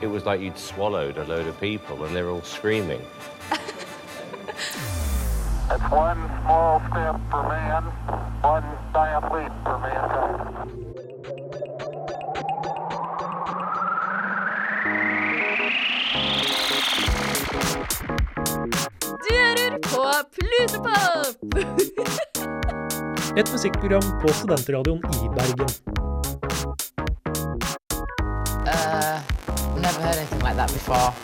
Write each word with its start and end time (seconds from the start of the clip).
it 0.00 0.06
was 0.06 0.24
like 0.24 0.40
you'd 0.40 0.58
swallowed 0.58 1.18
a 1.18 1.24
load 1.24 1.46
of 1.46 1.60
people 1.60 2.04
and 2.04 2.14
they're 2.14 2.30
all 2.30 2.42
screaming. 2.42 3.02
It's 5.70 5.90
one 5.90 6.16
small 6.40 6.80
step 6.88 7.20
for 7.30 7.42
man, 7.42 7.84
one 8.40 8.64
giant 8.94 9.24
leap 9.34 9.52
for 9.64 9.78
mankind. 9.78 10.78
Du 19.24 19.34
hører 19.34 19.78
på 19.82 20.02
Plutopop! 20.34 21.36
Et 23.38 23.52
musikkprogram 23.52 24.20
på 24.22 24.28
Studentradioen 24.32 24.98
i 24.98 25.28
Bergen. 25.28 25.97
That 30.58 30.72
before. 30.74 31.14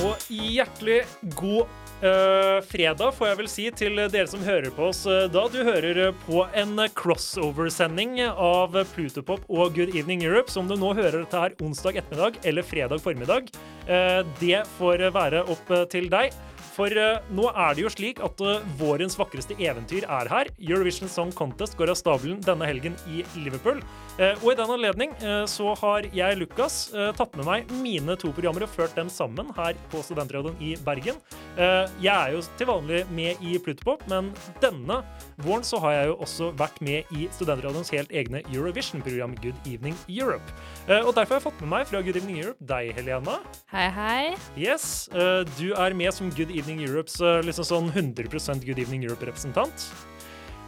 Og 0.00 0.16
hjertelig 0.32 1.02
god 1.36 1.66
uh, 2.00 2.60
fredag, 2.64 3.12
får 3.16 3.28
jeg 3.28 3.38
vel 3.40 3.50
si, 3.52 3.66
til 3.76 4.00
dere 4.00 4.28
som 4.30 4.44
hører 4.46 4.70
på 4.74 4.88
oss 4.88 5.02
eh, 5.10 5.26
da. 5.32 5.42
Du 5.52 5.58
hører 5.66 6.00
eh, 6.06 6.22
på 6.24 6.46
en 6.56 6.78
crossover-sending 6.96 8.20
av 8.30 8.78
Plutopop 8.94 9.44
og 9.50 9.74
Good 9.76 9.92
Evening 9.92 10.24
Europe, 10.24 10.52
som 10.52 10.70
du 10.70 10.76
nå 10.78 10.94
hører 10.96 11.20
dette 11.20 11.42
her 11.42 11.58
onsdag 11.60 12.00
ettermiddag 12.00 12.40
eller 12.48 12.66
fredag 12.66 13.04
formiddag. 13.04 13.50
Uh, 13.90 14.22
det 14.40 14.62
får 14.78 15.10
være 15.12 15.44
opp 15.52 15.74
til 15.92 16.08
deg. 16.12 16.32
For 16.70 16.92
uh, 16.94 17.18
nå 17.34 17.48
er 17.50 17.74
det 17.74 17.84
jo 17.84 17.90
slik 17.92 18.20
at 18.24 18.40
uh, 18.44 18.62
vårens 18.78 19.16
vakreste 19.18 19.56
eventyr 19.58 20.06
er 20.06 20.30
her. 20.30 20.50
Eurovision 20.62 21.10
Song 21.10 21.32
Contest 21.34 21.76
går 21.78 21.92
av 21.92 21.98
stabelen 21.98 22.40
denne 22.44 22.68
helgen 22.68 22.96
i 23.10 23.24
Liverpool. 23.38 23.82
Uh, 24.18 24.34
og 24.38 24.52
i 24.52 24.56
den 24.58 24.74
anledning 24.76 25.14
så 25.50 25.72
har 25.80 26.06
jeg, 26.14 26.38
Lukas, 26.38 26.90
tatt 27.16 27.34
med 27.38 27.46
meg 27.46 27.70
mine 27.82 28.14
to 28.20 28.30
programmer 28.34 28.64
og 28.64 28.72
ført 28.72 28.94
dem 28.96 29.10
sammen 29.12 29.50
her 29.56 29.78
på 29.92 30.02
Studentradioen 30.04 30.58
i 30.62 30.72
Bergen. 30.84 31.18
Jeg 31.56 32.12
er 32.12 32.34
jo 32.34 32.42
til 32.58 32.68
vanlig 32.70 33.02
med 33.14 33.40
i 33.44 33.56
Plutopop, 33.62 34.04
men 34.10 34.30
denne 34.62 35.00
våren 35.44 35.64
så 35.66 35.80
har 35.84 35.96
jeg 35.96 36.10
jo 36.10 36.18
også 36.26 36.50
vært 36.60 36.80
med 36.84 37.10
i 37.16 37.28
Studentradioens 37.36 37.92
helt 37.94 38.12
egne 38.12 38.42
Eurovision-program 38.48 39.36
Good 39.42 39.70
Evening 39.70 39.96
Europe. 40.08 40.54
Eh, 40.88 41.04
og 41.04 41.12
derfor 41.14 41.36
har 41.36 41.40
jeg 41.40 41.46
fått 41.48 41.60
med 41.62 41.70
meg 41.74 41.88
fra 41.90 42.00
Good 42.04 42.16
Evening 42.20 42.40
Europe 42.40 42.66
deg, 42.66 42.92
Helena. 42.96 43.38
Hei, 43.72 43.88
hei. 43.94 44.22
Yes, 44.58 45.08
eh, 45.12 45.42
du 45.58 45.72
er 45.74 45.96
med 45.96 46.14
som 46.16 46.32
Good 46.34 46.50
Evening 46.54 46.82
Europes 46.86 47.20
eh, 47.20 47.40
liksom 47.46 47.68
sånn 47.68 47.90
100% 47.92 48.64
Good 48.66 48.80
Evening 48.80 49.04
Europe-representant. 49.04 49.90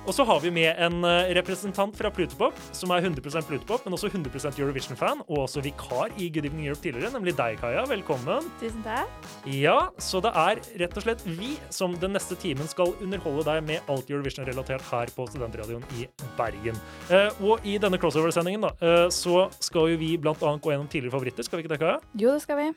Og 0.03 0.11
så 0.17 0.25
har 0.27 0.41
vi 0.43 0.51
med 0.51 0.75
en 0.83 1.05
eh, 1.07 1.29
representant 1.39 1.95
fra 1.95 2.11
Plutopop, 2.11 2.57
som 2.75 2.91
er 2.91 3.05
100% 3.07 3.47
Plutopop, 3.47 3.85
men 3.87 3.95
også 3.95 4.09
100% 4.11 4.57
Eurovision-fan, 4.59 5.21
og 5.29 5.45
også 5.45 5.63
vikar 5.63 6.11
i 6.19 6.27
Good 6.27 6.49
Evening 6.49 6.67
Europe 6.67 6.83
tidligere, 6.83 7.13
nemlig 7.15 7.37
deg, 7.39 7.61
Kaja. 7.61 7.85
Velkommen. 7.87 8.49
Tusen 8.59 8.83
takk. 8.83 9.29
Ja, 9.47 9.77
så 10.03 10.19
det 10.25 10.33
er 10.35 10.59
rett 10.83 10.99
og 10.99 11.07
slett 11.07 11.23
vi 11.29 11.53
som 11.71 11.95
den 12.03 12.17
neste 12.19 12.35
timen 12.43 12.67
skal 12.71 12.97
underholde 12.99 13.47
deg 13.47 13.63
med 13.69 13.95
alt 13.95 14.11
Eurovision-relatert 14.11 14.83
her 14.91 15.15
på 15.15 15.29
Studentradioen 15.31 15.87
i 16.01 16.09
Bergen. 16.41 16.83
Eh, 17.07 17.31
og 17.47 17.63
i 17.63 17.79
denne 17.79 18.03
crossover-sendingen 18.03 18.67
da, 18.67 18.75
eh, 18.83 19.07
så 19.15 19.47
skal 19.63 19.95
jo 19.95 20.03
vi 20.03 20.17
blant 20.19 20.43
annet 20.43 20.67
gå 20.67 20.75
gjennom 20.75 20.91
tidligere 20.91 21.15
favoritter, 21.15 21.47
skal 21.47 21.61
vi 21.61 21.69
ikke 21.69 21.77
det, 21.77 21.83
Kaja? 21.85 22.03
Jo, 22.19 22.35
det 22.35 22.43
skal 22.43 22.59
vi. 22.59 22.71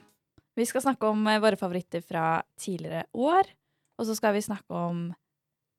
Vi 0.62 0.70
skal 0.70 0.86
snakke 0.86 1.10
om 1.10 1.26
våre 1.26 1.58
favoritter 1.58 2.06
fra 2.06 2.44
tidligere 2.62 3.08
år. 3.18 3.50
Og 3.98 4.06
så 4.06 4.14
skal 4.14 4.38
vi 4.38 4.46
snakke 4.46 4.70
om 4.78 5.08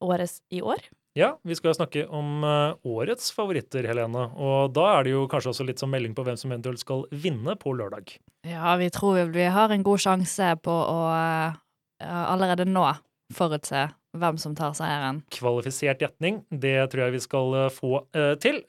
årets 0.03 0.41
i 0.51 0.59
år. 0.59 0.83
Ja, 1.17 1.39
vi 1.43 1.55
skal 1.57 1.73
snakke 1.75 2.03
om 2.13 2.45
eh, 2.45 2.75
årets 2.85 3.31
favoritter, 3.33 3.87
Helene. 3.89 4.27
Og 4.37 4.75
da 4.77 4.85
er 4.99 5.07
det 5.07 5.15
jo 5.15 5.23
kanskje 5.33 5.55
også 5.55 5.65
litt 5.65 5.81
som 5.81 5.89
melding 5.89 6.13
på 6.13 6.27
hvem 6.27 6.37
som 6.37 6.53
eventuelt 6.53 6.83
skal 6.83 7.07
vinne 7.09 7.55
på 7.57 7.73
lørdag. 7.73 8.19
Ja, 8.45 8.75
vi 8.77 8.91
tror 8.93 9.23
vi 9.33 9.47
har 9.49 9.73
en 9.73 9.87
god 9.87 10.03
sjanse 10.05 10.51
på 10.61 10.75
å 10.75 10.99
eh, 11.17 11.57
allerede 12.05 12.69
nå 12.69 12.85
forutse 13.33 13.87
hvem 14.17 14.37
som 14.41 14.53
tar 14.57 14.77
seieren. 14.77 15.23
Kvalifisert 15.33 16.05
gjetning, 16.05 16.43
det 16.53 16.77
tror 16.93 17.07
jeg 17.07 17.17
vi 17.17 17.25
skal 17.25 17.57
eh, 17.63 17.73
få 17.73 18.03
til. 18.45 18.61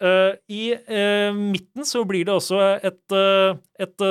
I 0.48 0.64
midten 1.36 1.88
så 1.88 2.08
blir 2.08 2.30
det 2.30 2.38
også 2.40 2.64
et, 2.80 3.18
et 3.84 4.08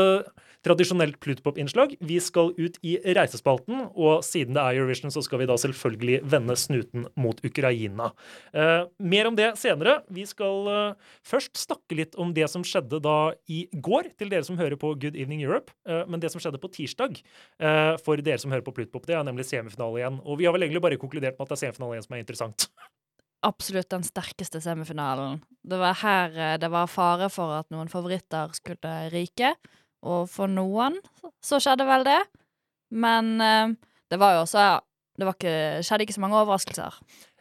tradisjonelt 0.67 1.19
Plutpop-innslag. 1.23 1.95
Vi 2.03 2.19
skal 2.23 2.51
ut 2.59 2.79
i 2.87 2.97
reisespalten, 3.17 3.87
og 3.95 4.25
siden 4.27 4.57
det 4.57 4.65
er 4.65 4.81
Eurovision, 4.81 5.13
så 5.15 5.23
skal 5.25 5.43
vi 5.43 5.49
da 5.49 5.57
selvfølgelig 5.61 6.21
vende 6.27 6.57
snuten 6.59 7.07
mot 7.19 7.41
Ukraina. 7.47 8.11
Eh, 8.53 8.83
mer 8.99 9.31
om 9.31 9.39
det 9.39 9.53
senere. 9.61 10.01
Vi 10.13 10.27
skal 10.29 10.71
eh, 10.73 11.15
først 11.27 11.57
snakke 11.63 11.99
litt 12.01 12.19
om 12.21 12.35
det 12.37 12.51
som 12.53 12.67
skjedde 12.67 13.01
da 13.05 13.17
i 13.53 13.65
går, 13.73 14.11
til 14.19 14.33
dere 14.33 14.47
som 14.47 14.59
hører 14.59 14.79
på 14.81 14.95
Good 14.99 15.19
Evening 15.19 15.45
Europe. 15.47 15.75
Eh, 15.89 16.05
men 16.11 16.23
det 16.23 16.33
som 16.35 16.43
skjedde 16.43 16.61
på 16.63 16.73
tirsdag, 16.75 17.23
eh, 17.63 17.95
for 18.03 18.19
dere 18.19 18.43
som 18.43 18.55
hører 18.55 18.67
på 18.67 18.75
Plutpop, 18.77 19.07
det 19.07 19.19
er 19.19 19.27
nemlig 19.27 19.49
semifinale 19.49 20.03
igjen. 20.03 20.21
Og 20.27 20.41
vi 20.41 20.49
har 20.49 20.57
vel 20.57 20.67
egentlig 20.67 20.85
bare 20.85 21.01
konkludert 21.01 21.39
med 21.39 21.47
at 21.47 21.55
det 21.55 21.61
er 21.61 21.65
semifinale 21.69 21.97
igjen 21.97 22.09
som 22.09 22.19
er 22.19 22.25
interessant. 22.27 22.71
Absolutt 23.47 23.91
den 23.93 24.05
sterkeste 24.07 24.61
semifinalen. 24.65 25.43
Det 25.67 25.79
var 25.79 25.99
her 26.01 26.35
eh, 26.35 26.59
det 26.61 26.71
var 26.73 26.91
fare 26.91 27.29
for 27.33 27.61
at 27.61 27.69
noen 27.75 27.91
favoritter 27.93 28.55
skulle 28.57 28.95
ryke, 29.13 29.53
og 30.03 30.29
for 30.29 30.47
noen 30.51 30.99
så 31.45 31.61
skjedde 31.63 31.87
vel 31.89 32.05
det. 32.07 32.21
Men 32.91 33.41
eh, 33.41 33.73
det 34.11 34.19
var 34.21 34.37
jo 34.37 34.45
også 34.45 34.67
Det 35.17 35.25
var 35.27 35.33
ikke, 35.39 35.57
skjedde 35.83 36.05
ikke 36.05 36.15
så 36.15 36.21
mange 36.21 36.37
overraskelser. 36.43 36.99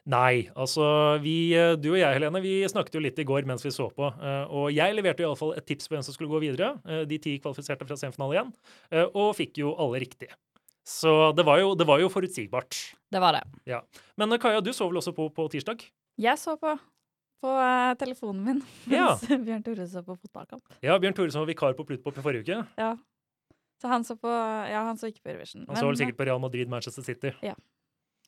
Nei, 0.07 0.45
altså 0.55 0.85
vi, 1.19 1.53
eh, 1.57 1.73
du 1.81 1.89
og 1.91 1.97
jeg, 1.99 2.13
Helene, 2.16 2.39
vi 2.41 2.53
snakket 2.69 2.93
jo 2.95 3.01
litt 3.03 3.17
i 3.19 3.25
går 3.25 3.45
mens 3.49 3.66
vi 3.66 3.71
så 3.73 3.89
på. 3.91 4.07
eh, 4.21 4.45
Og 4.53 4.69
jeg 4.71 4.95
leverte 4.95 5.23
i 5.23 5.25
alle 5.27 5.35
fall 5.39 5.53
et 5.57 5.66
tips 5.66 5.89
på 5.89 5.95
hvem 5.97 6.03
som 6.05 6.13
skulle 6.16 6.29
gå 6.31 6.39
videre. 6.45 6.75
eh, 6.88 7.03
De 7.09 7.17
ti 7.17 7.39
kvalifiserte 7.39 7.85
fra 7.89 7.97
semifinale 7.97 8.38
igjen. 8.38 8.53
eh, 8.91 9.05
Og 9.13 9.35
fikk 9.35 9.57
jo 9.57 9.73
alle 9.75 9.99
riktig. 10.05 10.29
Så 10.85 11.33
det 11.35 11.43
var 11.45 11.57
jo, 11.59 11.73
det 11.75 11.87
var 11.89 11.99
jo 11.99 12.07
forutsigbart. 12.13 12.77
Det 13.11 13.19
var 13.19 13.33
det. 13.33 13.43
Ja. 13.66 13.81
Men 14.17 14.37
Kaja, 14.39 14.61
du 14.61 14.69
så 14.72 14.85
vel 14.87 15.01
også 15.01 15.11
på 15.17 15.27
på 15.33 15.49
tirsdag? 15.49 15.81
Jeg 16.22 16.37
så 16.37 16.55
på 16.55 16.77
på 17.44 17.51
eh, 17.62 17.91
telefonen 18.00 18.44
min 18.46 18.62
Ja. 18.97 19.12
mens 19.29 19.46
Bjørn 19.47 19.63
Tore 19.66 19.88
så 19.91 20.03
på 20.06 20.16
fotballkamp. 20.19 20.63
Ja, 20.85 20.97
Bjørn 21.01 21.18
Tore 21.18 21.31
som 21.34 21.44
var 21.44 21.51
vikar 21.51 21.75
på 21.78 21.85
Plutpop 21.88 22.18
i 22.18 22.23
forrige 22.25 22.46
uke. 22.47 22.63
Ja. 22.79 22.94
Så 23.81 23.91
han 23.91 24.06
så 24.07 24.16
på 24.18 24.31
Ja, 24.31 24.85
han 24.88 24.97
så 24.97 25.09
ikke 25.12 25.25
på 25.25 25.34
Eurovision. 25.34 25.66
Han 25.68 25.75
så 25.78 25.88
vel 25.90 25.97
sikkert 26.00 26.18
på 26.19 26.25
Real 26.29 26.40
Madrid, 26.40 26.69
Manchester 26.72 27.03
City. 27.03 27.34
Ja, 27.44 27.56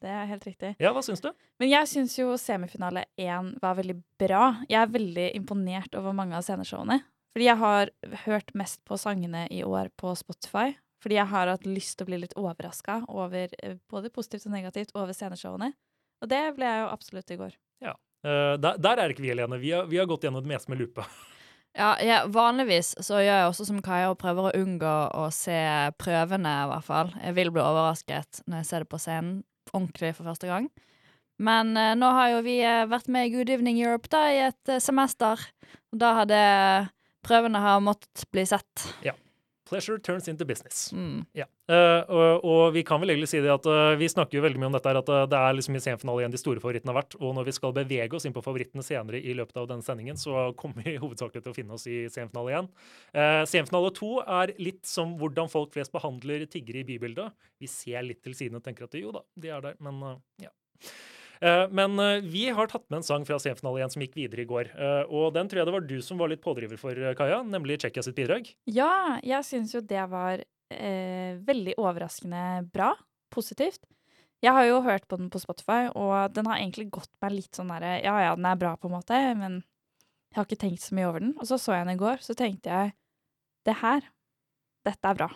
Det 0.01 0.09
er 0.13 0.25
helt 0.29 0.43
riktig. 0.45 0.75
Ja, 0.83 0.91
hva 0.93 1.01
syns 1.01 1.23
du? 1.23 1.31
Men 1.57 1.71
jeg 1.71 1.87
syns 1.89 2.17
jo 2.19 2.33
semifinale 2.37 3.05
én 3.17 3.53
var 3.63 3.77
veldig 3.79 3.95
bra. 4.21 4.57
Jeg 4.69 4.81
er 4.83 4.91
veldig 4.93 5.29
imponert 5.39 5.95
over 5.97 6.13
mange 6.13 6.35
av 6.37 6.43
sceneshowene. 6.45 6.99
Fordi 7.33 7.47
jeg 7.47 7.57
har 7.61 7.89
hørt 8.25 8.53
mest 8.57 8.83
på 8.85 8.97
sangene 8.97 9.47
i 9.53 9.63
år 9.65 9.89
på 9.97 10.13
Spotify. 10.17 10.75
Fordi 11.01 11.15
jeg 11.19 11.29
har 11.31 11.47
hatt 11.51 11.65
lyst 11.69 11.97
til 11.97 12.05
å 12.05 12.09
bli 12.11 12.17
litt 12.23 12.33
overraska 12.37 13.03
over 13.07 13.51
eh, 13.63 13.75
både 13.89 14.09
positivt 14.13 14.47
og 14.49 14.53
negativt 14.55 14.93
over 14.97 15.13
sceneshowene. 15.13 15.71
Og 16.21 16.29
det 16.31 16.43
ble 16.57 16.65
jeg 16.65 16.81
jo 16.83 16.87
absolutt 16.93 17.31
i 17.33 17.37
går. 17.37 17.57
Eh, 18.27 18.53
der, 18.59 18.77
der 18.83 19.01
er 19.01 19.13
ikke 19.13 19.23
vi, 19.23 19.31
Helene. 19.31 19.59
Vi 19.61 19.71
har, 19.71 19.87
vi 19.87 19.99
har 20.01 20.07
gått 20.09 20.27
gjennom 20.27 20.43
det 20.43 20.51
meste 20.51 20.71
med 20.73 20.81
lupe. 20.81 21.05
Ja, 21.77 21.91
ja, 22.01 22.23
vanligvis 22.33 22.95
så 23.05 23.19
gjør 23.21 23.35
jeg 23.35 23.49
også 23.51 23.67
som 23.67 23.83
Kaja 23.85 24.09
og 24.09 24.17
prøver 24.17 24.49
å 24.49 24.55
unngå 24.57 24.95
å 25.13 25.27
se 25.35 25.59
prøvene, 26.01 26.53
i 26.63 26.69
hvert 26.71 26.87
fall. 26.87 27.13
Jeg 27.21 27.37
vil 27.37 27.53
bli 27.53 27.61
overrasket 27.61 28.41
når 28.49 28.63
jeg 28.63 28.69
ser 28.71 28.83
det 28.83 28.89
på 28.89 29.01
scenen 29.01 29.43
ordentlig 29.75 30.15
for 30.17 30.25
første 30.31 30.49
gang. 30.49 30.71
Men 31.37 31.75
uh, 31.77 31.93
nå 31.93 32.09
har 32.17 32.31
jo 32.33 32.41
vi 32.47 32.57
eh, 32.65 32.87
vært 32.89 33.11
med 33.13 33.27
i 33.27 33.33
Good 33.35 33.51
Evening 33.53 33.77
Europe 33.77 34.09
da 34.09 34.23
i 34.33 34.39
et 34.47 34.73
uh, 34.73 34.79
semester. 34.81 35.43
Da 35.93 36.15
hadde 36.23 36.39
prøvene 37.27 37.61
har 37.61 37.83
måttet 37.83 38.25
bli 38.33 38.47
sett. 38.49 38.87
Pleasure 39.67 39.99
turns 39.99 40.27
into 40.27 40.45
business. 40.45 40.93
Mm. 40.93 41.25
Ja. 41.35 41.45
Uh, 41.67 42.03
og, 42.07 42.45
og 42.47 42.61
vi 42.75 42.83
kan 42.87 43.01
vel 43.01 43.11
egentlig 43.11 43.27
si 43.33 43.41
det 43.43 43.51
at 43.51 43.65
uh, 43.67 43.97
vi 43.99 44.07
snakker 44.07 44.39
jo 44.39 44.43
veldig 44.45 44.61
mye 44.61 44.69
om 44.69 44.77
dette 44.77 44.87
her, 44.87 44.99
at 45.01 45.11
uh, 45.11 45.25
det 45.27 45.39
er 45.39 45.57
liksom 45.57 45.75
i 45.75 45.81
semifinale 45.83 46.23
igjen 46.23 46.35
de 46.35 46.39
store 46.39 46.63
favorittene 46.63 46.93
har 46.93 46.99
vært. 47.01 47.17
Og 47.19 47.35
når 47.35 47.49
vi 47.49 47.55
skal 47.57 47.75
bevege 47.75 48.15
oss 48.15 48.27
inn 48.29 48.35
på 48.35 48.43
favorittene 48.45 48.85
senere 48.85 49.19
i 49.19 49.35
løpet 49.35 49.59
av 49.59 49.67
denne 49.73 49.83
sendingen, 49.83 50.19
så 50.21 50.47
kommer 50.59 50.87
vi 50.87 50.95
hovedsakelig 51.03 51.43
til 51.43 51.51
å 51.51 51.57
finne 51.57 51.75
oss 51.75 51.87
i 51.91 51.97
semifinale 52.13 52.53
igjen. 52.53 52.71
Semifinale 53.51 53.91
to 53.97 54.13
er 54.23 54.55
litt 54.61 54.85
som 54.87 55.17
hvordan 55.19 55.51
folk 55.51 55.75
flest 55.75 55.91
behandler 55.95 56.47
tiggere 56.47 56.85
i 56.85 56.87
bybildet. 56.87 57.35
Vi 57.59 57.67
ser 57.71 58.07
litt 58.07 58.23
til 58.23 58.37
siden 58.37 58.61
og 58.61 58.65
tenker 58.65 58.87
at 58.87 58.95
jo 58.97 59.11
da, 59.15 59.25
de 59.35 59.51
er 59.51 59.67
der, 59.67 59.79
men 59.83 60.21
ja. 60.43 60.53
Eh, 61.41 61.65
Men 61.71 61.99
eh, 61.99 62.21
vi 62.25 62.47
har 62.49 62.67
tatt 62.71 62.85
med 62.89 62.97
en 63.01 63.07
sang 63.07 63.25
fra 63.27 63.37
semifinale 63.39 63.81
igjen 63.81 63.93
som 63.93 64.01
gikk 64.05 64.15
videre 64.17 64.41
i 64.43 64.49
går. 64.49 64.71
Eh, 64.75 65.03
Og 65.09 65.33
den 65.35 65.47
tror 65.49 65.61
jeg 65.61 65.69
det 65.69 65.75
var 65.77 65.85
du 65.87 65.97
som 66.01 66.17
var 66.21 66.31
litt 66.31 66.41
pådriver 66.43 66.77
for, 66.81 66.93
Kaja, 67.17 67.41
nemlig 67.43 67.79
Tsjekkia 67.81 68.03
sitt 68.05 68.15
bidrag. 68.17 68.49
Ja, 68.65 69.19
jeg 69.23 69.45
syns 69.47 69.73
jo 69.75 69.81
det 69.81 70.05
var 70.09 70.41
eh, 70.71 71.37
veldig 71.47 71.77
overraskende 71.77 72.67
bra. 72.73 72.93
Positivt. 73.33 73.83
Jeg 74.43 74.53
har 74.53 74.67
jo 74.67 74.81
hørt 74.85 75.07
på 75.09 75.17
den 75.17 75.31
på 75.33 75.39
Spotify, 75.41 75.87
og 75.97 76.33
den 76.35 76.45
har 76.45 76.59
egentlig 76.59 76.91
gått 76.93 77.09
meg 77.21 77.33
litt 77.33 77.57
sånn 77.57 77.71
derre 77.73 77.95
Ja 78.03 78.13
ja, 78.21 78.35
den 78.37 78.45
er 78.45 78.55
bra, 78.59 78.75
på 78.77 78.85
en 78.87 78.93
måte, 78.99 79.17
men 79.35 79.63
jeg 80.29 80.37
har 80.37 80.45
ikke 80.45 80.59
tenkt 80.61 80.83
så 80.85 80.93
mye 80.93 81.07
over 81.09 81.23
den. 81.23 81.33
Og 81.41 81.47
så 81.49 81.57
så 81.57 81.73
jeg 81.73 81.87
den 81.87 81.95
i 81.95 82.01
går, 82.01 82.21
så 82.21 82.35
tenkte 82.37 82.69
jeg 82.69 82.93
Det 83.65 83.75
her, 83.81 84.05
dette 84.85 85.09
er 85.09 85.17
bra. 85.17 85.27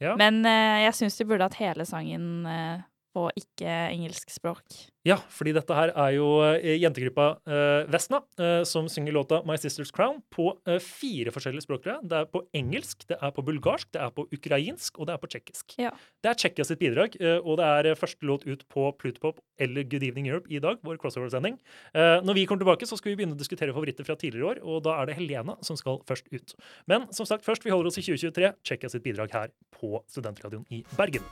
Ja. 0.00 0.14
Men 0.16 0.44
eh, 0.46 0.84
jeg 0.86 0.94
syns 0.94 1.16
de 1.18 1.24
burde 1.28 1.44
hatt 1.48 1.58
hele 1.58 1.84
sangen 1.88 2.46
eh, 2.46 2.84
på 3.16 3.26
ikke-engelsk 3.36 4.30
språk. 4.32 4.64
Ja, 5.06 5.20
fordi 5.30 5.52
dette 5.54 5.74
her 5.76 5.92
er 5.94 6.14
jo 6.16 6.26
eh, 6.42 6.80
jentegruppa 6.82 7.26
eh, 7.46 7.84
Vesna 7.94 8.18
eh, 8.42 8.64
som 8.66 8.88
synger 8.90 9.14
låta 9.14 9.38
My 9.46 9.54
Sister's 9.60 9.92
Crown 9.94 10.18
på 10.34 10.48
fire 10.82 11.30
forskjellige 11.30 11.62
språk. 11.62 11.86
Det 12.02 12.16
er 12.18 12.26
på 12.30 12.42
engelsk, 12.56 13.04
det 13.06 13.18
er 13.22 13.30
på 13.34 13.44
bulgarsk, 13.46 13.92
det 13.94 14.00
er 14.02 14.10
på 14.16 14.24
ukrainsk 14.34 14.98
og 14.98 15.06
det 15.06 15.14
er 15.14 15.20
på 15.22 15.30
tsjekkisk. 15.30 15.76
Ja. 15.78 15.92
Det 16.24 16.32
er 16.32 16.38
Tsjekkia 16.40 16.66
sitt 16.66 16.80
bidrag, 16.80 17.14
og 17.44 17.60
det 17.60 17.66
er 17.66 17.98
første 17.98 18.26
låt 18.26 18.46
ut 18.48 18.64
på 18.72 18.88
Plutopop 18.98 19.38
eller 19.62 19.86
Good 19.86 20.02
Evening 20.08 20.26
Europe 20.28 20.50
i 20.50 20.58
dag, 20.62 20.80
vår 20.84 20.98
crossover-sending. 21.00 21.58
Når 21.94 22.36
vi 22.36 22.44
kommer 22.48 22.64
tilbake, 22.64 22.88
så 22.88 22.98
skal 22.98 23.12
vi 23.12 23.20
begynne 23.20 23.36
å 23.36 23.40
diskutere 23.40 23.74
favoritter 23.76 24.06
fra 24.06 24.16
tidligere 24.18 24.50
år, 24.50 24.62
og 24.64 24.82
da 24.88 24.96
er 25.00 25.10
det 25.10 25.16
Helena 25.20 25.54
som 25.66 25.78
skal 25.78 26.00
først 26.08 26.28
ut. 26.34 26.56
Men 26.90 27.06
som 27.14 27.28
sagt, 27.28 27.46
først, 27.46 27.64
vi 27.64 27.72
holder 27.72 27.92
oss 27.92 28.00
i 28.00 28.04
2023. 28.04 28.52
Tsjekkia 28.66 28.92
sitt 28.92 29.06
bidrag 29.06 29.34
her 29.36 29.54
på 29.76 30.00
Studentradioen 30.10 30.66
i 30.74 30.82
Bergen. 30.98 31.24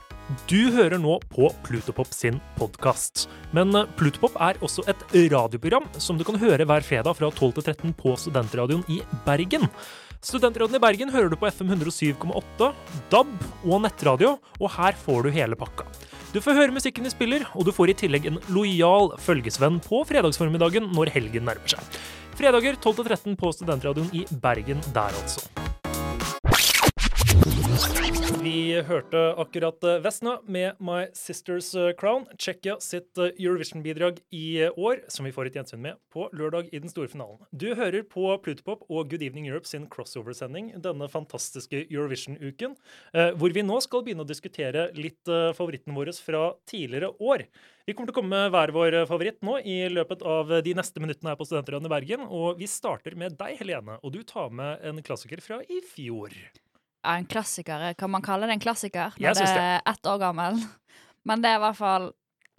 Du 0.49 0.71
hører 0.75 1.01
nå 1.01 1.19
på 1.33 1.51
Plutopop 1.67 2.13
sin 2.15 2.39
podkast. 2.59 3.27
Men 3.55 3.64
eh, 3.73 3.87
Plutopop 3.97 4.35
er 4.43 4.59
også 4.65 4.83
et 4.91 5.05
radioprogram 5.33 5.87
som 5.97 6.19
du 6.19 6.25
kan 6.27 6.37
høre 6.41 6.67
hver 6.67 6.85
fredag 6.85 7.17
fra 7.17 7.31
12 7.31 7.55
til 7.57 7.65
13 7.71 7.95
på 7.97 8.13
Studentradioen 8.19 8.83
i 8.91 8.99
Bergen. 9.25 9.65
Studentradioen 10.25 10.77
i 10.77 10.81
Bergen 10.81 11.13
hører 11.13 11.29
du 11.29 11.37
på 11.37 11.49
FM 11.49 11.73
107,8, 11.75 12.69
DAB 13.13 13.33
og 13.65 13.83
nettradio, 13.83 14.35
og 14.59 14.71
her 14.77 14.97
får 14.97 15.25
du 15.25 15.33
hele 15.35 15.57
pakka. 15.59 15.85
Du 16.33 16.41
får 16.43 16.57
høre 16.57 16.75
musikken 16.75 17.05
vi 17.07 17.13
spiller, 17.13 17.45
og 17.55 17.67
du 17.67 17.71
får 17.75 17.93
i 17.93 17.99
tillegg 18.01 18.27
en 18.27 18.41
lojal 18.53 19.13
følgesvenn 19.23 19.77
på 19.85 20.01
fredagsformiddagen 20.09 20.89
når 20.97 21.13
helgen 21.15 21.47
nærmer 21.47 21.77
seg. 21.77 22.01
Fredager 22.35 22.75
12 22.75 22.99
til 22.99 23.13
13 23.13 23.39
på 23.39 23.53
Studentradioen 23.55 24.11
i 24.17 24.25
Bergen 24.43 24.83
der, 24.91 25.15
altså. 25.23 25.64
Vi 28.45 28.75
hørte 28.85 29.21
akkurat 29.41 29.81
eh, 29.89 29.95
Vesna 30.05 30.35
med 30.45 30.77
My 30.77 31.07
Sister's 31.17 31.71
eh, 31.73 31.95
Crown. 31.97 32.27
Tsjekkia 32.37 32.75
sitt 32.83 33.17
eh, 33.17 33.31
Eurovision-bidrag 33.41 34.19
i 34.37 34.67
år, 34.69 34.99
som 35.09 35.25
vi 35.25 35.31
får 35.33 35.49
et 35.49 35.55
gjensyn 35.57 35.81
med 35.81 35.97
på 36.13 36.27
lørdag 36.29 36.67
i 36.69 36.81
den 36.83 36.91
store 36.91 37.09
finalen. 37.09 37.39
Du 37.49 37.71
hører 37.73 38.03
på 38.05 38.27
Plutopop 38.45 38.83
og 38.85 39.09
Good 39.09 39.23
Evening 39.25 39.47
Europe 39.49 39.65
sin 39.65 39.87
crossover-sending 39.89 40.75
denne 40.83 41.07
fantastiske 41.09 41.87
Eurovision-uken, 41.87 42.75
hvor 43.39 43.55
vi 43.55 43.63
nå 43.65 43.79
skal 43.81 44.03
begynne 44.05 44.25
å 44.25 44.29
diskutere 44.29 44.91
litt 44.93 45.25
favoritten 45.57 45.95
våre 45.97 46.13
fra 46.13 46.43
tidligere 46.69 47.15
år. 47.17 47.47
Vi 47.89 47.95
kommer 47.95 48.11
til 48.11 48.15
å 48.15 48.19
komme 48.19 48.35
med 48.35 48.53
hver 48.53 48.73
vår 48.75 48.99
favoritt 49.09 49.41
nå 49.45 49.57
i 49.65 49.79
løpet 49.89 50.21
av 50.21 50.53
de 50.65 50.75
neste 50.77 51.01
minuttene 51.01 51.33
her 51.33 51.39
på 51.39 51.49
Studentradioen 51.49 51.89
i 51.89 51.93
Bergen, 51.95 52.27
og 52.29 52.61
vi 52.61 52.69
starter 52.69 53.17
med 53.17 53.39
deg, 53.41 53.57
Helene, 53.63 53.97
og 54.03 54.13
du 54.13 54.21
tar 54.27 54.53
med 54.53 54.85
en 54.85 55.01
klassiker 55.05 55.41
fra 55.43 55.63
i 55.65 55.81
fjor. 55.95 56.35
Ja, 57.05 57.15
en 57.19 57.27
klassiker. 57.29 57.93
Kan 57.93 58.09
man 58.09 58.25
kalle 58.25 58.49
det 58.49 58.57
en 58.57 58.63
klassiker 58.63 59.13
når 59.21 59.37
det. 59.37 59.49
er 59.53 59.81
ett 59.85 60.07
år 60.09 60.17
gammel? 60.23 60.57
Men 61.27 61.41
det 61.43 61.51
er 61.51 61.59
i 61.59 61.63
hvert 61.67 61.77
fall 61.77 62.11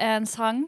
en 0.02 0.26
sang 0.28 0.66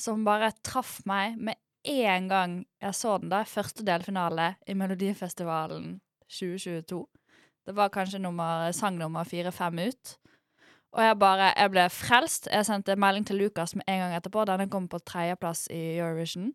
som 0.00 0.24
bare 0.24 0.52
traff 0.64 1.00
meg 1.08 1.36
med 1.36 1.58
en 1.88 2.28
gang 2.28 2.54
jeg 2.82 2.94
så 2.94 3.16
den 3.20 3.32
da, 3.32 3.42
første 3.48 3.84
delfinale 3.86 4.52
i 4.68 4.76
Melodifestivalen 4.78 5.98
2022. 6.28 7.02
Det 7.68 7.74
var 7.76 7.92
kanskje 7.92 8.20
nummer, 8.22 8.70
sang 8.72 8.96
nummer 8.96 9.28
fire-fem 9.28 9.78
ut. 9.88 10.14
Og 10.96 11.04
jeg 11.04 11.18
bare, 11.20 11.52
jeg 11.52 11.72
ble 11.72 11.84
frelst. 11.92 12.48
Jeg 12.52 12.64
sendte 12.64 12.96
melding 12.96 13.26
til 13.28 13.36
Lukas 13.42 13.74
med 13.76 13.84
en 13.88 14.00
gang 14.00 14.14
etterpå. 14.16 14.46
Denne 14.48 14.70
kom 14.72 14.88
på 14.88 15.00
tredjeplass 15.04 15.66
i 15.70 15.98
Eurovision. 15.98 16.54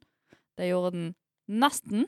Det 0.57 0.71
gjorde 0.71 0.91
den 0.95 1.11
nesten. 1.47 2.07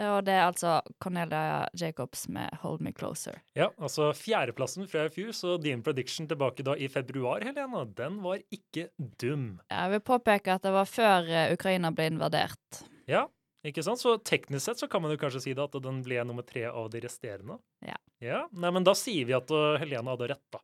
Og 0.00 0.22
det 0.24 0.32
er 0.32 0.46
altså 0.46 0.78
Cornelia 1.02 1.66
Jacobs 1.76 2.26
med 2.32 2.48
'Hold 2.60 2.80
Me 2.80 2.92
Closer'. 2.96 3.40
Ja, 3.54 3.68
altså 3.78 4.12
fjerdeplassen 4.16 4.88
fra 4.88 5.04
i 5.06 5.12
fjor, 5.12 5.32
så 5.36 5.56
din 5.60 5.82
prediction 5.82 6.28
tilbake 6.28 6.64
da 6.64 6.76
i 6.76 6.88
februar, 6.88 7.44
Helena, 7.44 7.84
den 7.84 8.22
var 8.22 8.40
ikke 8.50 8.88
dum. 9.20 9.60
Jeg 9.70 9.90
vil 9.90 10.00
påpeke 10.00 10.54
at 10.54 10.62
det 10.62 10.72
var 10.72 10.88
før 10.88 11.28
eh, 11.28 11.52
Ukraina 11.52 11.90
ble 11.90 12.06
invadert. 12.14 12.82
Ja, 13.10 13.26
ikke 13.66 13.84
sant? 13.84 14.00
Så 14.00 14.16
teknisk 14.24 14.64
sett 14.64 14.80
så 14.80 14.88
kan 14.88 15.02
man 15.02 15.12
jo 15.12 15.20
kanskje 15.20 15.42
si 15.44 15.52
det 15.56 15.62
at 15.62 15.82
den 15.82 16.00
ble 16.06 16.22
nummer 16.24 16.46
tre 16.46 16.64
av 16.70 16.88
de 16.92 17.02
resterende. 17.04 17.58
Ja. 17.84 17.98
Ja, 18.20 18.46
nei, 18.52 18.70
men 18.72 18.84
da 18.84 18.92
sier 18.96 19.24
vi 19.28 19.36
at 19.36 19.50
uh, 19.52 19.78
Helena 19.80 20.12
hadde 20.12 20.30
rett, 20.34 20.46
da. 20.52 20.60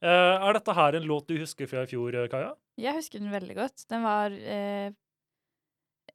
Uh, 0.00 0.48
er 0.48 0.54
dette 0.56 0.74
her 0.74 0.96
en 0.96 1.06
låt 1.06 1.28
du 1.28 1.36
husker 1.38 1.68
fra 1.70 1.82
i 1.84 1.90
fjor, 1.90 2.14
uh, 2.14 2.26
Kaja? 2.30 2.54
Jeg 2.80 2.96
husker 2.96 3.20
den 3.20 3.32
veldig 3.32 3.56
godt. 3.58 3.84
Den 3.90 4.04
var 4.06 4.32
eh, 4.32 4.92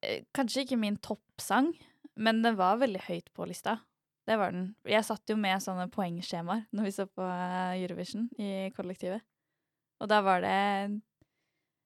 eh, 0.01 0.23
kanskje 0.35 0.65
ikke 0.65 0.79
min 0.81 0.97
toppsang, 1.03 1.73
men 2.17 2.41
den 2.45 2.55
var 2.59 2.77
veldig 2.81 3.01
høyt 3.07 3.31
på 3.35 3.47
lista. 3.49 3.79
Det 4.25 4.37
var 4.41 4.53
den. 4.55 4.69
Jeg 4.89 5.05
satt 5.05 5.29
jo 5.29 5.35
med 5.37 5.61
sånne 5.61 5.85
poengskjemaer 5.93 6.63
når 6.73 6.87
vi 6.87 6.93
så 6.95 7.05
på 7.05 7.25
eh, 7.25 7.75
Eurovision 7.83 8.29
i 8.41 8.71
kollektivet. 8.75 9.21
Og 10.01 10.09
da 10.11 10.17
var 10.25 10.41
det 10.43 10.55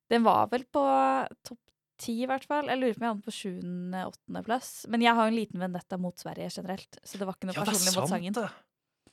Den 0.09 0.23
var 0.25 0.47
vel 0.49 0.63
på 0.65 0.81
topp 1.45 1.59
ti, 1.99 2.15
i 2.23 2.27
hvert 2.29 2.45
fall. 2.47 2.69
Jeg 2.71 2.79
lurer 2.79 2.95
på 2.95 3.01
om 3.01 3.03
jeg 3.03 3.11
hadde 3.11 3.19
den 3.19 3.27
på 3.27 3.35
sjuende-åttendeplass. 3.35 4.71
Men 4.89 5.03
jeg 5.03 5.13
har 5.17 5.27
jo 5.27 5.33
en 5.33 5.37
liten 5.37 5.59
vendetta 5.61 5.99
mot 5.99 6.15
Sverige 6.17 6.47
generelt, 6.55 6.97
så 7.03 7.19
det 7.19 7.27
var 7.27 7.35
ikke 7.35 7.49
noe 7.49 7.59
personlig 7.59 7.95
mot 7.97 8.09
sangen. 8.09 8.37
det. 8.37 8.47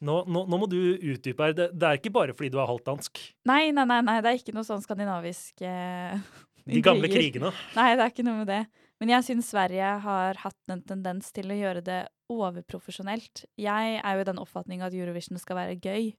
Nå, 0.06 0.16
nå, 0.28 0.42
nå 0.46 0.58
må 0.60 0.68
du 0.70 0.78
utdype 0.94 1.48
her. 1.48 1.54
Det, 1.56 1.66
det 1.74 1.88
er 1.88 1.98
ikke 1.98 2.12
bare 2.14 2.34
fordi 2.36 2.52
du 2.52 2.58
er 2.60 2.68
halvt 2.68 2.86
dansk. 2.86 3.20
Nei, 3.48 3.70
nei, 3.74 3.86
nei, 3.88 4.00
nei, 4.06 4.16
det 4.22 4.30
er 4.32 4.38
ikke 4.40 4.54
noe 4.56 4.66
sånn 4.68 4.84
skandinavisk 4.84 5.64
eh, 5.66 6.18
De 6.68 6.82
gamle 6.84 7.08
kriger. 7.10 7.32
krigene. 7.32 7.52
Nei, 7.78 7.88
det 7.96 8.04
er 8.04 8.12
ikke 8.12 8.26
noe 8.26 8.42
med 8.44 8.50
det. 8.52 8.62
Men 9.00 9.12
jeg 9.12 9.26
syns 9.26 9.50
Sverige 9.52 9.88
har 10.06 10.38
hatt 10.40 10.72
en 10.72 10.82
tendens 10.88 11.28
til 11.37 11.50
å 11.52 11.58
gjøre 11.58 11.82
det 11.84 11.98
overprofesjonelt. 12.32 13.44
Jeg 13.60 13.98
er 14.00 14.16
jo 14.16 14.25
i 14.25 14.28
den 14.28 14.40
oppfatning 14.40 14.84
at 14.84 14.96
Eurovision 14.96 15.40
skal 15.40 15.60
være 15.60 15.76
gøy, 15.76 16.14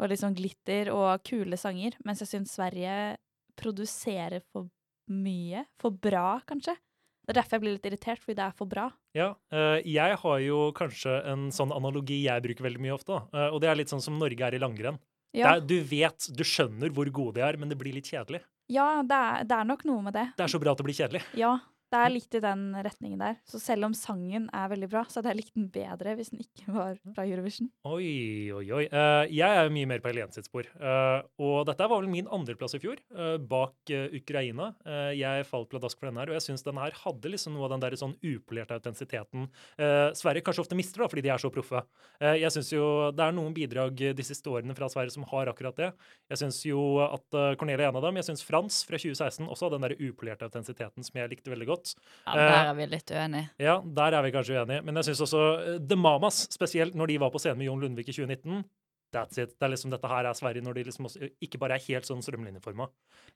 og 0.00 0.12
sånn 0.16 0.36
glitter 0.36 0.92
og 0.92 1.24
kule 1.28 1.56
sanger, 1.60 1.96
mens 2.04 2.22
jeg 2.24 2.32
syns 2.34 2.54
Sverige 2.56 3.16
produserer 3.60 4.44
for 4.52 4.68
mye. 5.10 5.64
For 5.80 5.92
bra, 5.92 6.38
kanskje. 6.48 6.76
Det 7.20 7.34
er 7.34 7.40
derfor 7.42 7.58
jeg 7.58 7.64
blir 7.64 7.76
litt 7.76 7.88
irritert, 7.90 8.22
fordi 8.24 8.36
det 8.38 8.46
er 8.46 8.54
for 8.56 8.70
bra. 8.70 8.86
Ja, 9.16 9.28
eh, 9.52 9.80
jeg 9.86 10.16
har 10.22 10.38
jo 10.44 10.60
kanskje 10.76 11.18
en 11.30 11.48
sånn 11.54 11.72
analogi 11.74 12.22
jeg 12.24 12.44
bruker 12.46 12.66
veldig 12.66 12.82
mye 12.82 12.96
ofte. 12.96 13.20
Eh, 13.34 13.48
og 13.48 13.60
det 13.62 13.70
er 13.70 13.78
litt 13.80 13.92
sånn 13.92 14.02
som 14.04 14.16
Norge 14.18 14.46
er 14.46 14.56
i 14.56 14.62
langrenn. 14.62 14.98
Ja, 15.36 15.54
er, 15.54 15.60
du 15.62 15.76
vet, 15.86 16.26
du 16.34 16.42
skjønner 16.42 16.90
hvor 16.90 17.06
gode 17.14 17.38
de 17.38 17.44
er, 17.46 17.58
men 17.60 17.70
det 17.70 17.78
blir 17.78 17.94
litt 17.94 18.08
kjedelig. 18.10 18.40
ja 18.66 19.02
det, 19.06 19.14
er, 19.14 19.44
det 19.46 19.58
er 19.60 19.68
nok 19.68 19.84
noe 19.86 20.02
med 20.08 20.16
det. 20.16 20.24
Det 20.38 20.46
er 20.46 20.50
så 20.50 20.58
bra 20.62 20.72
at 20.74 20.80
det 20.80 20.86
blir 20.88 20.96
kjedelig. 20.96 21.22
Ja, 21.38 21.52
det 21.90 22.00
er 22.00 22.14
litt 22.14 22.38
i 22.38 22.42
den 22.44 22.64
retningen 22.76 23.20
der. 23.22 23.38
Så 23.48 23.60
selv 23.62 23.88
om 23.90 23.96
sangen 23.96 24.48
er 24.56 24.70
veldig 24.72 24.90
bra, 24.92 25.04
så 25.08 25.20
hadde 25.20 25.34
jeg 25.34 25.40
likt 25.42 25.56
den 25.58 25.68
bedre 25.74 26.16
hvis 26.18 26.32
den 26.34 26.44
ikke 26.44 26.74
var 26.74 26.98
fra 27.14 27.26
Eurovision. 27.28 27.70
Oi, 27.88 28.50
oi, 28.54 28.64
oi. 28.80 28.84
Uh, 28.92 29.24
jeg 29.30 29.62
er 29.62 29.72
mye 29.74 29.88
mer 29.90 30.02
på 30.02 30.12
Helene 30.12 30.34
sitt 30.34 30.48
spor. 30.48 30.68
Uh, 30.80 31.20
og 31.42 31.64
dette 31.68 31.90
var 31.90 32.00
vel 32.00 32.10
min 32.12 32.30
andreplass 32.30 32.78
i 32.78 32.82
fjor, 32.82 33.00
uh, 33.16 33.36
bak 33.50 33.90
eh, 33.90 34.08
Ukraina. 34.20 34.70
Eh, 34.86 35.12
jeg 35.20 35.46
falt 35.48 35.70
pladask 35.72 35.98
for 35.98 36.08
denne 36.08 36.22
her, 36.22 36.30
og 36.32 36.38
jeg 36.38 36.46
syns 36.46 36.64
denne 36.66 36.84
her 36.84 36.96
hadde 37.02 37.32
liksom 37.32 37.54
noe 37.56 37.66
av 37.66 37.74
den 37.74 37.84
der 37.84 37.96
sånn 37.98 38.16
upolerte 38.18 38.76
autentisiteten 38.76 39.46
eh, 39.80 40.10
Sverige 40.18 40.44
kanskje 40.46 40.64
ofte 40.64 40.78
mister, 40.78 41.02
da, 41.02 41.10
fordi 41.10 41.24
de 41.26 41.32
er 41.34 41.42
så 41.42 41.50
proffe. 41.52 41.82
Eh, 42.20 42.40
jeg 42.42 42.54
synes 42.54 42.72
jo 42.74 42.84
det 43.16 43.26
er 43.26 43.36
noen 43.36 43.54
bidrag 43.56 44.02
de 44.16 44.26
siste 44.26 44.50
årene 44.52 44.76
fra 44.78 44.90
Sverige 44.92 45.14
som 45.16 45.26
har 45.30 45.50
akkurat 45.50 45.78
det. 45.78 45.90
Jeg 46.32 46.42
syns 46.42 46.60
jo 46.66 46.82
at 47.04 47.38
Cornelia 47.60 47.88
er 47.88 47.90
en 47.90 48.00
av 48.00 48.06
dem. 48.06 48.18
Jeg 48.20 48.28
syns 48.30 48.44
Frans 48.46 48.82
fra 48.86 49.00
2016 49.00 49.46
også 49.46 49.66
hadde 49.66 49.78
den 49.78 49.88
der 49.88 50.10
upolerte 50.10 50.46
autentisiteten 50.48 51.06
som 51.06 51.20
jeg 51.20 51.32
likte 51.32 51.52
veldig 51.52 51.68
godt. 51.70 51.79
Ja, 52.26 52.34
Eh, 52.34 52.36
der 52.36 52.68
er 52.70 52.74
vi 52.78 52.86
litt 52.90 53.10
uenige. 53.10 53.50
Ja, 53.58 53.78
der 54.00 54.16
er 54.18 54.22
vi 54.26 54.34
kanskje 54.34 54.58
uenige. 54.58 54.84
Men 54.86 55.00
jeg 55.00 55.10
syns 55.10 55.24
også 55.26 55.46
eh, 55.58 55.80
The 55.80 55.98
Mamas, 55.98 56.44
spesielt 56.52 56.94
når 56.98 57.12
de 57.12 57.18
var 57.20 57.32
på 57.34 57.40
scenen 57.42 57.58
med 57.58 57.70
Jon 57.70 57.80
Lundvik 57.80 58.08
i 58.08 58.16
2019 58.16 58.64
That's 59.10 59.38
it. 59.42 59.56
Det 59.58 59.66
er 59.66 59.72
liksom 59.72 59.90
Dette 59.90 60.06
her 60.10 60.26
er 60.28 60.36
Sverige 60.38 60.62
når 60.62 60.76
de 60.78 60.84
liksom 60.86 61.08
også, 61.08 61.30
ikke 61.42 61.58
bare 61.58 61.78
er 61.78 61.86
helt 61.88 62.06
sånn 62.06 62.22
strømlinjeforma. 62.22 62.86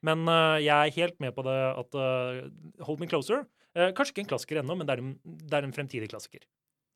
Men 0.06 0.22
uh, 0.30 0.58
jeg 0.62 0.70
er 0.70 0.94
helt 1.00 1.18
med 1.22 1.34
på 1.34 1.42
det 1.46 1.56
at 1.82 1.98
uh, 1.98 2.44
Hold 2.86 3.02
Me 3.02 3.08
Closer 3.10 3.42
uh, 3.42 3.90
Kanskje 3.96 4.14
ikke 4.14 4.24
en 4.26 4.30
klassiker 4.34 4.60
ennå, 4.62 4.76
men 4.78 4.86
det 4.86 4.94
er 4.94 5.02
en, 5.02 5.16
det 5.24 5.58
er 5.58 5.66
en 5.66 5.74
fremtidig 5.74 6.10
klassiker. 6.12 6.44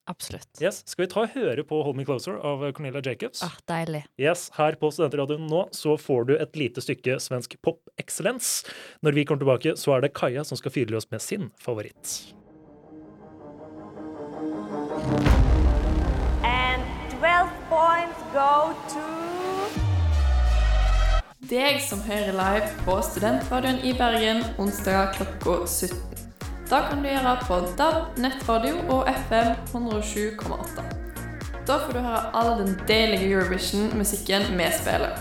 Absolutt. 0.09 0.49
Yes, 0.63 0.81
Skal 0.89 1.05
vi 1.05 1.11
ta 1.13 1.21
og 1.27 1.35
høre 1.35 1.65
på 1.69 1.83
Hold 1.85 1.99
Me 1.99 2.05
Closer 2.09 2.39
av 2.41 2.63
Cornelia 2.73 3.03
Jacobs? 3.05 3.43
Ah, 3.45 3.53
deilig. 3.69 4.07
Yes, 4.17 4.47
Her 4.57 4.79
på 4.81 4.89
Studentradioen 4.95 5.45
nå 5.51 5.67
så 5.77 5.99
får 6.01 6.31
du 6.31 6.35
et 6.39 6.57
lite 6.57 6.81
stykke 6.81 7.19
svensk 7.21 7.59
pop-excellence. 7.65 8.65
Når 9.05 9.19
vi 9.19 9.27
kommer 9.29 9.45
tilbake, 9.45 9.77
så 9.77 9.99
er 9.99 10.07
det 10.07 10.15
Kaja 10.17 10.47
som 10.49 10.57
skal 10.57 10.73
fyre 10.73 10.97
oss 10.97 11.11
med 11.13 11.21
sin 11.21 11.51
favoritt. 11.61 12.15
And 16.43 16.83
12 17.21 17.53
points 17.69 18.25
go 18.33 18.73
to 18.95 19.05
Deg 21.49 21.79
som 21.81 22.01
hører 22.05 22.33
live 22.37 22.73
på 22.85 22.97
Studentradioen 23.05 23.79
i 23.85 23.93
Bergen 23.97 24.43
onsdag 24.61 25.15
klokka 25.17 25.61
17. 25.65 26.28
Da 26.69 26.83
kan 26.85 26.99
du 27.01 27.07
gjøre 27.09 27.31
på 27.49 27.59
DAB, 27.79 28.19
nettradio 28.21 28.83
og 28.93 29.07
FM 29.09 29.55
107,8. 29.73 30.83
Da 31.65 31.79
får 31.81 31.97
du 31.97 32.01
høre 32.05 32.21
all 32.37 32.59
den 32.61 32.75
deilige 32.89 33.31
Eurovision-musikken 33.31 34.45
vi 34.59 34.67
spiller. 34.77 35.17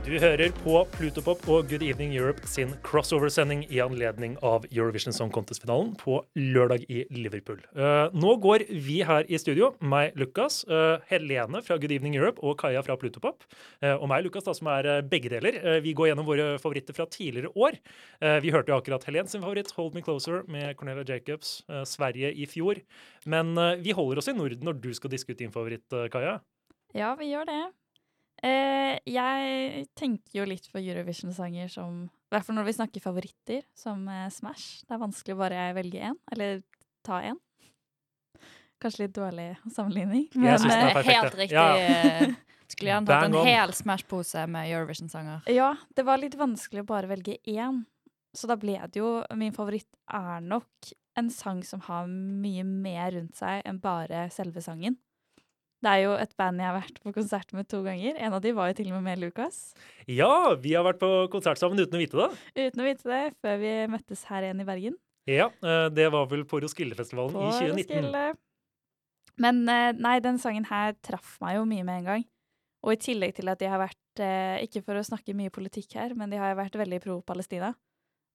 Du 0.00 0.14
hører 0.16 0.48
på 0.62 0.78
Plutopop 0.94 1.42
og 1.52 1.66
Good 1.68 1.82
Evening 1.84 2.14
Europe 2.16 2.48
sin 2.48 2.70
crossover-sending 2.86 3.66
i 3.68 3.82
anledning 3.84 4.32
av 4.42 4.64
Eurovision 4.72 5.12
Song 5.12 5.28
Contest-finalen 5.30 5.90
på 6.00 6.16
lørdag 6.40 6.86
i 6.88 7.02
Liverpool. 7.12 7.58
Eh, 7.76 8.16
nå 8.16 8.32
går 8.40 8.64
vi 8.72 9.02
her 9.06 9.28
i 9.28 9.38
studio, 9.38 9.74
meg, 9.84 10.16
Lukas, 10.18 10.62
eh, 10.64 11.04
Helene 11.10 11.60
fra 11.62 11.76
Good 11.76 11.92
Evening 11.92 12.16
Europe 12.16 12.40
og 12.40 12.56
Kaja 12.58 12.80
fra 12.82 12.96
Plutopop. 12.96 13.44
eh, 13.82 13.92
og 13.92 14.08
meg, 14.08 14.24
Lukas, 14.24 14.44
da, 14.44 14.54
som 14.56 14.68
er 14.68 15.02
begge 15.02 15.28
deler. 15.28 15.80
Vi 15.82 15.92
går 15.92 16.08
gjennom 16.08 16.26
våre 16.26 16.58
favoritter 16.58 16.96
fra 16.96 17.04
tidligere 17.06 17.52
år. 17.54 17.76
Vi 18.40 18.50
hørte 18.50 18.72
jo 18.72 18.80
akkurat 18.80 19.28
sin 19.28 19.42
favoritt, 19.42 19.70
Hold 19.72 19.94
Me 19.94 20.02
Closer, 20.02 20.42
med 20.48 20.76
Cornelia 20.76 21.04
Jacobs, 21.04 21.62
Sverige 21.84 22.32
i 22.34 22.46
fjor. 22.46 22.80
Men 23.26 23.54
vi 23.82 23.92
holder 23.92 24.18
oss 24.18 24.28
i 24.28 24.32
Norden 24.32 24.64
når 24.64 24.80
du 24.80 24.94
skal 24.94 25.10
diskutere 25.10 25.46
din 25.46 25.52
favoritt, 25.52 25.88
Kaja. 26.10 26.40
Ja, 26.94 27.14
vi 27.14 27.30
gjør 27.30 27.46
det. 27.46 27.79
Eh, 28.42 28.96
jeg 29.04 29.84
tenker 29.98 30.40
jo 30.40 30.46
litt 30.48 30.66
på 30.72 30.80
Eurovision-sanger 30.80 31.68
som 31.72 32.06
I 32.08 32.34
hvert 32.34 32.46
fall 32.46 32.56
når 32.56 32.68
vi 32.70 32.76
snakker 32.78 33.04
favoritter, 33.04 33.64
som 33.76 34.06
eh, 34.08 34.28
Smash. 34.32 34.86
Det 34.86 34.96
er 34.96 35.02
vanskelig 35.02 35.36
å 35.36 35.40
bare 35.42 35.66
velge 35.76 36.00
én, 36.10 36.16
eller 36.32 36.62
ta 37.06 37.20
én. 37.26 37.38
Kanskje 38.80 39.04
litt 39.04 39.16
dårlig 39.18 39.50
sammenligning. 39.74 40.30
Jeg 40.32 40.62
synes 40.62 40.72
den 40.72 40.86
er 40.86 40.88
eh, 40.88 40.96
perfekt, 40.96 41.18
helt 41.18 41.38
riktig. 41.42 41.58
Ja. 41.58 42.30
Skulle 42.70 42.92
gjerne 42.94 43.10
hatt 43.10 43.26
en 43.26 43.34
on. 43.34 43.48
hel 43.48 43.72
Smash-pose 43.74 44.46
med 44.48 44.70
Eurovision-sanger. 44.70 45.44
Ja, 45.50 45.74
det 45.96 46.06
var 46.06 46.22
litt 46.22 46.38
vanskelig 46.38 46.84
å 46.84 46.90
bare 46.92 47.10
velge 47.10 47.36
én. 47.50 47.82
Så 48.32 48.46
da 48.46 48.54
ble 48.54 48.76
det 48.86 49.00
jo 49.00 49.24
Min 49.34 49.50
favoritt 49.50 49.88
er 50.06 50.38
nok 50.44 50.92
en 51.18 51.30
sang 51.34 51.64
som 51.66 51.82
har 51.88 52.06
mye 52.06 52.62
mer 52.64 53.10
rundt 53.16 53.36
seg 53.40 53.64
enn 53.66 53.80
bare 53.82 54.28
selve 54.32 54.62
sangen. 54.64 54.96
Det 55.80 55.88
er 55.88 56.02
jo 56.02 56.16
et 56.20 56.32
band 56.36 56.60
jeg 56.60 56.68
har 56.68 56.76
vært 56.76 56.98
på 57.00 57.12
konsert 57.16 57.54
med 57.56 57.68
to 57.70 57.80
ganger. 57.84 58.18
En 58.20 58.34
av 58.36 58.42
de 58.44 58.52
var 58.56 58.68
jo 58.68 58.76
til 58.76 58.90
og 58.90 58.98
med 58.98 59.06
med 59.06 59.22
Lukas. 59.22 59.60
Ja, 60.04 60.52
vi 60.60 60.74
har 60.76 60.84
vært 60.84 61.00
på 61.00 61.08
konsert 61.32 61.60
sammen 61.60 61.80
uten 61.80 61.96
å 61.96 62.02
vite 62.02 62.18
det. 62.20 62.28
Uten 62.66 62.82
å 62.82 62.88
vite 62.88 63.08
det, 63.08 63.22
før 63.40 63.56
vi 63.62 63.72
møttes 63.88 64.26
her 64.28 64.44
igjen 64.44 64.60
i 64.60 64.68
Bergen. 64.68 64.98
Ja, 65.30 65.48
eh, 65.64 65.86
det 65.92 66.10
var 66.12 66.28
vel 66.28 66.44
på 66.48 66.60
Roskildefestivalen 66.60 67.32
På 67.32 67.46
i 67.46 67.54
2019. 67.56 67.80
Roskilde. 67.80 68.26
Men 69.40 69.62
eh, 69.72 69.94
nei, 69.96 70.18
den 70.20 70.40
sangen 70.42 70.68
her 70.68 70.92
traff 71.00 71.38
meg 71.40 71.56
jo 71.56 71.64
mye 71.68 71.86
med 71.86 72.02
en 72.02 72.10
gang. 72.10 72.28
Og 72.84 72.94
i 72.96 73.00
tillegg 73.00 73.36
til 73.36 73.48
at 73.52 73.60
de 73.60 73.68
har 73.68 73.80
vært, 73.80 74.20
eh, 74.20 74.60
ikke 74.66 74.84
for 74.84 75.00
å 75.00 75.06
snakke 75.06 75.36
mye 75.36 75.52
politikk 75.52 75.96
her, 75.96 76.12
men 76.16 76.32
de 76.32 76.40
har 76.40 76.56
vært 76.58 76.76
veldig 76.80 77.00
pro 77.04 77.20
Palestina. 77.24 77.72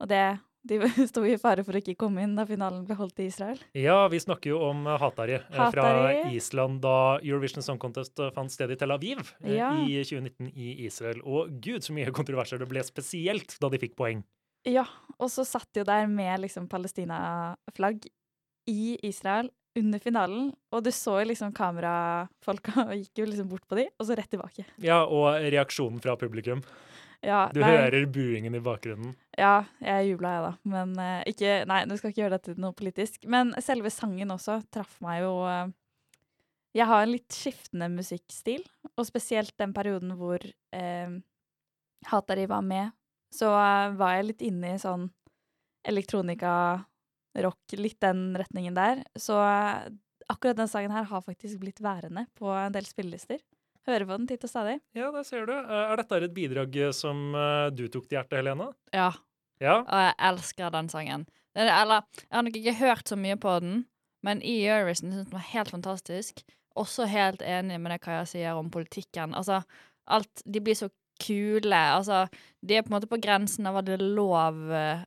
Og 0.02 0.10
det, 0.10 0.24
de 0.66 0.80
sto 1.12 1.24
i 1.28 1.36
fare 1.42 1.64
for 1.66 1.78
å 1.78 1.82
ikke 1.82 1.96
komme 2.02 2.24
inn 2.26 2.36
da 2.38 2.46
finalen 2.50 2.84
ble 2.88 2.98
holdt 2.98 3.20
i 3.22 3.28
Israel. 3.30 3.60
Ja, 3.78 4.00
vi 4.12 4.20
snakker 4.22 4.52
jo 4.54 4.62
om 4.68 4.86
Hatari, 4.90 5.40
Hatari 5.54 5.62
eh, 5.62 5.72
fra 5.76 6.32
Island 6.34 6.82
da 6.86 6.96
Eurovision 7.22 7.66
Song 7.66 7.80
Contest 7.82 8.20
eh, 8.20 8.32
fant 8.36 8.54
sted 8.54 8.74
i 8.74 8.78
Tel 8.82 8.94
Aviv 8.96 9.22
eh, 9.44 9.56
Ja. 9.60 9.72
i 9.86 10.00
2019 10.02 10.50
i 10.56 10.72
Israel. 10.88 11.22
Og 11.26 11.54
gud, 11.62 11.86
så 11.86 11.94
mye 11.96 12.14
kontroverser 12.20 12.62
det 12.62 12.70
ble, 12.72 12.84
spesielt 12.88 13.58
da 13.62 13.70
de 13.74 13.82
fikk 13.82 13.96
poeng. 14.00 14.24
Ja, 14.66 14.88
og 15.22 15.30
så 15.30 15.46
satt 15.46 15.70
de 15.76 15.84
jo 15.84 15.86
der 15.88 16.08
med 16.10 16.42
liksom 16.42 16.66
Palestina-flagg 16.72 18.08
i 18.72 18.96
Israel 19.06 19.52
under 19.78 20.00
finalen, 20.00 20.48
og 20.74 20.86
du 20.86 20.90
så 20.96 21.20
liksom 21.28 21.52
kamerafolka 21.54 22.88
og 22.88 22.94
gikk 23.02 23.22
jo 23.22 23.30
liksom 23.30 23.50
bort 23.52 23.66
på 23.70 23.78
de, 23.78 23.90
og 24.00 24.08
så 24.08 24.16
rett 24.18 24.32
tilbake. 24.32 24.66
Ja, 24.82 25.04
og 25.06 25.36
reaksjonen 25.52 26.02
fra 26.02 26.16
publikum. 26.20 26.64
Ja, 27.24 27.46
Du 27.54 27.62
nei, 27.62 27.72
hører 27.76 28.06
buingen 28.12 28.56
i 28.58 28.62
bakgrunnen. 28.64 29.16
Ja, 29.38 29.66
jeg 29.84 30.12
jubla, 30.12 30.34
jeg, 30.36 30.44
da. 30.46 30.72
Men 30.74 30.94
uh, 31.00 31.22
ikke 31.30 31.58
Nei, 31.70 31.82
du 31.90 31.96
skal 31.98 32.12
ikke 32.12 32.24
gjøre 32.24 32.38
dette 32.38 32.54
til 32.54 32.62
noe 32.64 32.76
politisk. 32.78 33.26
Men 33.32 33.54
selve 33.64 33.92
sangen 33.94 34.34
også 34.36 34.60
traff 34.74 34.98
meg 35.06 35.24
jo 35.24 35.34
uh, 35.44 35.68
Jeg 36.76 36.90
har 36.92 37.06
en 37.06 37.14
litt 37.14 37.36
skiftende 37.36 37.90
musikkstil, 37.94 38.66
og 38.96 39.08
spesielt 39.08 39.56
den 39.62 39.76
perioden 39.76 40.16
hvor 40.20 40.44
uh, 40.44 41.18
Hatari 42.12 42.46
var 42.52 42.66
med, 42.66 42.96
så 43.34 43.52
uh, 43.56 43.96
var 43.98 44.18
jeg 44.18 44.30
litt 44.32 44.46
inne 44.46 44.76
i 44.76 44.82
sånn 44.82 45.10
elektronika, 45.86 46.52
rock, 47.46 47.76
litt 47.78 48.00
den 48.02 48.32
retningen 48.40 48.74
der. 48.78 49.04
Så 49.20 49.38
akkurat 50.32 50.58
den 50.58 50.70
sangen 50.72 50.94
her 50.96 51.06
har 51.06 51.22
faktisk 51.22 51.60
blitt 51.62 51.82
værende 51.84 52.26
på 52.40 52.50
en 52.50 52.74
del 52.74 52.88
spillelister. 52.90 53.44
Hører 53.86 54.06
på 54.10 54.16
den 54.18 54.28
titt 54.28 54.44
og 54.44 54.50
stadig. 54.50 54.80
Ja, 54.98 55.12
det 55.14 55.26
ser 55.28 55.46
du. 55.46 55.54
Eh, 55.54 55.92
Er 55.92 55.96
dette 56.02 56.18
et 56.26 56.34
bidrag 56.34 56.76
eh, 56.76 56.92
som 56.92 57.36
eh, 57.38 57.70
du 57.70 57.88
tok 57.88 58.08
til 58.10 58.18
hjertet, 58.18 58.40
Helene? 58.42 58.72
Ja, 58.94 59.12
Ja? 59.62 59.78
og 59.86 60.00
jeg 60.02 60.16
elsker 60.20 60.72
den 60.74 60.90
sangen. 60.90 61.28
Er- 61.56 61.70
Eller, 61.82 62.02
jeg 62.20 62.32
har 62.36 62.42
nok 62.44 62.56
ikke 62.60 62.74
hørt 62.80 63.08
så 63.08 63.16
mye 63.16 63.38
på 63.40 63.60
den, 63.62 63.86
men 64.24 64.42
i 64.42 64.66
Eurovision 64.68 65.12
syns 65.14 65.30
den 65.30 65.38
var 65.38 65.46
helt 65.54 65.70
fantastisk. 65.72 66.42
Også 66.76 67.06
helt 67.08 67.42
enig 67.42 67.78
med 67.80 67.92
det 67.94 68.02
Kaja 68.02 68.26
sier 68.26 68.58
om 68.60 68.70
politikken. 68.70 69.34
Altså, 69.36 69.62
alt 70.08 70.42
De 70.52 70.60
blir 70.60 70.76
så 70.76 70.90
kule. 71.24 71.72
Altså, 71.96 72.28
de 72.66 72.76
er 72.76 72.82
på 72.84 72.92
en 72.92 72.98
måte 73.00 73.08
på 73.08 73.22
grensen 73.24 73.66
av 73.70 73.76
hva 73.78 73.86
det 73.86 73.94
er 73.96 74.04
lov 74.04 74.58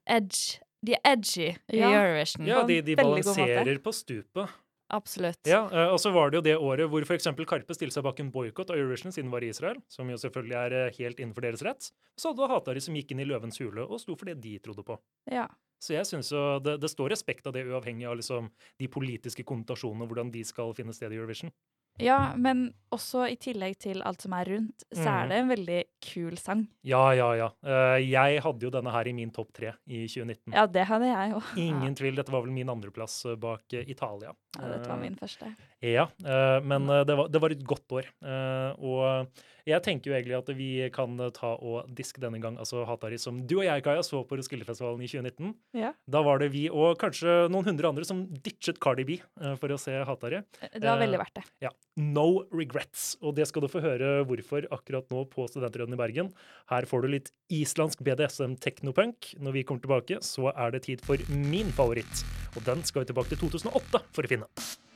Edge. 0.09 0.61
De 0.81 0.95
er 0.95 1.03
edgy 1.13 1.51
i 1.69 1.77
Ja. 1.83 1.91
Eurovision. 1.91 2.47
ja, 2.47 2.63
de, 2.65 2.81
de 2.83 2.95
balanserer 2.97 3.79
på 3.83 3.93
stupet. 3.93 4.49
Absolutt. 4.89 5.41
Ja, 5.45 5.67
eh, 5.69 5.91
og 5.93 5.99
så 6.01 6.11
var 6.15 6.31
det 6.31 6.39
jo 6.39 6.45
det 6.47 6.57
året 6.57 6.89
hvor 6.89 7.05
f.eks. 7.05 7.29
Karpe 7.49 7.77
stilte 7.77 7.99
seg 7.99 8.07
bak 8.07 8.21
en 8.23 8.31
boikott 8.33 8.73
av 8.73 8.79
Eurovision 8.81 9.13
siden 9.13 9.29
det 9.29 9.35
var 9.35 9.45
i 9.45 9.51
Israel, 9.53 9.81
som 9.93 10.09
jo 10.09 10.17
selvfølgelig 10.21 10.57
er 10.57 10.77
eh, 10.79 10.93
helt 10.97 11.21
innenfor 11.21 11.45
deres 11.45 11.65
rett. 11.67 11.91
Så 12.17 12.31
hadde 12.31 12.41
du 12.41 12.55
Hatari 12.55 12.83
som 12.85 12.97
gikk 12.97 13.13
inn 13.13 13.21
i 13.21 13.29
Løvens 13.29 13.61
hule 13.61 13.85
og 13.85 14.01
sto 14.01 14.17
for 14.17 14.31
det 14.31 14.39
de 14.45 14.57
trodde 14.65 14.85
på. 14.89 14.97
Ja. 15.33 15.45
Så 15.79 15.95
jeg 15.95 16.09
syns 16.09 16.33
jo 16.33 16.45
det, 16.65 16.79
det 16.83 16.91
står 16.91 17.13
respekt 17.13 17.47
av 17.47 17.55
det, 17.55 17.67
uavhengig 17.69 18.09
av 18.09 18.17
liksom 18.19 18.49
de 18.81 18.89
politiske 18.91 19.45
konnotasjonene 19.47 20.07
og 20.07 20.11
hvordan 20.11 20.33
de 20.35 20.43
skal 20.47 20.73
finne 20.75 20.97
sted 20.97 21.13
i 21.13 21.21
Eurovision. 21.21 21.53
Ja, 22.01 22.33
men 22.37 22.73
også 22.95 23.25
i 23.29 23.35
tillegg 23.37 23.77
til 23.83 24.01
alt 24.07 24.23
som 24.23 24.33
er 24.33 24.45
rundt, 24.49 24.85
så 24.95 25.03
Mm. 25.05 25.09
er 25.25 25.29
det 25.29 25.37
en 25.39 25.49
veldig 25.49 25.85
kul 26.01 26.37
sang. 26.39 26.67
Ja, 26.85 27.11
ja, 27.13 27.33
ja. 27.35 27.49
Eh, 27.65 27.99
Jeg 28.09 28.41
hadde 28.43 28.61
jo 28.63 28.71
denne 28.71 28.91
her 28.93 29.07
i 29.09 29.13
min 29.13 29.31
topp 29.31 29.53
tre 29.53 29.75
i 29.87 30.07
2019. 30.07 30.53
Ja, 30.55 30.67
det 30.67 30.87
hadde 30.87 31.05
jeg 31.11 31.35
òg. 31.35 31.57
Ingen 31.59 31.95
tvil. 31.99 32.15
Dette 32.17 32.31
var 32.33 32.43
vel 32.43 32.53
min 32.53 32.69
andreplass 32.69 33.25
eh, 33.27 33.35
bak 33.37 33.63
eh, 33.75 33.85
Italia. 33.91 34.33
Ja, 34.57 34.69
dette 34.77 34.89
var 34.89 34.97
min 35.03 35.17
første. 35.17 35.55
Ja, 35.85 36.09
eh, 36.27 36.59
men 36.67 36.89
eh, 36.91 37.05
det 37.07 37.15
var, 37.15 37.29
det 37.31 37.41
var 37.43 37.55
et 37.55 37.63
godt 37.67 37.93
år. 37.95 38.09
Eh, 38.19 38.71
og 38.83 39.45
jeg 39.69 39.83
tenker 39.85 40.11
jo 40.11 40.17
egentlig 40.17 40.35
at 40.39 40.49
vi 40.57 40.69
kan 40.91 41.13
ta 41.37 41.53
og 41.55 41.91
diske 41.95 42.23
denne 42.23 42.41
gang, 42.43 42.57
altså 42.59 42.83
Hatari, 42.89 43.19
som 43.21 43.43
du 43.47 43.59
og 43.61 43.67
jeg, 43.67 43.85
Kaja, 43.85 44.03
så 44.03 44.25
på 44.27 44.39
Roskildefestivalen 44.41 45.05
i 45.05 45.11
2019. 45.11 45.53
Ja. 45.79 45.93
Da 46.09 46.23
var 46.27 46.41
det 46.43 46.49
vi 46.55 46.65
og 46.73 46.97
kanskje 46.99 47.45
noen 47.53 47.69
hundre 47.69 47.93
andre 47.93 48.07
som 48.09 48.25
ditchet 48.33 48.81
Cardi 48.83 49.05
B 49.07 49.19
for 49.61 49.75
å 49.75 49.79
se 49.79 49.93
Hatari. 50.09 50.41
Det 50.73 50.83
var 50.83 51.03
veldig 51.03 51.21
verdt 51.21 51.37
det. 51.39 51.45
Ja, 51.69 51.73
No 52.01 52.49
regrets. 52.55 53.13
Og 53.21 53.37
det 53.37 53.45
skal 53.51 53.67
du 53.67 53.71
få 53.71 53.85
høre 53.85 54.25
hvorfor 54.27 54.67
akkurat 54.73 55.13
nå 55.13 55.27
på 55.31 55.47
Studentråden 55.53 55.95
i 55.99 56.01
Bergen. 56.01 56.33
Her 56.73 56.89
får 56.89 57.05
du 57.05 57.13
litt 57.13 57.33
islandsk 57.53 58.03
BDSM 58.09 58.57
teknopunk. 58.65 59.35
Når 59.37 59.61
vi 59.61 59.67
kommer 59.69 59.85
tilbake, 59.85 60.23
så 60.25 60.49
er 60.57 60.75
det 60.75 60.87
tid 60.89 61.05
for 61.05 61.21
min 61.29 61.71
favoritt. 61.77 62.27
Og 62.57 62.65
den 62.67 62.87
skal 62.89 63.05
vi 63.05 63.13
tilbake 63.13 63.35
til 63.37 63.45
2008 63.45 64.07
for 64.09 64.25
å 64.25 64.37
finne. 64.37 64.87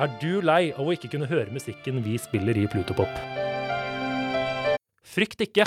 Er 0.00 0.08
du 0.16 0.38
lei 0.40 0.70
av 0.80 0.86
å 0.88 0.92
ikke 0.94 1.10
kunne 1.12 1.26
høre 1.28 1.52
musikken 1.52 1.98
vi 2.00 2.14
spiller 2.16 2.56
i 2.56 2.62
Plutopop? 2.72 3.18
Frykt 5.04 5.42
ikke. 5.44 5.66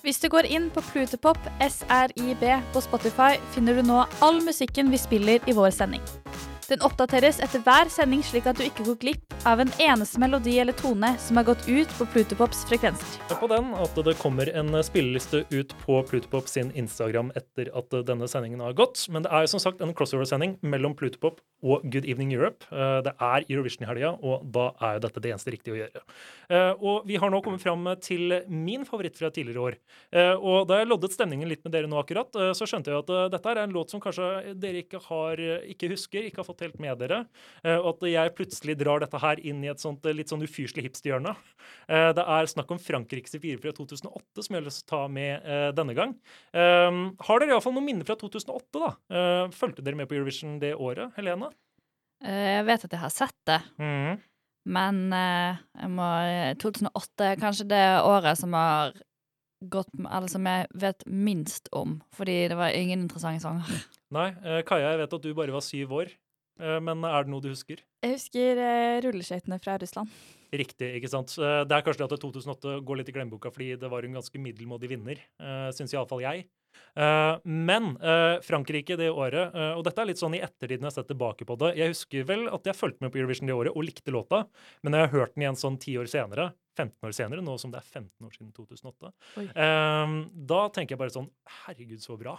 Hvis 0.00 0.22
du 0.22 0.30
går 0.32 0.48
inn 0.48 0.70
på 0.72 0.80
Plutopop 0.86 1.36
SRIB 1.60 2.46
på 2.72 2.80
Spotify, 2.80 3.34
finner 3.52 3.76
du 3.76 3.82
nå 3.84 3.98
all 4.24 4.40
musikken 4.46 4.88
vi 4.88 5.02
spiller 5.02 5.44
i 5.44 5.52
vår 5.58 5.74
sending. 5.76 6.00
Den 6.70 6.80
oppdateres 6.86 7.42
etter 7.44 7.60
hver 7.66 7.92
sending, 7.92 8.24
slik 8.24 8.48
at 8.48 8.56
du 8.56 8.64
ikke 8.64 8.86
går 8.86 8.96
glipp 9.02 9.36
av 9.44 9.60
en 9.60 9.72
eneste 9.82 10.22
melodi 10.22 10.56
eller 10.62 10.76
tone 10.80 11.12
som 11.20 11.36
har 11.36 11.50
gått 11.50 11.68
ut 11.68 11.92
på 11.98 12.08
Plutopops 12.14 12.64
frekvenser. 12.70 13.20
på 13.28 13.52
den 13.52 13.74
at 13.74 14.04
det 14.06 14.16
kommer 14.22 14.48
en 14.56 14.72
spilleliste 14.86 15.44
ut 15.50 15.76
på 15.84 16.00
Plutopop 16.08 16.48
sin 16.48 16.72
Instagram 16.72 17.28
etter 17.36 17.68
at 17.76 17.92
denne 18.08 18.30
sendingen 18.30 18.64
har 18.64 18.72
gått. 18.72 19.04
Men 19.10 19.28
det 19.28 19.34
er 19.34 19.44
jo 19.44 19.52
som 19.58 19.68
sagt 19.68 19.84
en 19.84 19.92
crossover-sending 19.92 20.56
mellom 20.62 20.96
Plutopop 20.96 21.42
og 21.62 21.82
Good 21.92 22.06
Evening 22.08 22.32
Europe. 22.32 22.64
Eh, 22.72 23.00
Det 23.02 23.12
er 23.20 23.44
Eurovision 23.48 23.84
i 23.84 23.88
helga, 23.90 24.10
og 24.22 24.44
da 24.52 24.70
er 24.80 24.94
jo 24.96 25.02
dette 25.06 25.20
det 25.20 25.32
eneste 25.32 25.52
riktige 25.52 25.74
å 25.74 25.80
gjøre. 25.80 26.02
Eh, 26.50 26.72
Og 26.80 27.06
vi 27.06 27.16
har 27.16 27.30
nå 27.30 27.42
kommet 27.42 27.60
fram 27.60 27.84
til 28.00 28.42
min 28.48 28.84
favoritt 28.84 29.16
fra 29.16 29.30
tidligere 29.30 29.60
år. 29.60 29.76
Eh, 30.12 30.34
Og 30.34 30.66
da 30.68 30.78
jeg 30.78 30.88
loddet 30.88 31.12
stemningen 31.12 31.48
litt 31.48 31.64
med 31.64 31.72
dere 31.72 31.86
nå 31.86 31.98
akkurat, 32.00 32.30
så 32.32 32.64
skjønte 32.66 32.88
jeg 32.90 32.98
at 33.04 33.30
dette 33.30 33.46
er 33.46 33.58
en 33.58 33.72
låt 33.72 33.90
som 33.90 34.00
kanskje 34.00 34.54
dere 34.58 34.82
ikke 34.82 35.00
har, 35.04 35.36
ikke 35.36 35.90
husker, 35.90 36.24
ikke 36.24 36.38
har 36.38 36.44
fått 36.48 36.60
helt 36.60 36.80
med 36.80 36.98
dere. 36.98 37.26
Og 37.64 38.00
at 38.00 38.08
jeg 38.08 38.34
plutselig 38.34 38.76
drar 38.78 39.00
dette 39.00 39.18
her 39.18 39.36
inn 39.40 39.62
i 39.64 39.68
et 39.68 39.78
sånt 39.78 40.02
litt 40.04 40.28
sånn 40.28 40.42
ufyselig 40.42 40.84
hipsterhjørne. 40.88 41.34
Det 41.88 42.24
er 42.24 42.46
snakk 42.46 42.70
om 42.70 42.78
Frankrikes 42.78 43.36
fire 43.40 43.58
fra 43.60 43.72
2008 43.72 44.42
som 44.42 44.54
jeg 44.54 44.62
har 44.62 44.68
lyst 44.68 44.86
til 44.86 44.88
å 44.88 44.90
ta 44.96 45.08
med 45.08 45.74
denne 45.76 45.94
gang. 45.94 46.14
Har 46.54 47.38
dere 47.40 47.50
iallfall 47.54 47.74
noen 47.74 47.84
minner 47.86 48.04
fra 48.06 48.16
2008, 48.16 48.80
da? 48.80 49.48
Fulgte 49.52 49.82
dere 49.84 49.96
med 49.96 50.08
på 50.08 50.16
Eurovision 50.16 50.58
det 50.60 50.74
året, 50.74 51.12
Helene? 51.16 51.49
Eh, 52.24 52.58
Jeg 52.58 52.66
vet 52.68 52.84
at 52.84 52.90
jeg 52.96 53.00
har 53.00 53.10
sett 53.14 53.36
det, 53.48 53.60
Mm. 53.80 54.18
men 54.66 55.12
eh, 55.12 55.56
jeg 55.80 55.90
må, 55.90 56.08
2008 56.60 57.24
er 57.32 57.36
kanskje 57.40 57.68
det 57.68 57.84
året 58.04 58.36
som 58.38 58.52
har 58.52 58.92
gått 59.62 59.88
Eller 59.98 60.28
som 60.28 60.44
jeg 60.48 60.66
vet 60.74 61.02
minst 61.06 61.68
om, 61.72 61.98
fordi 62.16 62.48
det 62.48 62.56
var 62.56 62.70
ingen 62.72 63.02
interessante 63.04 63.42
sanger. 63.44 63.84
Nei. 64.10 64.30
eh, 64.42 64.62
Kaja, 64.62 64.92
jeg 64.94 64.98
vet 65.02 65.12
at 65.12 65.22
du 65.22 65.34
bare 65.34 65.52
var 65.52 65.60
syv 65.60 65.90
år. 65.92 66.08
eh, 66.60 66.78
Men 66.80 67.04
er 67.04 67.24
det 67.24 67.30
noe 67.30 67.40
du 67.44 67.48
husker? 67.50 67.76
Jeg 68.02 68.12
husker 68.16 68.56
eh, 68.56 69.00
rulleskøytene 69.04 69.60
fra 69.60 69.76
Russland. 69.78 70.08
Riktig, 70.52 70.88
ikke 70.96 71.08
sant. 71.12 71.36
Eh, 71.38 71.64
Det 71.64 71.72
er 71.76 71.82
kanskje 71.84 72.08
det 72.08 72.12
at 72.12 72.20
2008 72.20 72.80
går 72.84 72.96
litt 72.96 73.08
i 73.08 73.12
glemmeboka 73.12 73.52
fordi 73.52 73.76
det 73.78 73.90
var 73.90 74.02
en 74.04 74.16
ganske 74.16 74.40
middelmådig 74.40 74.88
vinner, 74.88 75.16
syns 75.72 75.92
iallfall 75.92 76.20
jeg. 76.24 76.46
Eh, 76.94 77.36
men 77.44 77.96
eh, 77.96 78.40
Frankrike 78.42 78.96
det 78.98 79.10
året, 79.10 79.54
eh, 79.54 79.72
og 79.78 79.84
dette 79.86 80.02
er 80.02 80.10
litt 80.10 80.20
sånn 80.20 80.36
i 80.36 80.42
ettertid 80.44 80.82
når 80.82 80.90
jeg 80.90 80.98
ser 80.98 81.08
tilbake 81.10 81.46
på 81.46 81.56
det 81.60 81.70
Jeg 81.78 81.92
husker 81.94 82.26
vel 82.28 82.46
at 82.50 82.66
jeg 82.66 82.78
fulgte 82.78 83.04
med 83.04 83.14
på 83.14 83.20
Eurovision 83.22 83.50
det 83.50 83.56
året 83.56 83.76
og 83.76 83.86
likte 83.86 84.14
låta, 84.14 84.44
men 84.82 84.94
når 84.94 85.04
jeg 85.04 85.10
har 85.10 85.16
hørt 85.18 85.34
den 85.36 85.46
igjen 85.46 85.60
sånn 85.60 85.80
ti 85.82 85.96
år 86.00 86.10
senere, 86.10 86.50
15 86.78 87.08
år 87.08 87.16
senere, 87.16 87.44
nå 87.44 87.56
som 87.60 87.72
det 87.72 87.80
er 87.82 87.88
15 87.88 88.26
år 88.26 88.36
siden 88.36 88.54
2008, 88.56 89.12
Oi. 89.42 89.46
da 90.50 90.60
tenker 90.72 90.94
jeg 90.94 91.02
bare 91.02 91.14
sånn 91.14 91.28
Herregud, 91.60 92.00
så 92.02 92.16
bra. 92.20 92.38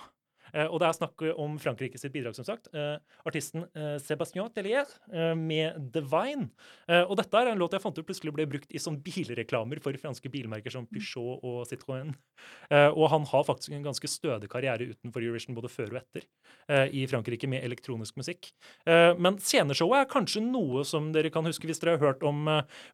Eh, 0.53 0.67
og 0.67 0.81
det 0.81 0.87
er 0.87 0.97
snakk 0.97 1.23
om 1.39 1.57
Frankrike 1.61 1.99
sitt 1.99 2.13
bidrag, 2.13 2.35
som 2.37 2.47
sagt. 2.47 2.69
Eh, 2.75 2.97
artisten 3.27 3.65
eh, 3.71 3.95
Sébastien 4.03 4.49
Tellier 4.53 4.89
med 5.37 5.77
Divine. 5.93 6.49
Og 7.07 7.13
dette 7.19 7.37
er 7.37 7.51
en 7.51 7.59
låt 7.59 7.73
jeg 7.75 7.83
fant 7.83 7.97
ut 7.97 8.05
plutselig 8.07 8.33
ble 8.35 8.45
brukt 8.49 8.71
i 8.73 8.79
sånn 8.81 8.97
bilreklamer 9.03 9.79
for 9.83 9.95
franske 9.99 10.29
bilmerker 10.31 10.73
som 10.73 10.87
Peugeot 10.89 11.43
og 11.45 11.59
Citroën. 11.69 12.11
Og 12.71 13.03
han 13.11 13.25
har 13.29 13.45
faktisk 13.47 13.75
en 13.75 13.85
ganske 13.85 14.09
stødig 14.09 14.49
karriere 14.51 14.87
utenfor 14.91 15.23
Eurovision 15.23 15.57
både 15.57 15.71
før 15.71 15.93
og 15.93 15.99
etter 16.01 16.25
i 16.95 17.05
Frankrike 17.11 17.49
med 17.51 17.63
elektronisk 17.67 18.17
musikk. 18.19 18.51
Men 18.87 19.39
sceneshowet 19.43 20.01
er 20.01 20.11
kanskje 20.11 20.43
noe 20.45 20.85
som 20.87 21.11
dere 21.15 21.31
kan 21.33 21.47
huske 21.47 21.69
hvis 21.69 21.81
dere 21.83 21.97
har 21.97 22.11
hørt 22.11 22.25
om 22.27 22.49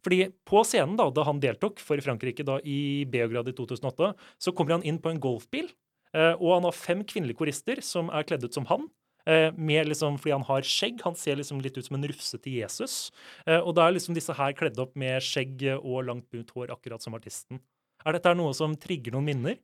Fordi 0.06 0.28
på 0.48 0.64
scenen 0.68 0.98
da, 1.00 1.10
da 1.14 1.26
han 1.28 1.42
deltok 1.44 1.82
for 1.84 2.02
Frankrike 2.04 2.46
da 2.48 2.60
i 2.64 3.06
Beograd 3.10 3.50
i 3.52 3.56
2008, 3.58 4.14
så 4.42 4.54
kommer 4.54 4.78
han 4.78 4.88
inn 4.88 5.02
på 5.02 5.14
en 5.14 5.22
golfbil. 5.24 5.72
Eh, 6.18 6.34
og 6.42 6.56
han 6.56 6.66
har 6.66 6.74
fem 6.76 7.04
kvinnelige 7.06 7.38
korister 7.38 7.82
som 7.86 8.10
er 8.10 8.26
kledd 8.26 8.48
ut 8.48 8.56
som 8.58 8.66
han. 8.72 8.88
eh, 9.28 9.52
Med 9.54 9.86
liksom, 9.92 10.18
fordi 10.18 10.32
han 10.34 10.46
har 10.48 10.62
skjegg. 10.66 11.02
Han 11.06 11.16
ser 11.20 11.36
liksom 11.38 11.62
litt 11.62 11.78
ut 11.78 11.86
som 11.86 11.98
en 12.00 12.08
rufsete 12.10 12.50
Jesus. 12.58 13.12
Eh, 13.46 13.60
Og 13.60 13.76
da 13.78 13.86
er 13.88 13.94
liksom 13.98 14.16
disse 14.18 14.34
her 14.34 14.54
kledd 14.58 14.80
opp 14.80 14.96
med 14.96 15.22
skjegg 15.22 15.62
og 15.84 16.06
langt 16.08 16.30
bunt 16.32 16.50
hår, 16.56 16.72
akkurat 16.74 17.04
som 17.04 17.14
artisten. 17.14 17.60
Er 18.06 18.14
dette 18.18 18.34
noe 18.40 18.54
som 18.56 18.76
trigger 18.80 19.12
noen 19.14 19.26
minner? 19.28 19.58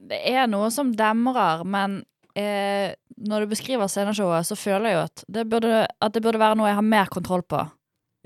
Det 0.00 0.20
er 0.32 0.46
noe 0.46 0.70
som 0.70 0.92
demrer, 0.94 1.64
men 1.64 2.04
eh, 2.36 2.94
når 3.18 3.40
du 3.40 3.46
beskriver 3.54 3.88
sceneshowet, 3.90 4.46
så 4.46 4.54
føler 4.56 4.90
jeg 4.92 4.94
jo 4.98 5.04
at 5.08 5.24
det 5.28 5.44
burde, 5.50 5.86
at 6.00 6.12
det 6.14 6.22
burde 6.22 6.38
være 6.38 6.58
noe 6.60 6.68
jeg 6.68 6.78
har 6.78 6.86
mer 6.86 7.06
kontroll 7.10 7.42
på. 7.42 7.62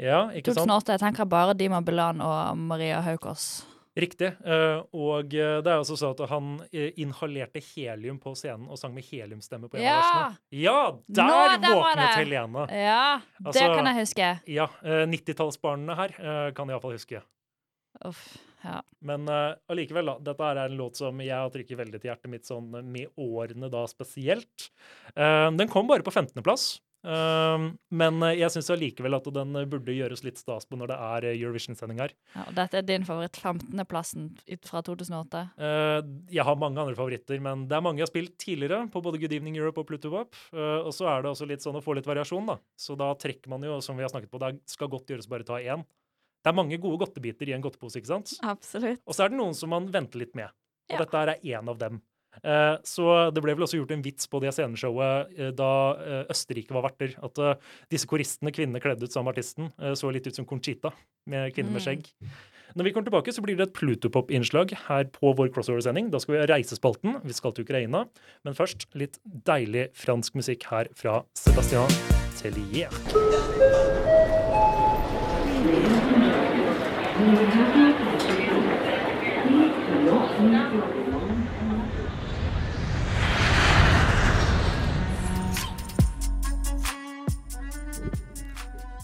Ja, 0.02 0.26
ikke 0.34 0.52
sant? 0.52 0.66
2008 0.68 0.96
jeg 0.96 1.00
tenker 1.04 1.28
bare 1.30 1.54
Dima 1.56 1.80
Bilan 1.84 2.20
og 2.20 2.56
Maria 2.58 3.00
Haukås. 3.00 3.62
Riktig. 3.92 4.30
Eh, 4.40 4.78
og 4.96 5.34
eh, 5.37 5.58
det 5.61 5.68
er 5.68 5.80
også 5.82 5.99
sånn 6.00 6.14
at 6.14 6.22
han 6.30 6.46
eh, 6.72 6.94
inhalerte 7.02 7.61
helium 7.75 8.16
på 8.22 8.32
scenen 8.38 8.70
og 8.72 8.78
sang 8.80 8.94
med 8.96 9.04
heliumstemme 9.04 9.68
på 9.68 9.76
en 9.76 9.82
av 9.82 9.88
Ja! 9.90 9.99
versene. 9.99 10.38
Ja! 10.62 10.78
Der 11.18 11.58
Nå, 11.61 11.75
våknet 11.76 12.00
det. 12.00 12.14
Helene. 12.22 12.64
Ja, 12.72 13.02
det 13.37 13.46
Altså- 13.52 13.75
kan 13.76 13.90
jeg 13.90 13.99
huske. 14.00 14.30
Ja, 14.49 14.68
eh, 14.82 15.04
90-tallsbarna 15.12 15.96
her 15.99 16.16
kan 16.56 16.68
jeg 16.68 16.78
iallfall 16.78 16.96
huske. 16.96 17.20
Uff, 18.08 18.22
ja. 18.64 18.78
Men 19.04 19.28
allikevel, 19.28 20.08
uh, 20.08 20.14
da. 20.16 20.32
Dette 20.32 20.46
er 20.49 20.62
en 20.64 20.78
låt 20.78 20.96
som 20.96 21.20
jeg 21.20 21.37
har 21.37 21.50
trykket 21.52 21.76
veldig 21.76 22.00
til 22.00 22.08
hjertet 22.08 22.30
mitt 22.32 22.49
sånn 22.49 22.70
eh, 22.78 22.82
med 22.82 23.12
årene 23.20 23.68
da 23.70 23.84
spesielt. 23.90 24.70
Uh, 25.12 25.50
den 25.52 25.68
kom 25.68 25.87
bare 25.90 26.00
på 26.06 26.11
15.-plass. 26.14 26.80
Uh, 27.02 27.73
men 27.90 28.23
eh, 28.23 28.37
jeg 28.38 28.54
syns 28.54 28.68
allikevel 28.71 29.16
at 29.16 29.26
den 29.35 29.56
burde 29.71 29.94
gjøres 29.94 30.21
litt 30.23 30.38
stas 30.38 30.68
på 30.71 30.78
når 30.78 30.92
det 30.92 30.99
er 31.02 31.25
eh, 31.26 31.38
Eurovision-sending 31.40 31.99
ja. 31.99 32.06
og 32.44 32.52
Dette 32.54 32.78
er 32.78 32.87
din 32.87 33.06
favoritt 33.06 33.40
15.-plassen 33.40 34.28
fra 34.68 34.85
2008. 34.87 35.40
Eh, 35.59 35.97
jeg 36.37 36.47
har 36.47 36.61
mange 36.61 36.78
andre 36.78 36.94
favoritter, 36.99 37.42
men 37.42 37.66
det 37.71 37.75
er 37.78 37.82
mange 37.85 37.99
jeg 38.02 38.06
har 38.06 38.12
spilt 38.12 38.37
tidligere 38.38 38.85
på 38.92 39.02
både 39.02 39.18
Good 39.23 39.35
Evening 39.35 39.59
Europe 39.59 39.82
og 39.82 39.88
Pluto 39.90 40.12
Pop. 40.14 40.38
Eh, 40.54 40.78
og 40.78 40.94
så 40.94 41.11
er 41.11 41.25
det 41.25 41.32
også 41.32 41.49
litt 41.50 41.66
sånn 41.66 41.80
å 41.80 41.82
få 41.85 41.99
litt 41.99 42.06
variasjon, 42.06 42.47
da. 42.52 42.61
Så 42.78 42.94
da 42.99 43.11
trekker 43.18 43.50
man 43.50 43.66
jo, 43.66 43.80
som 43.82 43.99
vi 43.99 44.06
har 44.06 44.12
snakket 44.12 44.30
på, 44.30 44.42
det 44.42 44.54
skal 44.71 44.92
godt 44.92 45.11
gjøres 45.11 45.30
bare 45.30 45.49
ta 45.49 45.59
én. 45.59 45.82
Det 46.42 46.50
er 46.50 46.59
mange 46.59 46.78
gode 46.82 47.02
godtebiter 47.02 47.50
i 47.50 47.54
en 47.54 47.62
godtepose, 47.62 47.99
ikke 48.00 48.14
sant? 48.14 48.32
Absolutt. 48.47 49.02
Og 49.06 49.14
så 49.14 49.26
er 49.26 49.35
det 49.35 49.38
noen 49.38 49.54
som 49.59 49.71
man 49.75 49.90
venter 49.94 50.23
litt 50.23 50.35
med. 50.38 50.50
Og 50.90 50.99
Ja. 50.99 51.04
dette 51.04 51.18
er 51.18 51.38
én 51.59 51.68
av 51.71 51.78
dem. 51.78 52.02
Eh, 52.40 52.76
så 52.88 53.08
det 53.34 53.42
ble 53.44 53.54
vel 53.54 53.66
også 53.66 53.78
gjort 53.80 53.92
en 53.94 54.04
vits 54.04 54.28
på 54.30 54.40
det 54.42 54.54
sceneshowet 54.56 55.34
eh, 55.36 55.50
da 55.56 55.72
eh, 56.00 56.22
Østerrike 56.32 56.74
var 56.74 56.86
verter. 56.88 57.12
At 57.22 57.38
disse 57.92 58.08
koristene, 58.08 58.54
kvinnene 58.54 58.80
kledd 58.82 59.02
ut 59.04 59.12
som 59.12 59.28
artisten, 59.30 59.70
så 59.98 60.10
litt 60.12 60.26
ut 60.26 60.36
som 60.36 60.48
Conchita 60.48 60.92
med 61.28 61.52
kvinner 61.54 61.72
med 61.76 61.82
Mm. 61.82 61.86
skjegg. 61.86 62.08
Når 62.74 62.84
vi 62.84 62.92
kommer 62.92 63.10
tilbake, 63.10 63.32
så 63.34 63.42
blir 63.44 63.56
det 63.56 63.68
et 63.68 63.74
Plutopop-innslag 63.76 64.72
her 64.88 65.04
på 65.12 65.34
vår 65.36 65.50
crossover-sending. 65.52 66.10
Da 66.10 66.18
skal 66.22 66.34
vi 66.34 66.40
ha 66.40 66.46
Reisespalten. 66.48 67.18
Vi 67.22 67.32
skal 67.36 67.52
til 67.52 67.66
Ukraina. 67.66 68.06
Men 68.44 68.54
først 68.56 68.86
litt 68.94 69.18
deilig 69.26 69.90
fransk 69.92 70.34
musikk 70.40 70.64
her 70.70 70.88
fra 70.96 71.22
Sébastien 71.36 71.90
Tellier. 72.40 72.88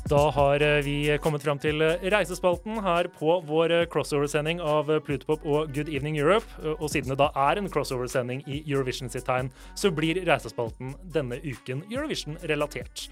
Da 0.08 0.30
har 0.32 0.62
eh, 0.62 0.78
vi 0.80 0.94
kommet 1.20 1.42
fram 1.44 1.58
til 1.60 1.82
eh, 1.84 2.04
Reisespalten 2.14 2.78
her 2.80 3.10
på 3.12 3.34
vår 3.44 3.72
eh, 3.74 3.84
crossover-sending 3.92 4.60
av 4.64 4.88
Plutopop 5.04 5.42
og 5.44 5.74
Good 5.74 5.90
Evening 5.92 6.16
Europe. 6.16 6.46
Og 6.78 6.86
siden 6.88 7.12
det 7.12 7.18
da 7.20 7.26
er 7.36 7.58
en 7.60 7.68
crossover-sending 7.68 8.40
i 8.48 8.62
Eurovision 8.62 9.10
sitt 9.12 9.26
tegn, 9.28 9.50
så 9.76 9.90
blir 9.92 10.22
Reisespalten 10.24 10.94
denne 11.12 11.36
uken 11.42 11.82
Eurovision-relatert. 11.90 13.08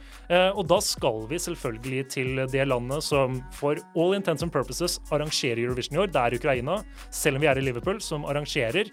Og 0.56 0.62
da 0.70 0.78
skal 0.84 1.26
vi 1.28 1.38
selvfølgelig 1.42 2.04
til 2.14 2.40
det 2.52 2.64
landet 2.68 3.04
som 3.04 3.40
for 3.54 3.80
all 3.98 4.16
intents 4.16 4.44
and 4.46 4.54
purposes 4.54 4.96
arrangerer 5.12 5.60
Eurovision 5.66 5.98
i 5.98 6.02
år. 6.04 6.10
Det 6.14 6.22
er 6.22 6.38
Ukraina, 6.38 6.78
selv 7.10 7.36
om 7.38 7.44
vi 7.44 7.50
er 7.50 7.60
i 7.60 7.66
Liverpool, 7.66 8.00
som 8.04 8.24
arrangerer. 8.24 8.90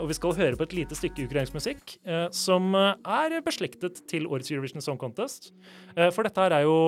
Og 0.00 0.06
vi 0.10 0.18
skal 0.18 0.38
høre 0.38 0.60
på 0.60 0.68
et 0.68 0.76
lite 0.82 0.98
stykke 0.98 1.26
ukrainsk 1.26 1.56
musikk 1.56 1.96
som 2.36 2.74
er 2.76 3.36
beslektet 3.46 4.02
til 4.10 4.28
årets 4.30 4.52
Eurovision 4.52 4.84
Song 4.84 5.00
Contest. 5.00 5.50
For 6.14 6.26
dette 6.26 6.46
her 6.46 6.58
er 6.60 6.66
jo 6.68 6.78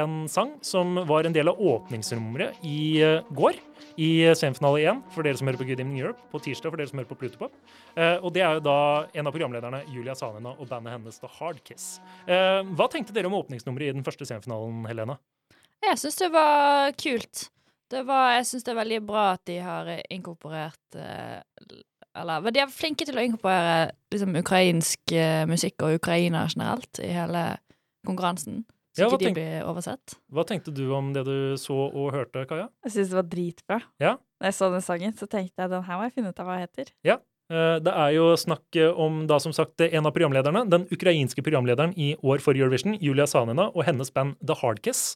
en 0.00 0.28
sang 0.28 0.56
som 0.64 0.94
var 1.08 1.24
en 1.24 1.34
del 1.34 1.48
av 1.50 1.60
åpningsnummeret 1.60 2.64
i 2.66 3.02
eh, 3.02 3.22
går. 3.30 3.58
I 4.00 4.34
semifinale 4.34 4.80
1 4.90 5.02
for 5.14 5.22
dere 5.22 5.38
som 5.38 5.46
hører 5.46 5.60
på 5.60 5.66
Good 5.68 5.78
Evening 5.78 6.00
Europe, 6.00 6.24
på 6.32 6.40
tirsdag 6.42 6.72
for 6.72 6.80
dere 6.80 6.90
som 6.90 6.98
hører 6.98 7.10
på 7.12 7.18
Plutopop. 7.20 7.54
Eh, 7.94 8.16
og 8.16 8.32
det 8.34 8.42
er 8.42 8.56
jo 8.58 8.64
da 8.66 8.78
en 9.14 9.30
av 9.30 9.34
programlederne, 9.34 9.84
Julia 9.94 10.16
Sanina, 10.18 10.54
og 10.58 10.66
bandet 10.70 10.96
hennes 10.96 11.20
The 11.22 11.30
Hard 11.36 11.60
Kiss. 11.66 12.00
Eh, 12.26 12.60
hva 12.74 12.88
tenkte 12.90 13.14
dere 13.14 13.30
om 13.30 13.38
åpningsnummeret 13.38 13.92
i 13.92 13.96
den 13.96 14.06
første 14.06 14.26
semifinalen, 14.26 14.82
Helene? 14.90 15.18
Jeg 15.84 16.00
syns 16.02 16.18
det 16.18 16.30
var 16.34 16.94
kult. 16.98 17.46
Det 17.92 18.02
var, 18.08 18.32
jeg 18.40 18.50
syns 18.50 18.66
det 18.66 18.74
er 18.74 18.80
veldig 18.80 19.00
bra 19.06 19.24
at 19.36 19.42
de 19.46 19.58
har 19.62 19.90
inkorporert 20.10 20.96
Eller 22.16 22.46
de 22.56 22.62
er 22.62 22.72
flinke 22.72 23.04
til 23.06 23.18
å 23.20 23.22
inkorporere 23.22 23.92
liksom, 24.10 24.32
ukrainsk 24.40 25.12
musikk 25.46 25.84
og 25.84 26.00
Ukraina 26.00 26.46
generelt 26.48 26.98
i 27.04 27.12
hele 27.12 27.44
konkurransen. 28.08 28.64
Så 28.94 29.02
Ja, 29.02 29.08
ikke 29.10 29.18
de 29.24 29.32
blir 29.34 29.64
oversett. 29.66 30.14
Hva 30.30 30.44
tenkte 30.46 30.70
du 30.74 30.84
om 30.94 31.08
det 31.14 31.24
du 31.26 31.56
så 31.58 31.74
og 31.88 32.12
hørte, 32.14 32.44
Kaja? 32.46 32.68
Jeg 32.86 32.94
syns 32.94 33.10
det 33.10 33.18
var 33.18 33.28
dritbra. 33.32 33.78
Ja. 34.02 34.12
Da 34.38 34.50
jeg 34.50 34.54
så 34.54 34.68
den 34.70 34.84
sangen, 34.86 35.16
så 35.18 35.26
tenkte 35.26 35.64
jeg 35.64 35.72
den 35.72 35.82
her 35.82 35.98
må 35.98 36.06
jeg 36.06 36.14
finne 36.14 36.30
ut 36.30 36.42
av 36.42 36.46
hva 36.46 36.60
heter. 36.62 36.92
Eh, 37.02 37.18
Det 37.48 37.92
er 37.92 38.14
jo 38.14 38.30
snakk 38.40 38.76
om 38.96 39.26
da 39.28 39.36
som 39.42 39.52
sagt 39.52 39.82
en 39.84 40.06
av 40.08 40.14
programlederne, 40.16 40.62
den 40.70 40.86
ukrainske 40.94 41.44
programlederen 41.44 41.92
i 42.00 42.14
år 42.24 42.40
for 42.40 42.56
Eurovision, 42.56 42.96
Julia 43.02 43.26
Sanina, 43.28 43.66
og 43.74 43.84
hennes 43.84 44.08
band 44.14 44.38
The 44.40 44.56
Hardkiss. 44.62 45.12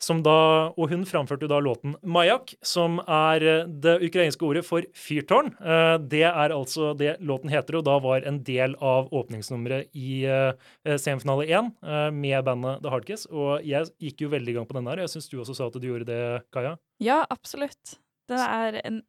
Som 0.00 0.22
da, 0.24 0.72
og 0.80 0.88
hun 0.88 1.02
framførte 1.04 1.48
da 1.50 1.58
låten 1.60 1.92
Mayak, 2.00 2.54
som 2.64 2.98
er 3.04 3.44
eh, 3.44 3.66
det 3.84 3.98
ukrainske 4.06 4.46
ordet 4.48 4.62
for 4.64 4.86
fyrtårn. 4.96 5.50
Eh, 5.60 5.96
Det 6.08 6.22
er 6.24 6.54
altså 6.56 6.94
det 6.96 7.18
låten 7.20 7.52
heter, 7.52 7.76
og 7.76 7.84
da 7.84 7.98
var 8.00 8.24
en 8.24 8.38
del 8.46 8.76
av 8.80 9.10
åpningsnummeret 9.12 9.90
i 9.92 10.22
eh, 10.24 10.96
semifinale 10.96 11.44
1 11.48 11.72
eh, 11.84 12.08
med 12.16 12.44
bandet 12.48 12.80
The 12.80 12.94
Hardkiss. 12.94 13.26
Og 13.28 13.60
jeg 13.68 13.92
gikk 14.00 14.24
jo 14.24 14.32
veldig 14.32 14.54
i 14.54 14.56
gang 14.56 14.68
på 14.70 14.78
den 14.78 14.88
her. 14.88 15.04
Jeg 15.04 15.12
syns 15.12 15.28
du 15.28 15.36
også 15.42 15.58
sa 15.58 15.68
at 15.68 15.76
du 15.76 15.84
gjorde 15.90 16.08
det, 16.08 16.22
Kaja. 16.54 16.78
Ja, 17.04 17.22
absolutt. 17.28 17.98
Det 18.30 18.40
er 18.40 18.80
en 18.86 19.02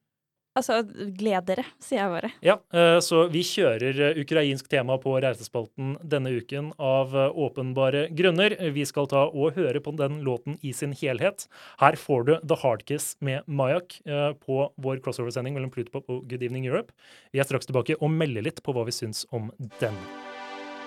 Altså, 0.52 0.82
gled 1.16 1.46
dere, 1.48 1.64
sier 1.80 2.02
jeg 2.02 2.12
bare. 2.12 2.30
Ja, 2.44 2.58
eh, 2.76 2.98
så 3.04 3.24
vi 3.32 3.40
kjører 3.48 4.00
eh, 4.10 4.18
ukrainsk 4.20 4.68
tema 4.72 4.98
på 5.00 5.14
Reisespalten 5.24 5.94
denne 6.04 6.34
uken 6.36 6.74
av 6.76 7.16
eh, 7.16 7.32
åpenbare 7.32 8.10
grunner. 8.12 8.58
Vi 8.76 8.84
skal 8.88 9.08
ta 9.12 9.24
og 9.30 9.56
høre 9.56 9.80
på 9.80 9.96
den 9.96 10.20
låten 10.28 10.60
i 10.60 10.74
sin 10.76 10.92
helhet. 10.92 11.48
Her 11.80 11.96
får 11.96 12.28
du 12.28 12.34
The 12.44 12.60
Hardkiss 12.66 13.14
med 13.24 13.48
Mayak 13.48 14.02
på 14.44 14.58
vår 14.82 15.00
crossover-sending 15.06 15.56
mellom 15.56 15.72
Plutopop 15.72 16.10
og 16.12 16.28
Good 16.28 16.44
Evening 16.44 16.68
Europe. 16.68 16.92
Vi 17.32 17.40
er 17.40 17.48
straks 17.48 17.70
tilbake 17.70 17.96
og 18.00 18.12
melder 18.12 18.44
litt 18.44 18.60
på 18.64 18.76
hva 18.76 18.84
vi 18.88 18.96
syns 18.96 19.24
om 19.32 19.50
den. 19.80 19.96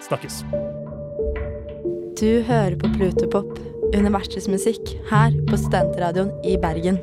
Snakkes. 0.05 0.42
Du 2.20 2.31
hører 2.44 2.77
på 2.81 2.92
Plutopop, 2.98 3.57
universets 3.96 4.50
musikk, 4.53 4.96
her 5.11 5.35
på 5.48 5.61
Studentradioen 5.64 6.35
i 6.44 6.59
Bergen. 6.61 7.00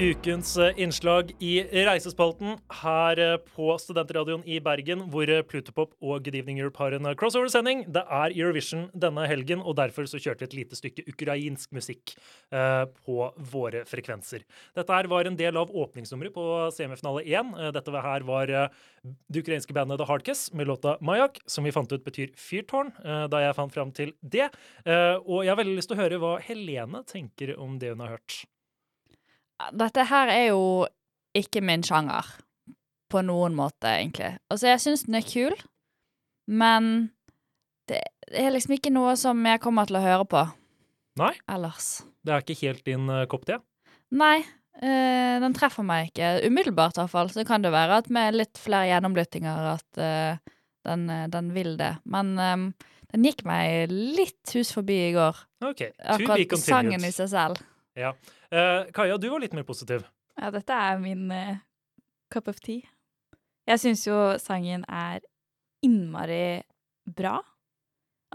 Ukens 0.00 0.54
eh, 0.56 0.78
innslag 0.80 1.34
i 1.44 1.58
Reisespalten 1.84 2.54
her 2.80 3.20
eh, 3.20 3.34
på 3.52 3.74
Studentradioen 3.76 4.40
i 4.48 4.56
Bergen, 4.64 5.02
hvor 5.12 5.28
eh, 5.28 5.42
Plutopop 5.44 5.90
og 6.00 6.22
Good 6.24 6.38
Evening 6.38 6.62
Europe 6.62 6.80
har 6.80 6.94
en 6.96 7.08
crossover-sending. 7.20 7.82
Det 7.92 8.00
er 8.00 8.32
Eurovision 8.32 8.86
denne 8.96 9.26
helgen, 9.28 9.60
og 9.60 9.74
derfor 9.76 10.08
så 10.08 10.16
kjørte 10.16 10.40
vi 10.40 10.46
et 10.48 10.54
lite 10.56 10.78
stykke 10.78 11.04
ukrainsk 11.04 11.74
musikk 11.76 12.14
på 12.48 13.16
våre 13.52 13.82
frekvenser. 13.88 14.46
Dette 14.78 14.96
her 14.96 15.08
var 15.12 15.28
en 15.28 15.36
del 15.36 15.58
av 15.60 15.68
åpningsnummeret 15.68 16.32
på 16.32 16.46
semifinale 16.72 17.26
1. 17.26 17.50
Eh, 17.58 17.68
Dette 17.76 18.04
her 18.06 18.24
var 18.30 18.48
det 18.48 19.42
ukrainske 19.42 19.76
bandet 19.76 20.00
The 20.00 20.06
Hardkiss 20.08 20.46
med 20.56 20.70
låta 20.70 20.94
Majak, 21.04 21.42
som 21.44 21.68
vi 21.68 21.74
fant 21.76 21.92
ut 21.92 22.06
betyr 22.06 22.32
fyrtårn, 22.40 22.94
da 23.04 23.42
jeg 23.44 23.58
fant 23.58 23.76
fram 23.76 23.92
til 23.92 24.14
det. 24.24 24.48
Og 24.86 25.44
jeg 25.44 25.52
har 25.52 25.60
veldig 25.60 25.76
lyst 25.76 25.92
til 25.92 25.98
å 25.98 26.02
høre 26.06 26.22
hva 26.24 26.32
Helene 26.48 27.04
tenker 27.04 27.52
om 27.60 27.76
det 27.82 27.92
hun 27.92 28.04
har 28.06 28.16
hørt. 28.16 28.40
Dette 29.76 30.06
her 30.10 30.32
er 30.32 30.46
jo 30.50 30.62
ikke 31.36 31.62
min 31.64 31.84
sjanger. 31.86 32.26
På 33.10 33.24
noen 33.26 33.56
måte, 33.58 33.90
egentlig. 33.90 34.36
Altså, 34.52 34.68
jeg 34.70 34.82
syns 34.84 35.02
den 35.08 35.16
er 35.18 35.26
kul, 35.26 35.56
men 36.46 37.10
det 37.90 37.98
er 38.38 38.52
liksom 38.54 38.76
ikke 38.76 38.92
noe 38.94 39.16
som 39.18 39.40
jeg 39.46 39.58
kommer 39.64 39.90
til 39.90 39.98
å 39.98 40.04
høre 40.04 40.26
på 40.30 40.44
Nei, 41.18 41.32
ellers. 41.50 42.04
det 42.22 42.36
er 42.36 42.44
ikke 42.44 42.60
helt 42.60 42.84
din 42.86 43.10
uh, 43.10 43.26
kopp 43.30 43.48
te. 43.50 43.58
Nei, 44.14 44.38
Uh, 44.80 45.36
den 45.42 45.52
treffer 45.52 45.84
meg 45.84 46.06
ikke. 46.08 46.46
Umiddelbart, 46.48 46.94
i 46.96 47.02
hvert 47.02 47.12
fall. 47.12 47.28
Så 47.28 47.42
kan 47.44 47.60
det 47.60 47.72
være 47.74 47.98
at 48.00 48.06
med 48.08 48.38
litt 48.38 48.56
flere 48.56 48.86
gjennomlyttinger 48.88 49.66
at 49.74 49.98
uh, 50.00 50.54
den, 50.88 51.02
den 51.28 51.50
vil 51.52 51.74
det. 51.76 51.90
Men 52.08 52.30
um, 52.38 52.62
den 53.12 53.26
gikk 53.26 53.42
meg 53.48 53.92
litt 53.92 54.54
hus 54.56 54.70
forbi 54.72 54.96
i 55.08 55.12
går. 55.12 55.42
OK. 55.68 55.82
Akkurat 56.14 56.56
sangen 56.62 57.04
i 57.04 57.12
seg 57.12 57.28
selv. 57.32 57.60
Ja. 57.98 58.14
Eh, 58.50 58.90
Kaja, 58.94 59.18
du 59.18 59.28
var 59.30 59.42
litt 59.42 59.54
mer 59.54 59.66
positiv. 59.66 60.06
Ja, 60.40 60.50
dette 60.54 60.74
er 60.74 60.98
min 61.02 61.28
uh, 61.30 61.60
cup 62.32 62.48
of 62.50 62.58
tea. 62.64 62.82
Jeg 63.68 63.82
syns 63.82 64.06
jo 64.08 64.16
sangen 64.42 64.82
er 64.88 65.22
innmari 65.86 66.62
bra. 67.06 67.38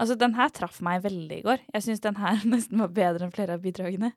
Altså, 0.00 0.16
den 0.18 0.36
her 0.36 0.52
traff 0.52 0.80
meg 0.84 1.02
veldig 1.04 1.40
i 1.40 1.44
går. 1.44 1.62
Jeg 1.74 1.84
syns 1.84 2.04
den 2.04 2.18
her 2.20 2.40
nesten 2.52 2.80
var 2.84 2.94
bedre 2.96 3.28
enn 3.28 3.34
flere 3.36 3.56
av 3.58 3.64
bidragene. 3.64 4.14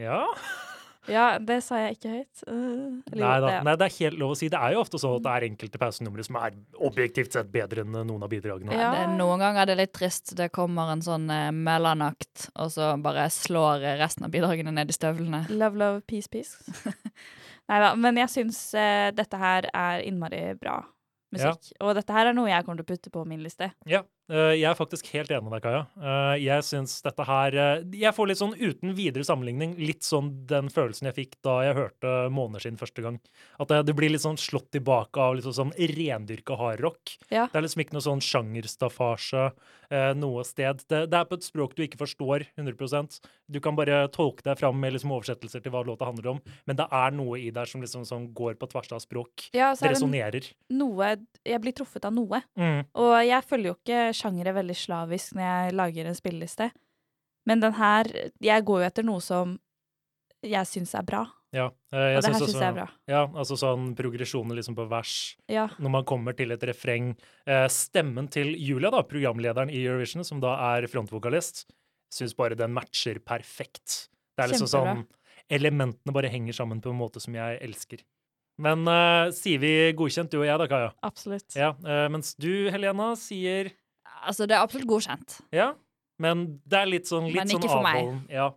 Ja. 0.00 0.24
Ja, 1.10 1.38
det 1.42 1.58
sa 1.66 1.80
jeg 1.80 1.96
ikke 1.96 2.10
høyt. 2.12 2.42
Uh, 2.46 3.00
Nei 3.18 3.40
da. 3.42 3.48
det- 3.48 3.64
Nei, 3.66 3.74
det 3.80 3.86
er 3.88 3.96
helt 3.98 4.18
lov 4.20 4.34
å 4.34 4.36
si. 4.38 4.48
Det 4.52 4.58
er 4.60 4.72
jo 4.76 4.82
ofte 4.84 5.00
sånn 5.02 5.16
at 5.16 5.24
det 5.24 5.32
er 5.32 5.46
enkelte 5.48 5.80
pausenumre 5.82 6.24
som 6.24 6.36
er 6.36 6.54
objektivt 6.78 7.32
sett 7.32 7.50
bedre 7.50 7.82
enn 7.82 7.92
noen 8.06 8.22
av 8.22 8.30
bidragene. 8.30 8.70
Ja. 8.72 8.92
Det 8.94 9.00
er 9.02 9.16
noen 9.18 9.42
ganger 9.42 9.66
det 9.66 9.72
er 9.76 9.82
litt 9.82 9.92
trist. 9.92 10.36
Det 10.38 10.52
kommer 10.52 10.92
en 10.92 11.02
sånn 11.02 11.28
uh, 11.30 11.50
mellomakt, 11.50 12.50
og 12.54 12.70
så 12.70 12.92
bare 13.02 13.26
slår 13.30 13.82
eh, 13.82 13.98
resten 13.98 14.24
av 14.24 14.30
bidragene 14.30 14.72
ned 14.72 14.90
i 14.90 14.92
støvlene. 14.92 15.46
Love, 15.50 15.76
love, 15.76 16.00
peace, 16.06 16.28
peace. 16.30 16.56
Nei 17.68 17.78
da, 17.82 17.94
men 17.94 18.16
jeg 18.22 18.30
syns 18.30 18.74
uh, 18.74 19.10
dette 19.14 19.38
her 19.38 19.70
er 19.74 20.02
innmari 20.06 20.52
bra 20.58 20.82
musikk. 21.32 21.72
Og 21.80 21.94
dette 21.96 22.12
her 22.12 22.30
er 22.30 22.36
noe 22.36 22.50
jeg 22.50 22.64
kommer 22.66 22.82
til 22.82 22.86
å 22.86 22.92
putte 22.92 23.12
på 23.12 23.24
min 23.28 23.42
liste. 23.42 23.70
Ja, 23.88 24.02
eh, 24.02 24.21
jeg 24.30 24.68
er 24.70 24.78
faktisk 24.78 25.08
helt 25.12 25.32
enig 25.34 25.48
med 25.48 25.56
deg, 25.56 25.64
Kaja. 25.64 25.80
Eh, 25.98 26.36
jeg 26.44 26.64
syns 26.66 26.94
dette 27.02 27.24
her 27.26 27.56
eh, 27.58 27.82
Jeg 27.98 28.14
får 28.14 28.28
litt 28.30 28.40
sånn 28.40 28.54
uten 28.54 28.94
videre 28.96 29.26
sammenligning 29.26 29.74
litt 29.80 30.06
sånn 30.06 30.30
den 30.48 30.70
følelsen 30.72 31.10
jeg 31.10 31.16
fikk 31.16 31.36
da 31.44 31.58
jeg 31.66 31.76
hørte 31.76 32.12
Måneskinn 32.32 32.78
første 32.80 33.04
gang. 33.04 33.18
At 33.58 33.72
det, 33.72 33.82
det 33.90 33.96
blir 33.98 34.12
litt 34.14 34.24
sånn 34.24 34.40
slått 34.40 34.70
tilbake 34.76 35.20
av 35.20 35.36
litt 35.36 35.48
sånn 35.48 35.74
rendyrka 35.74 36.56
hardrock. 36.60 37.16
Ja. 37.34 37.48
Det 37.50 37.58
er 37.58 37.66
liksom 37.66 37.84
ikke 37.84 37.98
noe 37.98 38.06
sånn 38.06 38.24
sjangerstaffasje 38.24 39.48
eh, 39.92 40.12
noe 40.18 40.44
sted. 40.46 40.82
Det, 40.88 41.04
det 41.10 41.18
er 41.18 41.28
på 41.28 41.38
et 41.38 41.46
språk 41.46 41.76
du 41.76 41.84
ikke 41.84 42.00
forstår 42.00 42.46
100% 42.60 43.18
Du 43.52 43.60
kan 43.64 43.76
bare 43.78 44.06
tolke 44.14 44.44
deg 44.46 44.58
fram 44.60 44.78
med 44.80 44.94
liksom 44.96 45.12
oversettelser 45.14 45.64
til 45.64 45.74
hva 45.74 45.84
låta 45.86 46.08
handler 46.08 46.34
om, 46.34 46.40
men 46.68 46.78
det 46.78 46.86
er 46.88 47.14
noe 47.16 47.40
i 47.40 47.50
der 47.54 47.68
som 47.68 47.82
liksom 47.84 48.06
som 48.08 48.28
går 48.34 48.56
på 48.60 48.68
tvers 48.72 48.92
av 48.96 49.02
språk. 49.04 49.48
Ja, 49.56 49.72
det 49.76 49.92
resonnerer. 49.92 50.48
noe 50.72 51.14
Jeg 51.44 51.60
blir 51.62 51.74
truffet 51.76 52.06
av 52.08 52.14
noe. 52.14 52.42
Mm. 52.56 52.86
Og 53.02 53.14
jeg 53.26 53.48
følger 53.48 53.72
jo 53.72 53.76
ikke 53.78 54.00
sjangere 54.16 54.54
veldig 54.56 54.76
slavisk 54.78 55.36
når 55.36 55.44
jeg 55.46 55.76
lager 55.78 56.08
en 56.08 56.18
spilleliste. 56.18 56.70
Men 57.48 57.62
den 57.62 57.74
her 57.74 58.06
Jeg 58.40 58.64
går 58.64 58.82
jo 58.82 58.86
etter 58.86 59.06
noe 59.06 59.22
som 59.24 59.56
jeg 60.42 60.66
syns 60.66 60.94
er 60.98 61.06
bra. 61.06 61.22
Ja, 61.54 61.68
eh, 61.92 62.14
jeg 62.14 62.16
Og 62.16 62.24
det 62.24 62.30
her 62.32 62.40
syns 62.40 62.56
jeg 62.56 62.66
er 62.66 62.76
bra. 62.78 62.86
Ja, 63.10 63.22
altså 63.28 63.58
sånn 63.60 63.92
progresjoner 63.94 64.56
liksom 64.58 64.74
på 64.78 64.86
vers. 64.90 65.36
Ja. 65.52 65.68
Når 65.78 65.92
man 65.98 66.06
kommer 66.08 66.34
til 66.34 66.50
et 66.54 66.64
refreng. 66.66 67.12
Eh, 67.46 67.66
stemmen 67.70 68.30
til 68.32 68.54
Julia, 68.56 68.90
da, 68.90 69.02
programlederen 69.06 69.70
i 69.70 69.84
Eurovision, 69.84 70.24
som 70.24 70.40
da 70.42 70.56
er 70.72 70.88
frontvokalist, 70.90 71.66
syns 72.12 72.34
bare 72.34 72.56
den 72.58 72.72
matcher 72.74 73.20
perfekt. 73.20 74.08
Det 74.32 74.46
er 74.46 74.54
liksom 74.54 74.70
Kjempebra. 74.70 75.04
sånn 75.04 75.20
Elementene 75.52 76.14
bare 76.14 76.30
henger 76.32 76.56
sammen 76.56 76.80
på 76.80 76.88
en 76.90 76.96
måte 76.96 77.20
som 77.20 77.34
jeg 77.36 77.58
elsker. 77.60 78.00
Men 78.62 78.86
uh, 78.88 79.28
sier 79.34 79.60
vi 79.60 79.72
godkjent, 79.96 80.32
du 80.32 80.40
og 80.40 80.46
jeg 80.46 80.60
da, 80.60 80.68
Kaja? 80.70 80.90
Absolutt. 81.04 81.48
Ja, 81.58 81.72
uh, 81.84 82.06
mens 82.12 82.32
du, 82.40 82.70
Helena, 82.72 83.12
sier 83.18 83.72
Altså, 84.22 84.46
det 84.46 84.54
er 84.56 84.60
absolutt 84.62 84.86
godkjent. 84.88 85.40
ja. 85.52 85.72
Men 86.22 86.60
det 86.70 86.78
er 86.78 86.86
litt 86.86 87.08
sånn, 87.08 87.24
litt 87.26 87.34
Men 87.34 87.48
ikke 87.50 87.66
sånn 87.66 87.70
for 87.72 87.82
meg. 87.82 87.96
avholden. 87.96 88.18
Ja. 88.30 88.50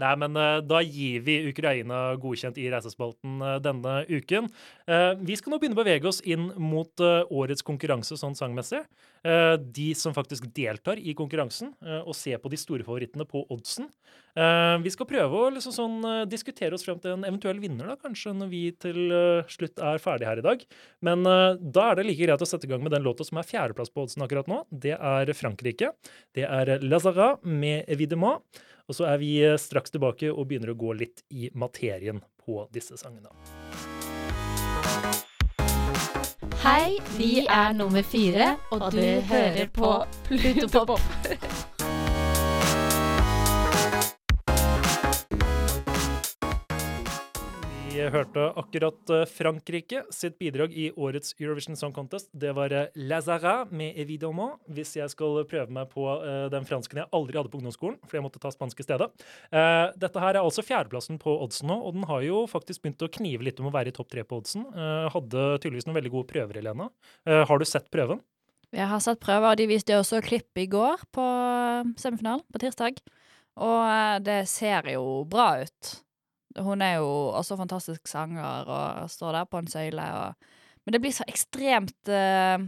Nei, 0.00 0.12
men 0.16 0.36
eh, 0.40 0.58
da 0.64 0.80
gir 0.80 1.20
vi 1.26 1.34
Ukraina 1.50 2.14
godkjent 2.20 2.56
i 2.60 2.68
reisespalten 2.72 3.42
eh, 3.44 3.58
denne 3.60 3.98
uken. 4.08 4.48
Eh, 4.88 5.10
vi 5.20 5.36
skal 5.36 5.52
nå 5.52 5.58
begynne 5.60 5.76
å 5.76 5.82
bevege 5.82 6.08
oss 6.08 6.22
inn 6.24 6.48
mot 6.56 7.02
årets 7.02 7.64
konkurranse 7.66 8.16
sånn 8.20 8.36
sangmessig. 8.38 8.82
De 9.22 9.84
som 9.94 10.14
faktisk 10.16 10.48
deltar 10.50 10.98
i 10.98 11.12
konkurransen, 11.14 11.68
og 12.02 12.16
ser 12.18 12.40
på 12.42 12.50
de 12.50 12.58
store 12.58 12.82
favorittene 12.82 13.22
på 13.28 13.44
oddsen. 13.54 13.86
Vi 14.82 14.90
skal 14.90 15.06
prøve 15.06 15.38
å 15.38 15.52
liksom 15.54 15.74
sånn, 15.76 16.08
diskutere 16.26 16.74
oss 16.74 16.82
frem 16.82 16.98
til 16.98 17.14
en 17.14 17.28
eventuell 17.28 17.60
vinner, 17.62 17.92
da, 17.92 17.94
kanskje 18.02 18.32
når 18.34 18.50
vi 18.50 18.62
til 18.82 19.14
slutt 19.52 19.78
er 19.78 20.02
ferdig 20.02 20.26
her 20.26 20.42
i 20.42 20.46
dag. 20.48 20.66
Men 21.06 21.22
da 21.22 21.86
er 21.86 22.00
det 22.00 22.08
like 22.08 22.24
greit 22.24 22.42
å 22.42 22.50
sette 22.50 22.66
i 22.66 22.72
gang 22.72 22.82
med 22.82 22.96
den 22.96 23.06
låta 23.06 23.26
som 23.28 23.38
er 23.38 23.46
fjerdeplass 23.46 23.94
på 23.94 24.08
oddsen 24.08 24.26
akkurat 24.26 24.50
nå. 24.50 24.64
Det 24.74 24.96
er 24.98 25.32
Frankrike. 25.38 25.92
Det 26.34 26.48
er 26.48 26.74
Lazara 26.82 27.36
med 27.46 27.86
Evidement. 27.94 28.42
Og 28.88 28.98
så 28.98 29.08
er 29.10 29.20
vi 29.22 29.34
eh, 29.44 29.58
straks 29.60 29.94
tilbake 29.94 30.32
og 30.32 30.46
begynner 30.50 30.72
å 30.72 30.78
gå 30.78 30.94
litt 30.98 31.24
i 31.30 31.50
materien 31.54 32.22
på 32.44 32.66
disse 32.74 32.98
sangene. 33.00 33.30
Hei, 36.62 36.98
vi 37.16 37.42
er 37.50 37.74
nummer 37.74 38.06
fire, 38.06 38.54
og 38.70 38.90
du 38.94 39.02
hører 39.32 39.66
på 39.74 39.94
Plutopop. 40.28 41.00
Vi 47.92 48.00
hørte 48.08 48.46
akkurat 48.56 49.10
eh, 49.12 49.26
Frankrike 49.28 50.00
sitt 50.14 50.38
bidrag 50.40 50.72
i 50.72 50.86
årets 50.96 51.34
Eurovision 51.36 51.76
Song 51.76 51.92
Contest. 51.92 52.30
Det 52.32 52.54
var 52.56 52.72
eh, 52.72 52.86
Lazara 52.96 53.66
med 53.68 53.98
Evidement, 54.00 54.54
hvis 54.72 54.94
jeg 54.96 55.12
skal 55.12 55.42
prøve 55.48 55.68
meg 55.76 55.90
på 55.90 56.06
eh, 56.14 56.46
den 56.54 56.64
fransken 56.64 57.02
jeg 57.02 57.10
aldri 57.12 57.36
hadde 57.36 57.50
på 57.52 57.58
ungdomsskolen, 57.60 57.98
fordi 58.06 58.16
jeg 58.16 58.24
måtte 58.24 58.40
ta 58.40 58.48
spansk 58.54 58.80
i 58.80 58.86
stedet. 58.86 59.10
Dette 60.00 60.22
her 60.22 60.38
er 60.38 60.40
altså 60.40 60.64
fjerdeplassen 60.64 61.18
på 61.20 61.34
oddsen 61.44 61.68
nå, 61.68 61.76
og 61.84 61.98
den 61.98 62.06
har 62.08 62.22
jo 62.24 62.46
faktisk 62.48 62.80
begynt 62.86 63.04
å 63.04 63.10
knive 63.12 63.44
litt 63.44 63.60
om 63.60 63.68
å 63.68 63.74
være 63.74 63.92
i 63.92 63.96
topp 63.96 64.08
tre 64.14 64.24
på 64.24 64.38
oddsen. 64.40 64.64
Hadde 65.12 65.42
tydeligvis 65.58 65.88
noen 65.88 65.98
veldig 65.98 66.14
gode 66.14 66.30
prøver, 66.30 66.60
Helena. 66.62 66.88
Har 67.28 67.60
du 67.60 67.66
sett 67.68 67.90
prøven? 67.92 68.22
Jeg 68.72 68.88
har 68.88 69.02
sett 69.04 69.20
prøver, 69.20 69.50
og 69.52 69.60
de 69.60 69.68
viste 69.68 69.98
også 69.98 70.22
klipp 70.24 70.62
i 70.62 70.64
går 70.72 71.04
på 71.12 71.26
semifinalen, 72.00 72.46
på 72.48 72.62
tirsdag. 72.64 73.04
Og 73.60 74.24
det 74.24 74.46
ser 74.48 74.88
jo 74.94 75.04
bra 75.28 75.50
ut. 75.60 75.92
Hun 76.60 76.82
er 76.84 76.98
jo 77.00 77.08
også 77.32 77.56
fantastisk 77.56 78.08
sanger 78.10 78.68
og 78.68 79.10
står 79.10 79.38
der 79.38 79.46
på 79.48 79.62
en 79.62 79.70
søyle. 79.70 80.08
Og... 80.22 80.50
Men 80.84 80.96
det 80.96 81.00
blir 81.04 81.14
så 81.16 81.24
ekstremt 81.30 82.10
uh, 82.10 82.58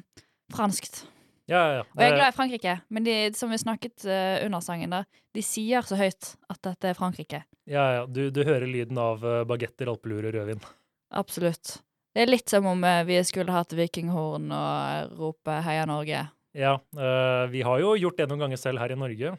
franskt. 0.54 1.04
Ja, 1.44 1.60
ja, 1.60 1.72
ja. 1.76 1.80
Og 1.84 2.00
jeg 2.00 2.08
er 2.08 2.16
glad 2.16 2.30
i 2.30 2.36
Frankrike, 2.38 2.74
men 2.88 3.04
de, 3.04 3.14
som 3.36 3.50
vi 3.52 3.58
snakket 3.60 4.06
uh, 4.08 4.40
under 4.46 4.62
sangen, 4.64 4.94
der, 4.94 5.04
de 5.36 5.42
sier 5.44 5.84
så 5.84 5.98
høyt 6.00 6.30
at 6.48 6.60
dette 6.64 6.88
er 6.88 6.96
Frankrike. 6.96 7.42
Ja, 7.68 7.84
ja. 7.98 8.06
Du, 8.08 8.30
du 8.32 8.40
hører 8.46 8.64
lyden 8.70 8.96
av 9.00 9.20
uh, 9.24 9.42
bagetter, 9.48 9.90
alpeluer 9.92 10.30
og 10.30 10.38
rødvin. 10.38 10.64
Absolutt. 11.12 11.82
Det 12.14 12.24
er 12.24 12.30
litt 12.30 12.48
som 12.48 12.64
om 12.70 12.80
uh, 12.80 13.02
vi 13.04 13.18
skulle 13.28 13.52
hatt 13.52 13.76
vikinghorn 13.76 14.48
og 14.56 15.20
rope 15.20 15.60
'Heia 15.66 15.84
Norge'. 15.90 16.24
Ja, 16.54 16.78
Uh, 16.94 17.50
vi 17.50 17.64
har 17.66 17.80
jo 17.82 17.96
gjort 17.98 18.20
det 18.20 18.28
noen 18.30 18.46
ganger 18.46 18.60
selv 18.60 18.78
her 18.78 18.92
i 18.94 18.96
Norge, 18.96 19.32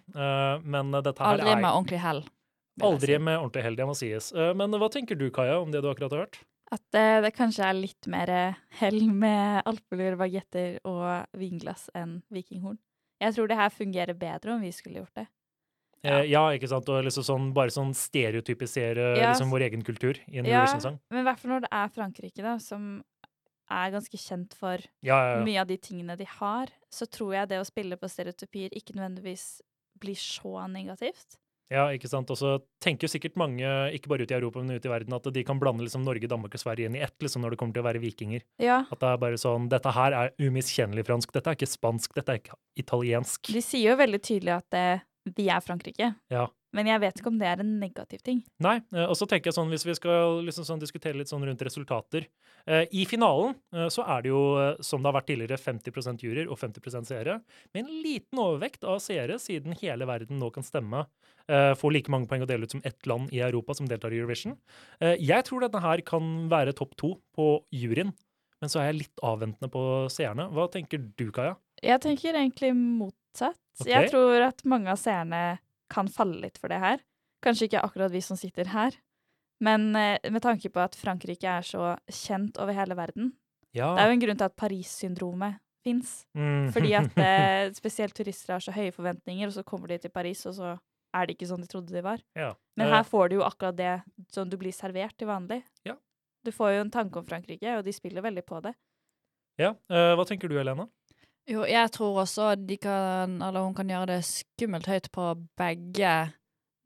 men 0.67 0.89
dette 0.99 1.15
her 1.15 1.37
Aldri 1.37 1.53
er 1.53 1.61
med 1.63 1.71
ordentlig 1.71 2.01
hell. 2.03 2.19
Aldri 2.83 3.19
med 3.19 3.39
ordentlig 3.39 3.63
hell, 3.63 3.75
det 3.75 3.85
må 3.87 3.95
sies. 3.95 4.31
Eh, 4.35 4.53
Men 4.57 4.71
hva 4.71 4.89
tenker 4.91 5.15
du, 5.15 5.29
Kaja, 5.31 5.59
om 5.61 5.71
det 5.71 5.81
du 5.81 5.89
akkurat 5.89 6.11
har 6.11 6.25
hørt? 6.25 6.41
At 6.73 6.81
det, 6.91 7.05
det 7.23 7.31
kanskje 7.37 7.63
er 7.63 7.77
litt 7.77 8.07
mer 8.11 8.29
eh, 8.33 8.57
hell 8.81 9.05
med 9.13 9.61
alpelur, 9.69 10.17
bagetter 10.19 10.79
og 10.83 11.25
vinglass 11.37 11.87
enn 11.95 12.21
vikinghorn. 12.33 12.79
Jeg 13.21 13.35
tror 13.37 13.47
det 13.47 13.55
her 13.59 13.71
fungerer 13.71 14.17
bedre 14.17 14.55
om 14.57 14.61
vi 14.65 14.73
skulle 14.75 14.99
gjort 14.99 15.21
det. 15.21 15.27
Ja, 16.05 16.19
ja 16.27 16.41
ikke 16.53 16.67
sant? 16.69 16.89
Og 16.91 17.05
liksom 17.05 17.23
sånn, 17.25 17.45
bare 17.55 17.73
sånn 17.73 17.93
stereotypisere 17.95 19.15
Ja. 19.17 19.31
liksom 19.31 19.53
vår 19.53 19.69
egen 19.69 19.85
kultur 19.85 20.19
i 20.27 20.37
en 20.41 20.45
Ja, 20.45 20.59
Eurovision-sang. 20.65 20.99
men 21.09 21.19
i 21.21 21.23
hvert 21.23 21.39
fall 21.39 21.51
når 21.55 21.61
det 21.61 21.71
er 21.71 21.93
Frankrike, 21.95 22.43
da, 22.43 22.57
som 22.59 23.03
er 23.71 23.91
ganske 23.95 24.17
kjent 24.17 24.53
for 24.53 24.77
ja. 25.01 25.41
mye 25.41 25.61
av 25.61 25.67
de 25.67 25.77
tingene 25.77 26.17
de 26.17 26.25
har, 26.25 26.69
så 26.91 27.07
tror 27.09 27.33
jeg 27.33 27.49
det 27.49 27.61
å 27.61 27.65
spille 27.65 27.97
på 27.97 28.09
stereotypier 28.09 28.69
ikke 28.77 28.93
nødvendigvis 28.93 29.61
blir 29.97 30.19
så 30.19 30.67
negativt. 30.69 31.39
Ja, 31.73 31.87
ikke 31.95 32.09
sant. 32.11 32.29
Og 32.29 32.37
så 32.37 32.55
tenker 32.83 33.07
jo 33.07 33.13
sikkert 33.15 33.37
mange, 33.39 33.65
ikke 33.95 34.11
bare 34.11 34.25
ute 34.25 34.35
i 34.35 34.37
Europa, 34.37 34.61
men 34.61 34.77
ute 34.77 34.89
i 34.89 34.91
verden, 34.91 35.15
at 35.17 35.29
de 35.33 35.43
kan 35.47 35.61
blande 35.61 35.85
liksom 35.85 36.05
Norge, 36.05 36.29
Danmark 36.29 36.53
og 36.57 36.61
Sverige 36.61 36.89
inn 36.89 36.97
i 36.99 37.01
ett 37.05 37.15
liksom, 37.25 37.41
når 37.45 37.55
det 37.55 37.61
kommer 37.61 37.77
til 37.77 37.85
å 37.85 37.87
være 37.87 38.03
vikinger. 38.03 38.45
Ja. 38.61 38.83
At 38.91 39.01
det 39.01 39.09
er 39.09 39.21
bare 39.21 39.39
sånn 39.41 39.69
Dette 39.71 39.93
her 39.95 40.15
er 40.17 40.35
umiskjennelig 40.41 41.07
fransk. 41.07 41.33
Dette 41.33 41.51
er 41.51 41.57
ikke 41.57 41.71
spansk. 41.71 42.13
Dette 42.17 42.35
er 42.35 42.41
ikke 42.43 42.59
italiensk. 42.81 43.49
De 43.55 43.63
sier 43.65 43.93
jo 43.93 43.97
veldig 43.99 44.21
tydelig 44.21 44.55
at 44.59 44.77
eh, 44.77 45.05
vi 45.35 45.49
er 45.49 45.63
Frankrike, 45.65 46.13
Ja. 46.33 46.45
Men 46.75 46.89
jeg 46.89 47.01
vet 47.01 47.19
ikke 47.19 47.31
om 47.31 47.37
det 47.39 47.47
er 47.47 47.61
en 47.63 47.71
negativ 47.79 48.21
ting. 48.25 48.41
Nei, 48.63 48.75
eh, 48.95 49.05
og 49.05 49.15
så 49.17 49.27
tenker 49.29 49.49
jeg 49.49 49.57
sånn, 49.57 49.71
hvis 49.71 49.85
vi 49.87 49.95
skal 49.97 50.41
liksom 50.45 50.67
sånn 50.67 50.81
diskutere 50.81 51.17
litt 51.17 51.31
sånn 51.31 51.45
rundt 51.47 51.63
resultater 51.65 52.27
eh, 52.67 52.83
I 52.91 53.05
finalen 53.09 53.55
eh, 53.75 53.87
så 53.93 54.03
er 54.03 54.25
det 54.25 54.33
jo, 54.33 54.41
som 54.83 55.01
det 55.01 55.09
har 55.09 55.17
vært 55.17 55.29
tidligere, 55.31 55.61
50% 55.61 56.25
juryer 56.25 56.51
og 56.51 56.59
50% 56.59 57.09
seere. 57.09 57.39
Med 57.73 57.85
en 57.85 58.03
liten 58.03 58.41
overvekt 58.41 58.83
av 58.87 58.99
seere, 59.03 59.39
siden 59.41 59.77
hele 59.79 60.07
verden 60.09 60.41
nå 60.41 60.51
kan 60.53 60.65
stemme. 60.65 61.05
får 61.45 61.91
like 61.93 62.09
mange 62.09 62.25
poeng 62.25 62.41
å 62.41 62.47
dele 62.49 62.65
ut 62.65 62.71
som 62.73 62.81
ett 62.83 63.05
land 63.05 63.29
i 63.31 63.39
Europa 63.45 63.75
som 63.77 63.85
deltar 63.85 64.13
i 64.13 64.17
Eurovision. 64.17 64.55
Jeg 64.99 65.45
tror 65.45 65.61
denne 65.61 65.81
her 65.83 66.01
kan 66.01 66.47
være 66.49 66.73
topp 66.73 66.95
to 66.97 67.11
på 67.37 67.45
juryen, 67.69 68.13
men 68.61 68.71
så 68.71 68.81
er 68.81 68.89
jeg 68.89 69.03
litt 69.03 69.21
avventende 69.21 69.69
på 69.69 69.83
seerne. 70.09 70.47
Hva 70.49 70.65
tenker 70.73 71.03
du, 71.05 71.27
Kaja? 71.31 71.53
Jeg 71.83 72.01
tenker 72.01 72.33
egentlig 72.33 72.73
motsatt. 72.73 73.59
Okay. 73.77 73.91
Jeg 73.91 74.09
tror 74.13 74.47
at 74.47 74.65
mange 74.65 74.89
av 74.89 74.97
seerne 74.97 75.43
kan 75.91 76.07
falle 76.11 76.39
litt 76.41 76.57
for 76.61 76.71
det 76.71 76.79
her. 76.81 77.03
Kanskje 77.45 77.67
ikke 77.69 77.83
akkurat 77.85 78.13
vi 78.13 78.21
som 78.25 78.37
sitter 78.39 78.71
her, 78.71 78.95
men 79.63 79.91
eh, 79.95 80.17
med 80.31 80.41
tanke 80.43 80.69
på 80.73 80.81
at 80.81 80.95
Frankrike 80.97 81.47
er 81.47 81.65
så 81.65 81.93
kjent 82.11 82.57
over 82.61 82.73
hele 82.75 82.97
verden. 82.97 83.33
Ja. 83.75 83.91
Det 83.95 84.01
er 84.03 84.09
jo 84.09 84.15
en 84.15 84.23
grunn 84.23 84.39
til 84.39 84.47
at 84.49 84.55
Paris-syndromet 84.57 85.59
fins. 85.85 86.23
Mm. 86.33 86.71
Fordi 86.73 86.93
at 86.97 87.17
eh, 87.27 87.69
spesielt 87.77 88.15
turister 88.17 88.55
har 88.55 88.63
så 88.63 88.73
høye 88.75 88.93
forventninger, 88.95 89.47
og 89.47 89.53
så 89.53 89.63
kommer 89.67 89.91
de 89.93 89.99
til 90.05 90.13
Paris, 90.15 90.45
og 90.49 90.55
så 90.57 90.73
er 91.15 91.27
det 91.27 91.35
ikke 91.37 91.47
sånn 91.47 91.63
de 91.63 91.69
trodde 91.71 91.93
de 91.95 92.01
var. 92.03 92.23
Ja. 92.35 92.53
Men 92.75 92.89
Eh, 92.89 92.93
her 92.97 93.05
får 93.07 93.29
du 93.29 93.37
jo 93.37 93.45
akkurat 93.45 93.77
det 93.77 93.93
som 94.33 94.49
du 94.49 94.57
blir 94.59 94.73
servert 94.75 95.15
til 95.19 95.29
vanlig. 95.29 95.61
Ja. 95.87 95.95
Du 96.43 96.51
får 96.51 96.73
jo 96.75 96.81
en 96.83 96.91
tanke 96.91 97.19
om 97.21 97.25
Frankrike, 97.25 97.77
og 97.77 97.85
de 97.85 97.93
spiller 97.95 98.21
veldig 98.25 98.43
på 98.45 98.59
det. 98.65 98.73
ja. 99.61 99.71
Eh, 99.89 100.11
hva 100.17 100.25
tenker 100.27 100.49
du, 100.51 100.57
Helena? 100.59 100.89
Jo, 101.45 101.61
jeg 101.69 101.91
tror 101.93 102.23
også 102.23 102.55
de 102.57 102.77
kan, 102.81 103.37
eller 103.37 103.67
hun 103.67 103.75
kan 103.77 103.89
gjøre 103.89 104.15
det 104.15 104.23
skummelt 104.25 104.87
høyt 104.89 105.11
på 105.13 105.27
begge, 105.57 106.13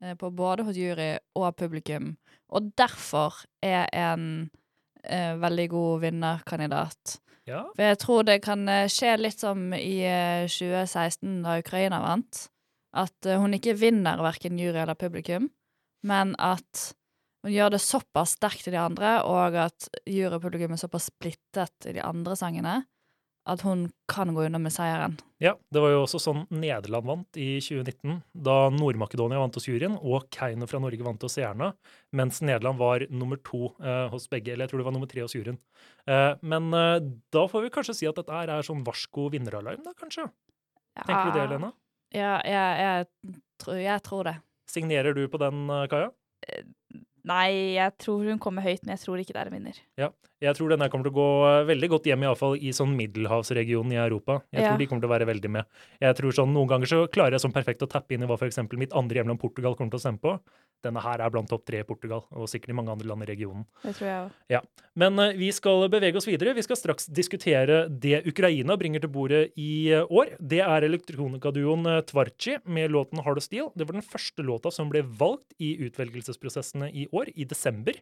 eh, 0.04 0.16
på 0.20 0.30
både 0.36 0.66
hos 0.66 0.76
jury 0.76 1.14
og 1.38 1.54
publikum, 1.56 2.12
og 2.52 2.68
derfor 2.76 3.40
er 3.64 3.88
en 3.96 4.50
eh, 5.04 5.32
veldig 5.40 5.68
god 5.72 6.04
vinnerkandidat. 6.04 7.16
Ja. 7.48 7.64
For 7.74 7.84
jeg 7.86 7.98
tror 8.02 8.26
det 8.28 8.40
kan 8.44 8.68
eh, 8.68 8.86
skje 8.90 9.16
litt 9.20 9.40
som 9.42 9.70
i 9.76 10.02
eh, 10.04 10.46
2016, 10.50 11.40
da 11.46 11.56
Ukraina 11.62 12.02
vant. 12.04 12.46
At 12.96 13.26
eh, 13.26 13.40
hun 13.40 13.56
ikke 13.56 13.78
vinner 13.80 14.20
verken 14.22 14.60
jury 14.60 14.82
eller 14.82 14.98
publikum, 14.98 15.48
men 16.06 16.34
at 16.38 16.90
hun 17.40 17.54
gjør 17.54 17.72
det 17.72 17.80
såpass 17.80 18.36
sterkt 18.36 18.68
i 18.68 18.74
de 18.74 18.80
andre, 18.80 19.20
og 19.24 19.56
at 19.56 19.88
jury 20.04 20.36
og 20.36 20.44
publikum 20.44 20.76
er 20.76 20.82
såpass 20.82 21.08
splittet 21.08 21.88
i 21.88 21.96
de 21.96 22.04
andre 22.04 22.36
sangene, 22.36 22.82
at 23.50 23.62
hun 23.66 23.88
kan 24.10 24.30
gå 24.36 24.44
unna 24.46 24.60
med 24.62 24.70
seieren. 24.74 25.16
Ja, 25.42 25.54
det 25.72 25.80
var 25.82 25.90
jo 25.90 26.02
også 26.04 26.20
sånn 26.22 26.44
Nederland 26.52 27.06
vant 27.08 27.38
i 27.40 27.56
2019, 27.64 28.20
da 28.46 28.56
Nord-Makedonia 28.74 29.40
vant 29.42 29.56
hos 29.58 29.66
juryen, 29.66 29.96
og 29.98 30.28
Keiino 30.34 30.68
fra 30.70 30.78
Norge 30.82 31.02
vant 31.06 31.24
hos 31.26 31.34
seerne, 31.38 31.72
mens 32.14 32.38
Nederland 32.44 32.78
var 32.78 33.04
nummer 33.10 33.40
to 33.46 33.72
eh, 33.82 34.06
hos 34.12 34.28
begge, 34.30 34.52
eller 34.54 34.66
jeg 34.68 34.72
tror 34.74 34.82
det 34.84 34.88
var 34.90 34.96
nummer 34.96 35.10
tre 35.10 35.24
hos 35.24 35.34
juryen. 35.34 35.58
Eh, 36.06 36.34
men 36.46 36.70
eh, 36.76 36.98
da 37.34 37.46
får 37.50 37.66
vi 37.66 37.72
kanskje 37.74 37.96
si 38.02 38.08
at 38.10 38.20
dette 38.20 38.42
er 38.44 38.66
sånn 38.68 38.84
varsko 38.86 39.26
vinneralarm, 39.34 39.82
da 39.86 39.96
kanskje? 39.98 40.28
Tenker 41.00 41.30
du 41.32 41.38
det, 41.40 41.48
Lena? 41.56 41.72
Ja, 42.14 42.36
jeg, 42.44 42.84
jeg, 42.84 43.40
tror- 43.62 43.80
jeg 43.82 44.02
tror 44.06 44.26
det. 44.30 44.36
Signerer 44.70 45.14
du 45.16 45.24
på 45.32 45.38
den, 45.42 45.64
eh, 45.70 45.86
Kaja? 45.90 46.12
Nei, 47.28 47.76
jeg 47.76 47.92
tror 48.00 48.24
hun 48.24 48.38
kommer 48.40 48.64
høyt, 48.64 48.80
men 48.86 48.94
jeg 48.96 49.02
tror 49.04 49.20
ikke 49.20 49.34
det 49.36 49.42
er 49.42 49.50
en 49.50 49.56
vinner. 49.58 49.80
Ja. 50.00 50.08
Jeg 50.40 50.56
tror 50.56 50.72
denne 50.72 50.88
kommer 50.88 51.04
til 51.04 51.12
å 51.12 51.18
gå 51.18 51.28
eh, 51.50 51.66
veldig 51.68 51.88
godt 51.92 52.06
hjem, 52.08 52.22
iallfall 52.24 52.56
i 52.56 52.72
sånn 52.72 52.94
middelhavsregionen 52.96 53.92
i 53.92 54.00
Europa. 54.00 54.40
Jeg 54.52 54.62
Ja. 54.62 54.70
tror 54.70 54.78
de 54.78 54.86
kommer 54.86 55.04
til 55.04 55.10
å 55.10 55.14
være 55.18 55.28
veldig 55.28 55.50
med. 55.50 55.64
Jeg 56.00 56.16
tror 56.16 56.32
sånn, 56.32 56.52
Noen 56.54 56.68
ganger 56.68 56.86
så 56.88 57.00
klarer 57.12 57.36
jeg 57.36 57.44
sånn 57.44 57.52
perfekt 57.52 57.82
å 57.84 57.88
tappe 57.88 58.14
inn 58.16 58.22
i 58.24 58.26
hva 58.26 58.38
f.eks. 58.40 58.58
mitt 58.72 58.92
andre 58.96 59.20
hjemland 59.20 59.38
Portugal 59.38 59.76
kommer 59.76 59.90
til 59.92 60.00
å 60.00 60.04
stemme 60.06 60.18
på. 60.20 60.40
Denne 60.82 61.02
her 61.04 61.20
er 61.20 61.28
blant 61.28 61.48
topp 61.50 61.66
tre 61.68 61.82
i 61.82 61.84
Portugal, 61.84 62.22
og 62.32 62.48
sikkert 62.48 62.70
i 62.72 62.76
mange 62.78 62.88
andre 62.88 63.06
land 63.06 63.22
i 63.22 63.26
regionen. 63.28 63.66
Det 63.82 63.92
tror 63.98 64.08
jeg 64.08 64.20
også. 64.24 64.38
Ja, 64.48 64.60
Men 64.96 65.18
uh, 65.20 65.32
vi 65.36 65.50
skal 65.52 65.88
bevege 65.92 66.16
oss 66.16 66.26
videre. 66.26 66.54
Vi 66.56 66.64
skal 66.64 66.76
straks 66.76 67.06
diskutere 67.06 67.82
det 67.88 68.22
Ukraina 68.26 68.76
bringer 68.80 69.00
til 69.04 69.12
bordet 69.12 69.52
i 69.60 69.92
uh, 69.92 70.08
år. 70.08 70.32
Det 70.40 70.62
er 70.64 70.86
elektronikaduoen 70.88 71.84
uh, 71.86 72.00
Tvarchi 72.00 72.56
med 72.64 72.90
låten 72.90 73.20
Hard 73.22 73.36
of 73.36 73.44
Steel. 73.44 73.68
Det 73.76 73.86
var 73.86 73.98
den 74.00 74.08
første 74.08 74.42
låta 74.42 74.72
som 74.72 74.88
ble 74.88 75.02
valgt 75.04 75.52
i 75.60 75.76
utvelgelsesprosessene 75.86 76.90
i 76.96 77.06
år, 77.12 77.28
i 77.36 77.44
desember. 77.44 77.92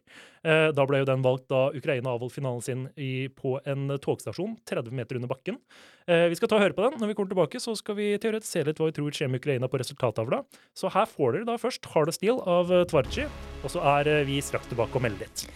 Da 0.43 0.85
ble 0.87 1.01
jo 1.01 1.05
den 1.05 1.21
valgt 1.21 1.49
da 1.51 1.67
Ukraina 1.75 2.13
avholdt 2.15 2.28
finalen 2.33 2.61
sin 2.65 2.87
i, 2.95 3.27
på 3.29 3.57
en 3.65 3.95
togstasjon 4.01 4.57
30 4.69 4.95
meter 4.95 5.19
under 5.19 5.31
bakken. 5.31 5.59
Eh, 6.07 6.27
Vi 6.29 6.35
skal 6.39 6.51
ta 6.51 6.59
og 6.59 6.65
høre 6.65 6.77
på 6.77 6.85
den. 6.87 6.99
Når 6.99 7.11
vi 7.11 7.17
kommer 7.17 7.33
tilbake, 7.33 7.61
så 7.61 7.75
skal 7.77 7.95
vi 7.99 8.11
teoretisere 8.17 8.71
litt 8.71 8.79
hva 8.81 8.89
vi 8.91 8.97
tror 8.97 9.11
skjer 9.15 9.29
med 9.31 9.41
Ukraina 9.43 9.69
på 9.71 9.79
resultattavla. 9.81 10.43
Så 10.77 10.91
her 10.93 11.05
får 11.09 11.33
dere 11.39 11.49
da 11.49 11.57
først 11.61 11.85
Hard 11.93 12.13
Steel 12.13 12.41
av 12.45 12.71
Tvarci, 12.89 13.25
og 13.63 13.73
så 13.73 13.83
er 13.97 14.07
eh, 14.19 14.25
vi 14.29 14.41
straks 14.41 14.69
tilbake 14.71 14.95
og 14.95 15.05
melder 15.07 15.27
litt. 15.27 15.49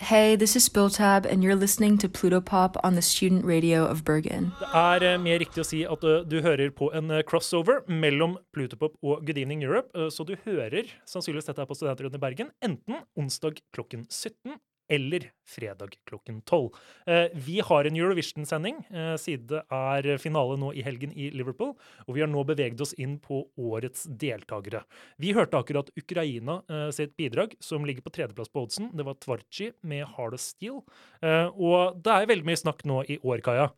Hey, 0.00 0.34
this 0.34 0.56
is 0.56 0.64
Spilltab, 0.64 1.26
and 1.30 1.44
you're 1.44 1.54
listening 1.54 1.98
to 1.98 2.08
Pluto 2.08 2.40
Pop 2.40 2.78
on 2.82 2.94
the 2.94 3.02
student 3.02 3.44
radio 3.44 3.84
of 3.84 4.02
Bergen. 4.02 4.46
Det 4.58 4.70
er 4.72 5.04
eh, 5.04 5.18
mer 5.20 5.38
riktig 5.42 5.60
å 5.60 5.66
si 5.68 5.82
at 5.84 6.06
eh, 6.08 6.22
du 6.24 6.38
hører 6.40 6.72
på 6.72 6.88
en 6.96 7.12
eh, 7.12 7.20
crossover 7.28 7.82
mellom 7.86 8.38
Plutopop 8.56 8.96
og 9.04 9.20
Good 9.28 9.42
Evening 9.42 9.60
Europe, 9.62 9.92
eh, 9.92 10.08
så 10.08 10.24
du 10.24 10.32
hører 10.46 10.88
sannsynligvis 11.04 11.50
dette 11.50 11.60
her 11.60 11.68
på 11.68 11.76
Studentradioen 11.76 12.16
i 12.16 12.22
Bergen 12.24 12.48
enten 12.64 13.02
onsdag 13.12 13.60
klokken 13.76 14.06
17 14.08 14.56
eller 14.90 15.30
fredag 15.46 15.94
klokken 16.08 16.42
12. 16.42 16.70
Eh, 17.06 17.26
Vi 17.34 17.60
har 17.60 17.84
en 17.84 17.96
Eurovision-sending, 17.96 18.76
eh, 18.90 19.14
siden 19.16 19.46
det 19.46 19.62
er 19.70 20.18
finale 20.18 20.56
nå 20.58 20.72
i 20.74 20.82
helgen 20.82 21.12
i 21.16 21.30
Liverpool, 21.30 21.74
og 22.06 22.14
vi 22.14 22.20
har 22.20 22.30
nå 22.30 22.44
beveget 22.46 22.80
oss 22.80 22.94
inn 22.98 23.18
på 23.18 23.44
årets 23.58 24.06
deltakere. 24.06 24.82
Vi 25.18 25.32
hørte 25.32 25.58
akkurat 25.58 25.90
Ukraina 25.96 26.62
eh, 26.68 26.90
sitt 26.90 27.16
bidrag, 27.16 27.54
som 27.60 27.86
ligger 27.86 28.02
på 28.02 28.14
tredjeplass 28.14 28.50
på 28.50 28.66
oddsen. 28.66 28.90
Det 28.96 29.06
var 29.06 29.18
Tvarci 29.22 29.72
med 29.82 30.06
Hard 30.16 30.34
of 30.34 30.40
Steel. 30.40 30.82
Og 31.20 32.00
det 32.02 32.12
er 32.12 32.28
veldig 32.30 32.46
mye 32.46 32.58
snakk 32.58 32.84
nå 32.88 33.02
i 33.10 33.18
år, 33.18 33.42
Kaja, 33.44 33.68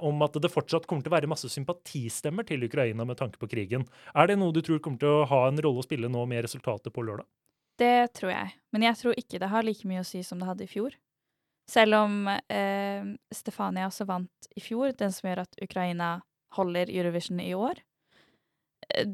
om 0.00 0.22
at 0.24 0.38
det 0.40 0.50
fortsatt 0.50 0.86
kommer 0.86 1.04
til 1.04 1.12
å 1.12 1.16
være 1.16 1.30
masse 1.30 1.50
sympatistemmer 1.52 2.46
til 2.48 2.64
Ukraina 2.64 3.04
med 3.04 3.18
tanke 3.20 3.38
på 3.40 3.48
krigen. 3.50 3.86
Er 4.14 4.26
det 4.30 4.38
noe 4.38 4.54
du 4.54 4.62
tror 4.64 4.80
kommer 4.80 4.98
til 5.02 5.20
å 5.20 5.26
ha 5.28 5.42
en 5.48 5.60
rolle 5.60 5.82
å 5.82 5.86
spille 5.86 6.08
nå 6.08 6.24
med 6.28 6.46
resultatet 6.46 6.94
på 6.94 7.04
lørdag? 7.04 7.28
Det 7.78 8.12
tror 8.18 8.32
jeg. 8.32 8.54
Men 8.74 8.82
jeg 8.88 8.98
tror 9.00 9.14
ikke 9.20 9.38
det 9.42 9.50
har 9.52 9.66
like 9.66 9.86
mye 9.88 10.02
å 10.02 10.06
si 10.06 10.22
som 10.26 10.40
det 10.40 10.48
hadde 10.48 10.66
i 10.66 10.70
fjor. 10.70 10.96
Selv 11.68 11.98
om 12.00 12.28
eh, 12.28 13.04
Stefania 13.34 13.86
også 13.90 14.06
vant 14.08 14.48
i 14.56 14.62
fjor, 14.64 14.94
den 14.96 15.12
som 15.12 15.28
gjør 15.28 15.44
at 15.44 15.58
Ukraina 15.62 16.14
holder 16.56 16.88
Eurovision 16.90 17.40
i 17.44 17.52
år. 17.54 17.82
Eh, 18.94 19.06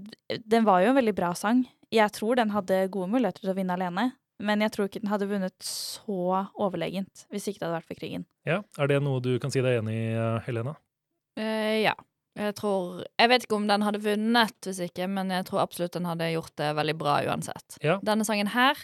Den 0.44 0.64
var 0.64 0.84
jo 0.84 0.92
en 0.92 0.98
veldig 1.00 1.14
bra 1.18 1.32
sang. 1.34 1.64
Jeg 1.94 2.12
tror 2.14 2.38
den 2.38 2.54
hadde 2.54 2.86
gode 2.94 3.10
muligheter 3.10 3.42
til 3.44 3.52
å 3.52 3.58
vinne 3.58 3.74
alene. 3.76 4.12
Men 4.42 4.64
jeg 4.64 4.72
tror 4.74 4.88
ikke 4.88 5.00
den 5.02 5.12
hadde 5.12 5.28
vunnet 5.30 5.54
så 5.62 6.40
overlegent 6.58 7.26
hvis 7.30 7.44
ikke 7.46 7.60
det 7.60 7.68
hadde 7.68 7.76
vært 7.76 7.90
for 7.92 7.98
krigen. 8.00 8.24
Ja, 8.46 8.62
Er 8.78 8.90
det 8.90 9.02
noe 9.04 9.20
du 9.22 9.36
kan 9.38 9.52
si 9.54 9.62
deg 9.62 9.78
enig 9.78 9.94
i, 9.94 10.08
eh, 10.18 10.40
Helena? 10.46 10.74
Eh, 11.38 11.82
ja. 11.84 11.94
Jeg 12.34 12.56
tror 12.58 13.04
Jeg 13.20 13.30
vet 13.30 13.44
ikke 13.46 13.56
om 13.60 13.68
den 13.70 13.84
hadde 13.86 14.02
vunnet 14.02 14.66
hvis 14.66 14.80
ikke, 14.88 15.06
men 15.10 15.30
jeg 15.30 15.46
tror 15.46 15.62
absolutt 15.62 15.94
den 15.94 16.08
hadde 16.08 16.32
gjort 16.32 16.54
det 16.58 16.72
veldig 16.78 16.96
bra 16.98 17.18
uansett. 17.28 17.78
Ja. 17.84 18.00
Denne 18.02 18.26
sangen 18.26 18.50
her 18.54 18.78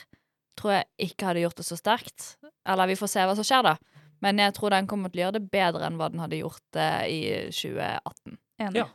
tror 0.61 0.77
jeg 0.77 1.11
ikke 1.11 1.31
hadde 1.31 1.43
gjort 1.45 1.59
det 1.59 1.67
så 1.67 1.79
sterkt. 1.79 2.35
Eller 2.69 2.91
vi 2.91 2.99
får 3.01 3.11
se 3.11 3.25
hva 3.27 3.35
som 3.39 3.47
skjer, 3.47 3.67
da. 3.67 4.03
Men 4.21 4.39
jeg 4.43 4.55
tror 4.57 4.75
den 4.75 4.89
kommer 4.91 5.11
til 5.11 5.23
å 5.23 5.27
gjøre 5.27 5.39
det 5.39 5.51
bedre 5.51 5.87
enn 5.89 5.99
hva 5.99 6.11
den 6.13 6.21
hadde 6.23 6.41
gjort 6.43 6.63
det 6.77 6.91
i 7.09 7.21
2018. 7.49 8.39
Enig. 8.61 8.83
Ja. 8.83 8.87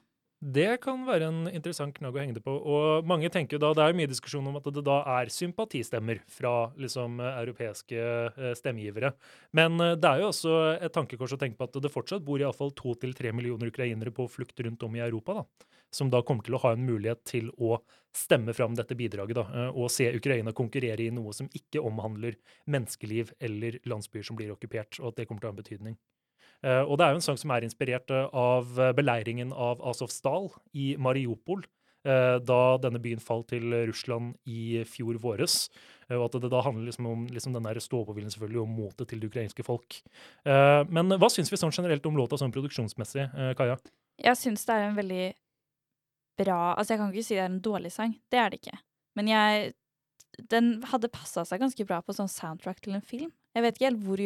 Det 0.43 0.82
kan 0.84 1.06
være 1.08 1.30
en 1.32 1.45
interessant 1.48 1.95
knagg 1.95 2.17
å 2.17 2.19
henge 2.19 2.36
det 2.36 2.43
på. 2.43 2.52
Og 2.54 3.08
mange 3.08 3.30
tenker 3.34 3.56
jo 3.56 3.62
da, 3.63 3.71
Det 3.74 3.84
er 3.84 3.93
jo 3.93 3.98
mye 3.98 4.12
diskusjon 4.12 4.48
om 4.48 4.58
at 4.60 4.67
det 4.67 4.84
da 4.86 4.98
er 5.15 5.32
sympatistemmer 5.32 6.19
fra 6.28 6.71
liksom 6.78 7.19
europeiske 7.19 7.95
eh, 7.98 8.52
stemmegivere. 8.54 9.13
Men 9.54 9.80
eh, 9.80 9.95
det 9.95 10.10
er 10.10 10.21
jo 10.21 10.30
også 10.30 10.58
et 10.76 10.93
tankekors 10.93 11.34
å 11.34 11.39
tenke 11.41 11.58
på 11.58 11.65
at 11.69 11.80
det 11.82 11.91
fortsatt 11.91 12.26
bor 12.28 12.39
iallfall 12.39 12.76
to 12.76 12.93
til 13.00 13.15
tre 13.17 13.32
millioner 13.34 13.71
ukrainere 13.71 14.13
på 14.13 14.28
flukt 14.30 14.60
rundt 14.60 14.84
om 14.84 14.95
i 14.95 15.04
Europa. 15.08 15.39
da, 15.39 15.69
Som 15.89 16.12
da 16.12 16.21
kommer 16.21 16.43
til 16.43 16.60
å 16.60 16.62
ha 16.67 16.74
en 16.76 16.86
mulighet 16.86 17.24
til 17.26 17.50
å 17.58 17.80
stemme 18.13 18.54
fram 18.54 18.76
dette 18.76 18.95
bidraget 18.95 19.39
da, 19.39 19.48
eh, 19.50 19.71
og 19.71 19.89
se 19.89 20.12
Ukraina 20.13 20.54
konkurrere 20.54 21.08
i 21.08 21.15
noe 21.15 21.34
som 21.34 21.48
ikke 21.48 21.82
omhandler 21.82 22.36
menneskeliv 22.67 23.34
eller 23.39 23.80
landsbyer 23.88 24.28
som 24.28 24.36
blir 24.36 24.52
okkupert, 24.54 25.00
og 25.00 25.13
at 25.13 25.24
det 25.24 25.28
kommer 25.30 25.41
til 25.41 25.50
å 25.50 25.54
ha 25.54 25.58
en 25.58 25.63
betydning. 25.63 25.98
Eh, 26.65 26.82
og 26.82 26.97
det 26.97 27.06
er 27.06 27.13
jo 27.13 27.21
en 27.21 27.25
sang 27.28 27.39
som 27.39 27.54
er 27.54 27.65
inspirert 27.65 28.12
eh, 28.13 28.28
av 28.34 28.80
eh, 28.82 28.93
beleiringen 28.97 29.54
av 29.54 29.84
Azovstal 29.86 30.49
i 30.73 30.93
Mariupol, 30.97 31.65
da 32.06 32.58
denne 32.78 32.99
byen 33.01 33.17
falt 33.17 33.47
til 33.49 33.71
Russland 33.89 34.36
i 34.45 34.84
fjor 34.86 35.17
våres. 35.17 35.71
Og 36.13 36.28
at 36.28 36.36
det 36.38 36.51
da 36.54 36.60
handler 36.62 36.91
liksom 36.91 37.08
om 37.10 37.23
liksom 37.34 37.56
den 37.56 37.80
ståpåviljen 37.82 38.30
selvfølgelig, 38.30 38.60
og 38.62 38.69
motet 38.69 39.10
til 39.10 39.23
det 39.23 39.32
ukrainske 39.32 39.65
folk. 39.65 39.97
Men 40.45 41.15
hva 41.17 41.32
syns 41.34 41.49
vi 41.49 41.58
sånn 41.58 41.73
generelt 41.73 42.06
om 42.06 42.19
låta 42.19 42.38
sånn 42.38 42.54
produksjonsmessig, 42.54 43.25
Kaja? 43.58 43.80
Jeg 44.21 44.38
syns 44.38 44.69
det 44.69 44.75
er 44.75 44.86
en 44.86 44.99
veldig 44.99 45.25
bra 46.45 46.60
Altså, 46.75 46.93
jeg 46.93 47.01
kan 47.01 47.10
ikke 47.10 47.25
si 47.25 47.39
det 47.39 47.41
er 47.47 47.49
en 47.49 47.60
dårlig 47.71 47.95
sang. 47.97 48.13
Det 48.30 48.43
er 48.43 48.54
det 48.54 48.62
ikke. 48.62 48.78
Men 49.17 49.34
jeg 49.34 49.73
Den 50.54 50.84
hadde 50.86 51.10
passa 51.10 51.41
seg 51.41 51.65
ganske 51.65 51.89
bra 51.89 52.04
på 52.06 52.13
sånn 52.13 52.30
soundtrack 52.30 52.86
til 52.86 52.93
en 52.99 53.01
film. 53.01 53.34
Jeg 53.58 53.65
vet 53.65 53.80
ikke 53.80 53.89
helt 53.89 54.06
hvor 54.06 54.21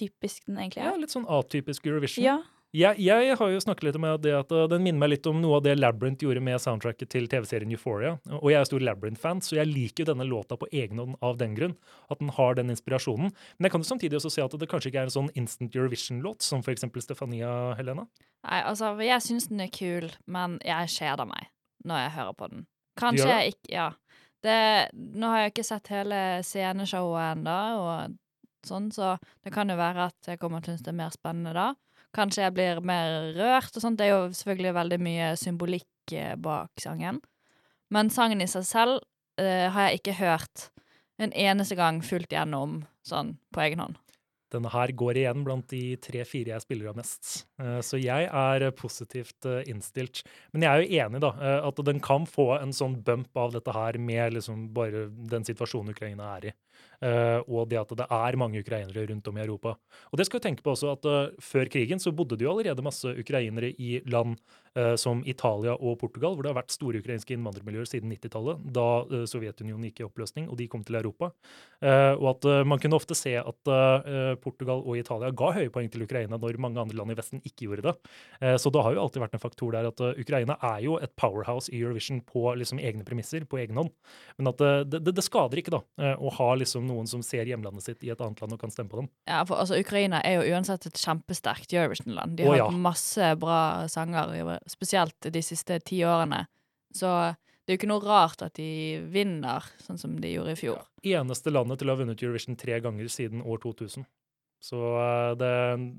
Eurovision-typisk 0.00 0.46
den 0.46 0.58
egentlig 0.58 0.82
er. 0.82 0.88
Ja, 0.88 0.96
litt 0.96 1.12
sånn 1.12 1.28
atypisk 1.28 1.86
Eurovision. 1.86 2.24
Ja. 2.24 2.40
Jeg, 2.70 3.00
jeg 3.02 3.34
har 3.34 3.48
jo 3.50 3.58
snakket 3.58 3.88
litt 3.88 3.96
om 3.98 4.04
det 4.22 4.30
at 4.30 4.52
den 4.70 4.84
minner 4.84 5.02
meg 5.02 5.10
litt 5.10 5.24
om 5.26 5.40
noe 5.42 5.56
av 5.58 5.64
det 5.64 5.72
Labyrinth 5.74 6.22
gjorde 6.22 6.42
med 6.46 6.60
soundtracket 6.62 7.10
til 7.10 7.26
TV-serien 7.26 7.72
Euphoria. 7.74 8.12
Og 8.38 8.52
jeg 8.52 8.60
er 8.60 8.68
stor 8.68 8.84
Labyrinth-fan, 8.86 9.40
så 9.42 9.56
jeg 9.58 9.66
liker 9.72 10.04
jo 10.04 10.12
denne 10.12 10.26
låta 10.28 10.54
på 10.54 10.68
egen 10.70 11.02
hånd 11.02 11.16
av 11.18 11.40
den 11.40 11.56
grunn. 11.58 11.74
At 12.14 12.22
den 12.22 12.30
har 12.36 12.54
den 12.54 12.70
inspirasjonen. 12.70 13.34
Men 13.58 13.66
jeg 13.66 13.74
kan 13.74 13.82
jo 13.82 13.90
samtidig 13.90 14.20
også 14.20 14.30
se 14.36 14.44
at 14.44 14.54
det 14.54 14.70
kanskje 14.70 14.92
ikke 14.92 15.02
er 15.02 15.10
en 15.10 15.16
sånn 15.16 15.32
instant 15.34 15.74
Eurovision-låt, 15.74 16.46
som 16.46 16.62
eksempel 16.62 17.02
Stefania 17.02 17.74
Helena. 17.80 18.06
Nei, 18.46 18.62
altså, 18.62 18.94
jeg 19.02 19.26
syns 19.26 19.50
den 19.50 19.66
er 19.66 19.74
kul, 19.74 20.06
men 20.30 20.60
jeg 20.62 20.94
kjeder 20.94 21.26
meg 21.26 21.50
når 21.90 22.04
jeg 22.04 22.16
hører 22.20 22.38
på 22.38 22.52
den. 22.54 22.66
Kanskje 23.02 23.32
jeg 23.32 23.56
ikke 23.56 23.74
Ja. 23.74 23.90
Det, 24.40 24.56
nå 24.94 25.28
har 25.28 25.42
jeg 25.42 25.50
ikke 25.50 25.66
sett 25.68 25.90
hele 25.92 26.18
sceneshowet 26.46 27.34
ennå, 27.34 27.56
og 27.82 28.14
sånn, 28.66 28.90
så 28.94 29.14
det 29.44 29.52
kan 29.54 29.70
jo 29.70 29.78
være 29.80 30.10
at 30.10 30.32
jeg 30.32 30.40
kommer 30.40 30.64
til 30.64 30.74
å 30.74 30.76
synes 30.76 30.86
det 30.86 30.92
er 30.92 31.00
mer 31.00 31.14
spennende 31.14 31.54
da. 31.56 31.68
Kanskje 32.16 32.42
jeg 32.42 32.54
blir 32.56 32.80
mer 32.82 33.30
rørt 33.36 33.76
og 33.76 33.84
sånt. 33.84 34.00
Det 34.00 34.08
er 34.08 34.16
jo 34.16 34.34
selvfølgelig 34.34 34.74
veldig 34.80 34.98
mye 35.06 35.30
symbolikk 35.38 36.14
eh, 36.16 36.34
bak 36.40 36.82
sangen. 36.82 37.20
Men 37.90 38.10
sangen 38.10 38.42
i 38.42 38.50
seg 38.50 38.66
selv 38.66 39.00
eh, 39.38 39.68
har 39.70 39.88
jeg 39.90 40.00
ikke 40.00 40.18
hørt 40.20 40.68
en 41.20 41.34
eneste 41.36 41.76
gang 41.78 42.00
fullt 42.02 42.32
gjennom 42.32 42.80
sånn 43.06 43.36
på 43.54 43.62
egen 43.66 43.82
hånd. 43.84 43.98
Denne 44.50 44.70
her 44.72 44.90
går 44.98 45.20
igjen 45.20 45.44
blant 45.46 45.68
de 45.70 45.94
tre-fire 46.02 46.56
jeg 46.56 46.64
spiller 46.64 46.90
av 46.90 46.98
mest. 46.98 47.44
Eh, 47.62 47.78
Så 47.86 48.00
jeg 48.02 48.26
er 48.26 48.66
positivt 48.74 49.46
eh, 49.46 49.62
innstilt. 49.70 50.24
Men 50.50 50.66
jeg 50.66 50.70
er 50.70 50.82
jo 50.82 51.04
enig, 51.04 51.22
da, 51.22 51.30
at 51.70 51.84
den 51.86 52.02
kan 52.02 52.26
få 52.26 52.56
en 52.58 52.74
sånn 52.74 52.98
bump 53.06 53.38
av 53.38 53.54
dette 53.54 53.74
her 53.76 54.00
med 54.02 54.34
liksom 54.34 54.66
bare 54.74 55.06
den 55.30 55.46
situasjonen 55.46 55.94
Ukraina 55.94 56.34
er 56.40 56.50
i. 56.50 56.56
Eh, 57.00 57.40
og 57.48 57.68
det 57.70 57.78
at 57.80 57.92
det 57.96 58.06
er 58.12 58.36
mange 58.36 58.60
ukrainere 58.60 59.06
rundt 59.08 59.28
om 59.30 59.38
i 59.38 59.44
Europa. 59.44 59.74
Og 60.12 60.20
det 60.20 60.26
skal 60.28 60.40
vi 60.40 60.46
tenke 60.50 60.64
på 60.64 60.74
også 60.74 60.92
at 60.92 61.06
eh, 61.08 61.36
Før 61.40 61.70
krigen 61.72 62.02
så 62.02 62.12
bodde 62.12 62.36
det 62.36 62.44
jo 62.44 62.52
allerede 62.52 62.84
masse 62.84 63.08
ukrainere 63.08 63.72
i 63.80 64.02
land 64.10 64.36
eh, 64.76 64.94
som 65.00 65.22
Italia 65.24 65.72
og 65.78 65.96
Portugal, 66.02 66.34
hvor 66.36 66.44
det 66.44 66.52
har 66.52 66.58
vært 66.60 66.74
store 66.74 67.00
ukrainske 67.00 67.32
innvandrermiljøer 67.34 67.88
siden 67.88 68.12
90-tallet, 68.12 68.60
da 68.76 69.24
Sovjetunionen 69.28 69.88
gikk 69.88 70.02
i 70.02 70.06
oppløsning 70.08 70.50
og 70.50 70.58
de 70.60 70.68
kom 70.70 70.84
til 70.84 70.98
Europa. 71.00 71.30
Og 71.80 72.26
at 72.28 72.46
man 72.68 72.78
kunne 72.82 72.98
ofte 72.98 73.16
se 73.16 73.32
at 73.38 73.70
Portugal 74.42 74.82
og 74.84 74.98
Italia 74.98 75.30
ga 75.34 75.50
høye 75.56 75.72
poeng 75.72 75.88
til 75.90 76.04
Ukraina 76.04 76.38
når 76.40 76.58
mange 76.62 76.80
andre 76.82 76.98
land 76.98 77.12
i 77.14 77.16
Vesten 77.18 77.42
ikke 77.42 77.66
gjorde 77.66 77.86
det. 77.88 77.94
Så 78.60 78.72
det 78.72 78.82
har 78.84 78.94
jo 78.94 79.02
alltid 79.02 79.24
vært 79.24 79.36
en 79.38 79.42
faktor 79.42 79.74
der 79.74 79.88
at 79.88 80.02
Ukraina 80.20 80.56
er 80.70 80.84
jo 80.84 80.98
et 81.00 81.14
powerhouse 81.18 81.72
i 81.72 81.80
Eurovision 81.80 82.20
på 82.26 82.44
liksom 82.60 82.82
egne 82.82 83.06
premisser, 83.06 83.46
på 83.48 83.60
egen 83.62 83.80
hånd. 83.80 83.92
Men 84.38 84.52
at 84.52 84.60
det, 84.60 85.02
det, 85.06 85.16
det 85.16 85.26
skader 85.26 85.62
ikke 85.62 85.74
da, 85.78 85.82
å 86.20 86.34
ha 86.36 86.50
liksom 86.60 86.69
noen 86.78 87.10
som 87.10 87.24
ser 87.26 87.48
hjemlandet 87.50 87.82
sitt 87.82 88.06
i 88.06 88.12
et 88.14 88.22
annet 88.22 88.38
land 88.38 88.54
og 88.54 88.62
kan 88.62 88.70
stemme 88.70 88.92
på 88.92 89.00
dem. 89.00 89.10
Ja, 89.26 89.42
for 89.48 89.58
altså, 89.58 89.80
Ukraina 89.82 90.22
er 90.22 90.38
jo 90.38 90.54
uansett 90.54 90.86
et 90.86 91.02
kjempesterkt 91.02 91.74
Eurovision-land. 91.74 92.38
De 92.38 92.46
har 92.46 92.50
har 92.54 92.58
ja. 92.60 92.70
hatt 92.70 92.80
masse 92.86 93.34
bra 93.40 93.88
sanger, 93.90 94.58
spesielt 94.70 95.30
de 95.32 95.42
siste 95.42 95.80
ti 95.86 96.02
årene. 96.06 96.44
Så 96.94 97.10
det 97.34 97.72
er 97.72 97.76
jo 97.76 97.80
ikke 97.80 97.90
noe 97.92 98.04
rart 98.04 98.42
at 98.42 98.56
de 98.58 99.00
vinner, 99.12 99.66
sånn 99.84 99.98
som 100.00 100.16
de 100.20 100.32
gjorde 100.32 100.54
i 100.56 100.58
fjor. 100.58 100.84
Eneste 101.06 101.52
landet 101.52 101.80
til 101.80 101.90
å 101.90 101.94
ha 101.94 102.00
vunnet 102.02 102.22
Eurovision 102.22 102.58
tre 102.58 102.80
ganger 102.82 103.10
siden 103.12 103.44
år 103.46 103.60
2000. 103.62 104.06
Så 104.60 104.80
eh, 105.00 105.32
det, 105.40 105.52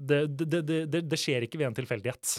det, 0.09 0.19
det, 0.37 0.61
det, 0.61 0.79
det, 0.91 1.03
det 1.09 1.19
skjer 1.19 1.47
ikke 1.47 1.61
ved 1.61 1.71
en 1.71 1.77
tilfeldighet. 1.79 2.33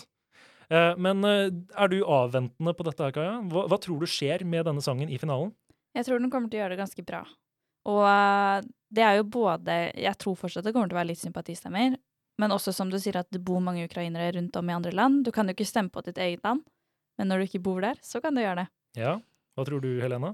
Eh, 0.71 0.93
Men 1.03 1.25
eh, 1.27 1.49
er 1.51 1.91
du 1.91 1.99
avventende 2.05 2.75
på 2.77 2.87
dette, 2.87 3.03
her, 3.03 3.15
Kaja? 3.17 3.39
Hva, 3.51 3.67
hva 3.73 3.81
tror 3.83 4.03
du 4.03 4.11
skjer 4.11 4.45
med 4.47 4.69
denne 4.69 4.85
sangen 4.85 5.11
i 5.11 5.19
finalen? 5.23 5.55
Jeg 5.97 6.07
tror 6.09 6.23
den 6.23 6.31
kommer 6.33 6.49
til 6.53 6.61
å 6.61 6.63
gjøre 6.63 6.77
det 6.77 6.83
ganske 6.85 7.05
bra. 7.05 7.25
Og 7.91 8.03
eh, 8.07 8.69
det 8.93 9.05
er 9.07 9.19
jo 9.19 9.25
både 9.25 9.77
Jeg 9.97 10.19
tror 10.21 10.37
fortsatt 10.39 10.67
det 10.67 10.75
kommer 10.75 10.91
til 10.91 10.99
å 10.99 11.01
være 11.01 11.11
litt 11.13 11.23
sympatistemmer, 11.23 11.97
men 12.41 12.55
også 12.55 12.75
som 12.75 12.91
du 12.93 12.99
sier 13.01 13.19
at 13.21 13.31
det 13.33 13.43
bor 13.45 13.63
mange 13.65 13.85
ukrainere 13.87 14.33
rundt 14.37 14.57
om 14.59 14.71
i 14.71 14.77
andre 14.77 14.93
land. 14.95 15.25
Du 15.27 15.33
kan 15.35 15.49
jo 15.49 15.57
ikke 15.57 15.69
stemme 15.69 15.93
på 15.93 16.05
ditt 16.07 16.21
eget 16.21 16.45
land, 16.47 16.65
men 17.21 17.29
når 17.29 17.43
du 17.43 17.51
ikke 17.51 17.65
bor 17.65 17.83
der, 17.85 17.99
så 18.05 18.23
kan 18.25 18.35
du 18.35 18.43
gjøre 18.43 18.65
det. 18.65 18.69
Ja, 18.99 19.19
Hva 19.57 19.67
tror 19.69 19.83
du, 19.85 19.91
Helena? 20.01 20.33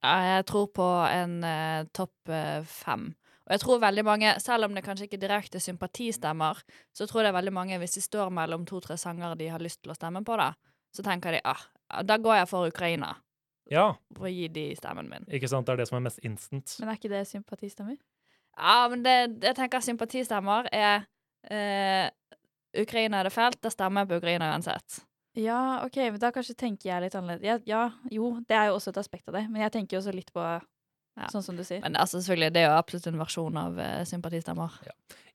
Jeg 0.00 0.44
tror 0.48 0.70
på 0.72 0.86
en 1.10 1.40
uh, 1.44 1.86
topp 1.92 2.30
uh, 2.32 2.62
fem. 2.64 3.10
Og 3.44 3.52
jeg 3.56 3.62
tror 3.64 3.82
veldig 3.82 4.04
mange, 4.06 4.32
selv 4.40 4.68
om 4.68 4.76
det 4.76 4.84
kanskje 4.86 5.08
ikke 5.08 5.20
direkte 5.20 5.60
sympatistemmer, 5.60 6.62
så 6.96 7.06
tror 7.10 7.26
jeg 7.26 7.34
veldig 7.34 7.52
mange, 7.52 7.78
hvis 7.82 7.98
de 7.98 8.02
står 8.04 8.30
mellom 8.32 8.62
to-tre 8.68 8.96
sanger 9.00 9.34
de 9.36 9.50
har 9.50 9.62
lyst 9.62 9.82
til 9.82 9.92
å 9.92 9.96
stemme 9.98 10.22
på, 10.24 10.38
da, 10.38 10.52
så 10.94 11.02
tenker 11.04 11.34
de 11.34 11.42
ah, 11.44 11.64
da 12.06 12.16
går 12.22 12.40
jeg 12.40 12.50
for 12.52 12.70
Ukraina. 12.70 13.10
Ja, 13.70 13.92
For 14.16 14.26
å 14.26 14.32
gi 14.32 14.48
de 14.50 14.64
stemmen 14.78 15.10
min. 15.10 15.26
ikke 15.30 15.48
sant? 15.50 15.66
Det 15.68 15.76
er 15.76 15.82
det 15.82 15.88
som 15.90 16.00
er 16.00 16.06
mest 16.08 16.22
instant. 16.26 16.76
Men 16.80 16.90
er 16.90 16.98
ikke 16.98 17.12
det 17.12 17.26
sympatistemmer? 17.30 18.00
Ja, 18.58 18.88
men 18.90 19.04
det, 19.06 19.14
jeg 19.46 19.56
tenker 19.56 19.84
sympatistemmer 19.84 20.66
er 20.74 21.06
eh, 21.46 22.10
Ukraina 22.80 23.20
er 23.20 23.28
det 23.30 23.34
fælt, 23.34 23.60
da 23.62 23.70
stemmer 23.70 24.02
jeg 24.02 24.10
på 24.10 24.18
Ukraina 24.20 24.50
uansett. 24.52 25.00
Ja, 25.38 25.84
OK, 25.86 25.96
men 26.10 26.18
da 26.18 26.32
kanskje 26.34 26.56
tenker 26.58 26.90
jeg 26.90 27.04
litt 27.04 27.14
annerledes. 27.14 27.46
Ja, 27.46 27.58
ja, 27.66 28.10
jo, 28.10 28.32
det 28.48 28.56
er 28.58 28.70
jo 28.70 28.80
også 28.80 28.90
et 28.90 29.00
aspekt 29.02 29.30
av 29.30 29.38
det, 29.38 29.46
men 29.50 29.62
jeg 29.62 29.72
tenker 29.76 29.96
jo 29.96 30.02
også 30.02 30.14
litt 30.14 30.32
på 30.34 30.44
sånn 31.30 31.44
som 31.44 31.58
du 31.58 31.62
sier. 31.66 31.82
Men 31.84 31.98
altså, 32.00 32.18
selvfølgelig, 32.18 32.54
det 32.54 32.62
er 32.62 32.70
jo 32.70 32.78
absolutt 32.78 33.08
en 33.10 33.20
versjon 33.20 33.60
av 33.60 33.78
uh, 33.78 34.00
sympatistemmer. 34.08 34.78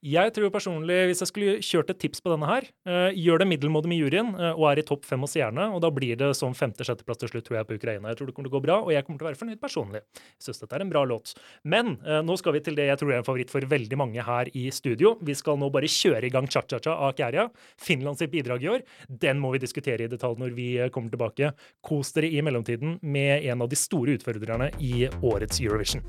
Jeg 0.05 0.35
tror 0.35 0.51
personlig, 0.53 0.95
hvis 1.09 1.23
jeg 1.23 1.29
skulle 1.31 1.53
kjørt 1.65 1.89
et 1.89 1.97
tips 2.03 2.21
på 2.21 2.29
denne 2.29 2.45
her, 2.45 2.67
eh, 2.85 3.15
gjør 3.17 3.41
det 3.41 3.47
middelmådig 3.49 3.89
med 3.89 3.97
juryen 4.03 4.27
eh, 4.37 4.51
og 4.51 4.67
er 4.69 4.81
i 4.81 4.85
topp 4.85 5.07
fem 5.07 5.23
hos 5.25 5.33
gjerne, 5.33 5.63
og 5.73 5.79
da 5.81 5.89
blir 5.89 6.19
det 6.19 6.27
som 6.37 6.53
femte-sjetteplass 6.53 7.23
til 7.23 7.31
slutt, 7.31 7.47
tror 7.47 7.57
jeg, 7.57 7.65
på 7.65 7.77
Ukraina. 7.79 8.11
Jeg 8.11 8.19
tror 8.19 8.29
det 8.29 8.35
kommer 8.35 8.51
til 8.51 8.53
å 8.53 8.57
gå 8.59 8.61
bra, 8.67 8.75
og 8.83 8.91
jeg 8.93 9.01
kommer 9.07 9.17
til 9.17 9.25
å 9.25 9.29
være 9.31 9.39
fornøyd 9.39 9.61
personlig. 9.63 10.03
Jeg 10.37 10.45
syns 10.45 10.61
dette 10.61 10.77
er 10.77 10.85
en 10.85 10.91
bra 10.93 11.01
låt. 11.09 11.33
Men 11.65 11.95
eh, 12.05 12.21
nå 12.21 12.37
skal 12.37 12.53
vi 12.53 12.61
til 12.67 12.77
det 12.77 12.85
jeg 12.91 13.01
tror 13.01 13.15
er 13.15 13.23
en 13.23 13.25
favoritt 13.25 13.53
for 13.55 13.65
veldig 13.65 13.97
mange 13.97 14.27
her 14.27 14.51
i 14.53 14.67
studio. 14.69 15.15
Vi 15.25 15.33
skal 15.41 15.57
nå 15.57 15.71
bare 15.73 15.89
kjøre 15.89 16.29
i 16.29 16.33
gang 16.35 16.45
Cha-Cha-Cha 16.53 16.93
av 16.93 17.17
Kärja. 17.17 17.47
Finland 17.81 18.21
sitt 18.21 18.33
bidrag 18.35 18.61
i 18.61 18.69
år. 18.75 18.85
Den 19.09 19.41
må 19.41 19.55
vi 19.55 19.63
diskutere 19.65 20.05
i 20.05 20.11
detalj 20.11 20.37
når 20.37 20.53
vi 20.53 20.67
kommer 20.93 21.09
tilbake. 21.15 21.55
Kos 21.81 22.13
dere 22.13 22.29
i 22.29 22.45
mellomtiden 22.45 22.99
med 23.01 23.49
en 23.49 23.65
av 23.65 23.73
de 23.73 23.79
store 23.79 24.19
utfordrerne 24.19 24.69
i 24.77 25.07
årets 25.25 25.65
Eurovision. 25.65 26.05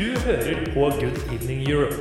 Du 0.00 0.18
hører 0.24 0.74
på 0.74 0.80
Good 0.80 1.18
Evening 1.34 1.70
Europe. 1.70 1.96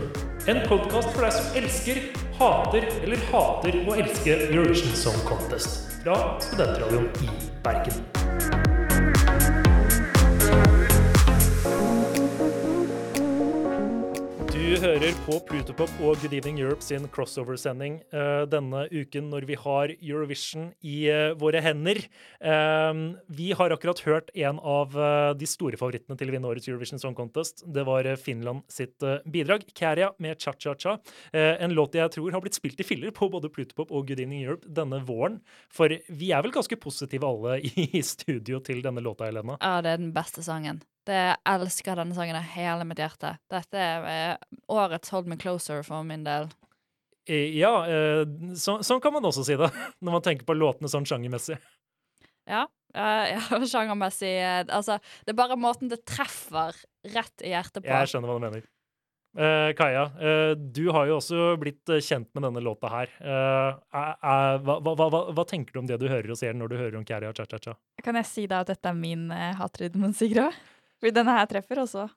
En 0.47 0.61
podkast 0.69 1.09
for 1.11 1.25
deg 1.25 1.33
som 1.35 1.57
elsker, 1.59 1.99
hater 2.37 2.87
eller 3.01 3.25
hater 3.33 3.75
å 3.83 3.97
elske 3.99 4.37
Eurovision 4.45 4.95
Song 5.01 5.19
Contest. 5.27 5.91
Fra 6.05 6.15
Studentradioen 6.39 7.11
i 7.27 7.35
Bergen. 7.65 8.58
Du 14.69 14.75
hører 14.77 15.15
på 15.25 15.33
Plutopop 15.47 15.89
og 16.05 16.19
Good 16.21 16.33
Evening 16.37 16.59
Europe 16.61 16.85
sin 16.85 17.07
crossover-sending 17.09 17.95
eh, 18.13 18.43
denne 18.45 18.83
uken 18.91 19.31
når 19.31 19.47
vi 19.49 19.55
har 19.57 19.89
Eurovision 19.95 20.67
i 20.85 21.07
eh, 21.09 21.31
våre 21.41 21.57
hender. 21.65 21.97
Eh, 22.37 22.99
vi 23.33 23.47
har 23.57 23.73
akkurat 23.73 24.03
hørt 24.05 24.29
en 24.37 24.59
av 24.61 24.93
eh, 24.93 25.31
de 25.41 25.49
store 25.49 25.79
favorittene 25.81 26.19
til 26.19 26.29
å 26.29 26.35
vinne 26.35 26.51
årets 26.51 26.69
Eurovision 26.69 27.01
Song 27.01 27.17
Contest. 27.17 27.63
Det 27.65 27.81
var 27.87 28.11
Finland 28.21 28.61
sitt 28.69 29.01
bidrag, 29.25 29.65
Kæria 29.73 30.11
med 30.21 30.37
Cha-Cha-Cha. 30.37 30.99
En 31.33 31.73
låt 31.73 31.97
jeg 31.97 32.13
tror 32.13 32.37
har 32.37 32.45
blitt 32.45 32.61
spilt 32.61 32.77
i 32.77 32.85
filler 32.85 33.09
på 33.15 33.31
både 33.33 33.49
Plutopop 33.49 33.89
og 33.89 34.05
Good 34.05 34.21
Evening 34.21 34.45
Europe 34.45 34.69
denne 34.69 35.01
våren. 35.01 35.41
For 35.73 35.97
vi 36.13 36.29
er 36.29 36.45
vel 36.45 36.53
ganske 36.53 36.77
positive 36.77 37.25
alle 37.25 37.57
i 37.73 38.05
studio 38.05 38.61
til 38.61 38.85
denne 38.85 39.01
låta, 39.01 39.33
Helena? 39.33 39.57
Ja, 39.57 39.79
det 39.81 39.97
er 39.97 40.05
den 40.05 40.13
beste 40.13 40.45
sangen. 40.45 40.85
Det, 41.07 41.19
jeg 41.19 41.37
elsker 41.55 41.99
denne 41.99 42.15
sangen 42.17 42.37
av 42.37 42.49
hele 42.55 42.85
mitt 42.85 42.99
hjerte. 43.01 43.35
Dette 43.51 43.79
er 43.79 44.09
eh, 44.09 44.57
årets 44.71 45.13
Hold 45.13 45.29
Me 45.31 45.37
Closer 45.39 45.85
for 45.87 46.03
min 46.05 46.25
del. 46.27 46.49
Ja, 47.29 47.73
eh, 47.85 48.23
så, 48.57 48.79
sånn 48.85 49.01
kan 49.03 49.13
man 49.13 49.27
også 49.29 49.45
si 49.45 49.57
det, 49.59 49.69
når 50.03 50.17
man 50.17 50.25
tenker 50.25 50.47
på 50.47 50.57
låtene 50.57 50.89
sånn 50.91 51.07
sjangermessig. 51.09 51.59
Ja, 52.49 52.65
ja 53.33 53.61
sjangermessig 53.69 54.33
eh, 54.41 54.65
Altså, 54.65 54.97
det 55.25 55.35
er 55.35 55.39
bare 55.39 55.59
måten 55.59 55.91
det 55.91 56.01
treffer 56.09 56.75
rett 57.13 57.45
i 57.45 57.53
hjertet 57.53 57.83
på. 57.83 57.89
Jeg 57.89 58.11
skjønner 58.11 58.31
hva 58.31 58.39
du 58.39 58.45
mener. 58.47 58.67
Eh, 59.37 59.69
Kaja, 59.77 60.07
eh, 60.17 60.55
du 60.57 60.87
har 60.89 61.05
jo 61.05 61.19
også 61.19 61.51
blitt 61.61 61.91
kjent 62.01 62.31
med 62.33 62.47
denne 62.47 62.63
låta 62.65 62.89
her. 62.89 63.13
Hva, 63.21 64.79
hva, 64.81 64.95
hva, 64.97 65.21
hva 65.37 65.45
tenker 65.47 65.75
du 65.75 65.83
om 65.83 65.89
det 65.89 65.99
du 66.01 66.07
hører 66.09 66.33
og 66.33 66.39
ser 66.39 66.57
når 66.57 66.73
du 66.73 66.79
hører 66.79 66.97
om 66.97 67.05
Kjæria 67.05 67.29
Cha-Cha-Cha? 67.37 67.77
Kan 68.01 68.17
jeg 68.17 68.29
si 68.31 68.49
da 68.49 68.63
at 68.65 68.73
dette 68.73 68.89
er 68.89 68.97
min 68.97 69.29
uh, 69.29 69.53
hatrytmmunsigra? 69.61 70.49
Fordi 70.99 71.15
denne 71.15 71.35
her 71.37 71.49
treffer 71.49 71.83
også 71.83 72.07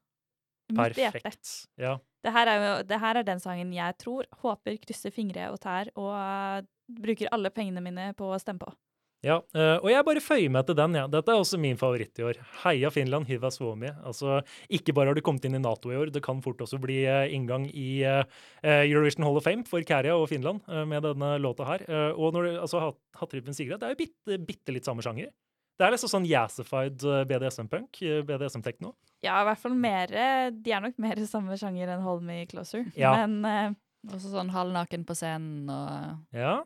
mitt 0.73 0.99
hjerte. 0.99 1.23
Perfekt. 1.23 1.53
Ja. 1.81 1.97
Det 2.23 2.31
her, 2.35 2.51
er 2.51 2.87
det 2.87 3.01
her 3.03 3.19
er 3.19 3.27
den 3.27 3.43
sangen 3.43 3.73
jeg 3.75 3.99
tror, 3.99 4.29
håper, 4.45 4.79
krysser 4.85 5.15
fingre 5.15 5.51
og 5.51 5.59
tær 5.63 5.91
og 5.99 6.13
uh, 6.15 6.63
bruker 7.03 7.31
alle 7.35 7.51
pengene 7.51 7.83
mine 7.83 8.13
på 8.19 8.31
å 8.31 8.39
stemme 8.43 8.63
på. 8.63 8.75
Ja, 9.23 9.37
eh, 9.55 9.77
og 9.79 9.87
jeg 9.87 10.03
bare 10.03 10.19
føyer 10.19 10.51
meg 10.51 10.65
til 10.67 10.75
den, 10.75 10.97
ja. 10.99 11.05
Dette 11.07 11.31
er 11.31 11.39
også 11.39 11.59
min 11.63 11.77
favoritt 11.79 12.19
i 12.19 12.25
år. 12.27 12.41
Heia 12.65 12.89
Finland, 12.91 13.29
hiva 13.29 13.53
suomi. 13.55 13.93
Altså, 14.03 14.41
ikke 14.67 14.91
bare 14.97 15.13
har 15.13 15.15
du 15.15 15.23
kommet 15.23 15.47
inn 15.47 15.55
i 15.55 15.61
Nato 15.63 15.93
i 15.93 15.99
år, 16.01 16.11
det 16.11 16.25
kan 16.27 16.41
fort 16.43 16.59
også 16.67 16.81
bli 16.83 17.05
eh, 17.07 17.31
inngang 17.31 17.69
i 17.71 18.03
Eurovision 18.03 19.23
Hall 19.23 19.39
of 19.39 19.47
Fame 19.47 19.63
for 19.71 19.87
Kæria 19.87 20.17
og 20.19 20.27
Finland 20.33 20.67
med 20.91 21.07
denne 21.07 21.37
låta 21.39 21.69
her. 21.71 21.87
Og 22.19 22.35
når 22.35 22.49
du 22.49 22.51
altså, 22.65 22.83
Hattrippen 23.21 23.55
Sigrid, 23.55 23.79
det 23.79 23.87
er 23.87 23.95
jo 23.95 24.03
bitte, 24.03 24.43
bitte 24.43 24.75
litt 24.75 24.91
samme 24.91 25.07
sjanger. 25.07 25.31
Det 25.79 25.87
er 25.87 25.95
liksom 25.95 26.11
sånn 26.13 26.27
jazzified 26.29 27.05
eh, 27.09 27.23
BDSM-punk, 27.31 28.03
eh, 28.07 28.21
BDSM-tekno. 28.29 28.93
Ja, 29.25 29.39
i 29.41 29.47
hvert 29.47 29.61
fall 29.63 29.75
mer 29.79 30.11
De 30.51 30.73
er 30.75 30.81
nok 30.83 30.97
mer 30.99 31.21
samme 31.31 31.55
sjanger 31.59 31.93
enn 31.95 32.03
Hold 32.03 32.25
Me 32.27 32.41
Closer. 32.51 32.89
Ja. 32.99 33.13
Men 33.23 33.45
eh, 33.47 33.77
Også 34.11 34.33
sånn 34.33 34.51
halvnaken 34.51 35.07
på 35.07 35.15
scenen 35.15 35.71
og 35.71 36.37
Ja. 36.37 36.57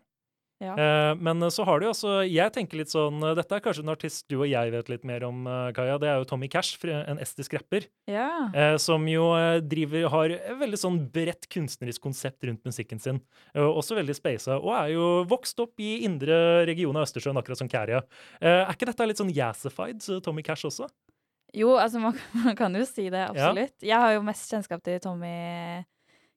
Ja. 0.63 0.73
Eh, 0.73 1.15
men 1.21 1.43
eh, 1.43 1.53
så 1.53 1.67
har 1.69 1.83
du 1.83 1.87
også 1.91 2.23
Jeg 2.25 2.49
tenker 2.55 2.81
litt 2.81 2.89
sånn 2.89 3.21
eh, 3.21 3.35
Dette 3.37 3.59
er 3.59 3.61
kanskje 3.65 3.83
en 3.85 3.93
artist 3.93 4.25
du 4.33 4.39
og 4.39 4.47
jeg 4.49 4.73
vet 4.73 4.89
litt 4.89 5.05
mer 5.09 5.27
om, 5.29 5.45
Kaja. 5.77 5.99
Det 6.01 6.09
er 6.09 6.21
jo 6.21 6.29
Tommy 6.29 6.49
Cash, 6.53 6.79
en 6.87 7.21
estisk 7.23 7.57
rapper. 7.59 7.89
ja. 8.09 8.49
Eh, 8.57 8.77
som 8.81 9.05
jo 9.09 9.27
driver 9.67 10.07
har 10.13 10.33
et 10.37 10.59
veldig 10.61 10.79
sånn 10.81 10.99
bredt 11.13 11.49
kunstnerisk 11.53 12.03
konsept 12.05 12.45
rundt 12.47 12.65
musikken 12.67 13.01
sin. 13.03 13.21
Eh, 13.55 13.63
også 13.63 13.99
veldig 13.99 14.17
speisa, 14.17 14.57
og 14.61 14.73
er 14.77 14.95
jo 14.95 15.09
vokst 15.29 15.61
opp 15.63 15.83
i 15.83 15.99
indre 16.07 16.65
region 16.69 16.97
av 16.97 17.07
Østersjøen, 17.07 17.37
akkurat 17.41 17.61
som. 17.61 17.69
Eh, 17.69 18.63
er 18.63 18.73
ikke 18.73 18.89
dette 18.89 19.09
litt 19.11 19.21
sånn 19.21 19.35
jazzified, 19.35 20.01
så 20.05 20.21
Tommy 20.25 20.45
Cash 20.47 20.69
også? 20.69 20.89
Jo, 21.57 21.75
altså 21.81 22.01
man, 22.03 22.17
man 22.45 22.57
kan 22.59 22.75
jo 22.77 22.85
si 22.89 23.09
det, 23.13 23.27
absolutt. 23.29 23.77
Jeg 23.85 23.97
har 23.97 24.17
jo 24.17 24.25
mest 24.27 24.49
kjennskap 24.53 24.85
til 24.87 25.01
Tommy 25.05 25.85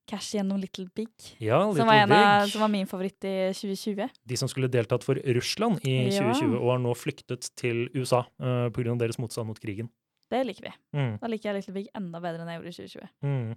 Cash 0.10 0.34
gjennom 0.36 0.60
Little 0.62 0.88
Big. 0.98 1.12
Ja, 1.38 1.62
Little 1.68 1.84
som, 1.84 1.92
var 1.92 2.02
en 2.02 2.14
av, 2.18 2.48
som 2.50 2.64
var 2.66 2.72
min 2.74 2.90
favoritt 2.90 3.24
i 3.30 3.36
2020. 3.54 4.10
De 4.32 4.40
som 4.42 4.50
skulle 4.52 4.70
deltatt 4.72 5.06
for 5.06 5.22
Russland 5.38 5.84
i 5.86 5.96
Ja. 6.10 6.26
2020, 6.34 6.58
og 6.60 6.72
har 6.74 6.84
nå 6.84 6.94
flyktet 6.98 7.52
til 7.60 7.86
USA 7.94 8.24
uh, 8.42 8.68
pga. 8.74 8.98
deres 9.00 9.20
motstand 9.22 9.52
mot 9.52 9.60
krigen. 9.62 9.92
Det 10.30 10.44
liker 10.46 10.68
vi. 10.68 10.74
Mm. 10.98 11.14
Da 11.22 11.30
liker 11.32 11.50
jeg 11.50 11.62
Little 11.62 11.74
Big 11.78 11.88
enda 11.98 12.20
bedre 12.22 12.44
enn 12.46 12.52
jeg 12.54 12.62
gjorde 12.62 12.74
i 12.74 12.78
2020. 12.78 13.10
Mm. 13.26 13.54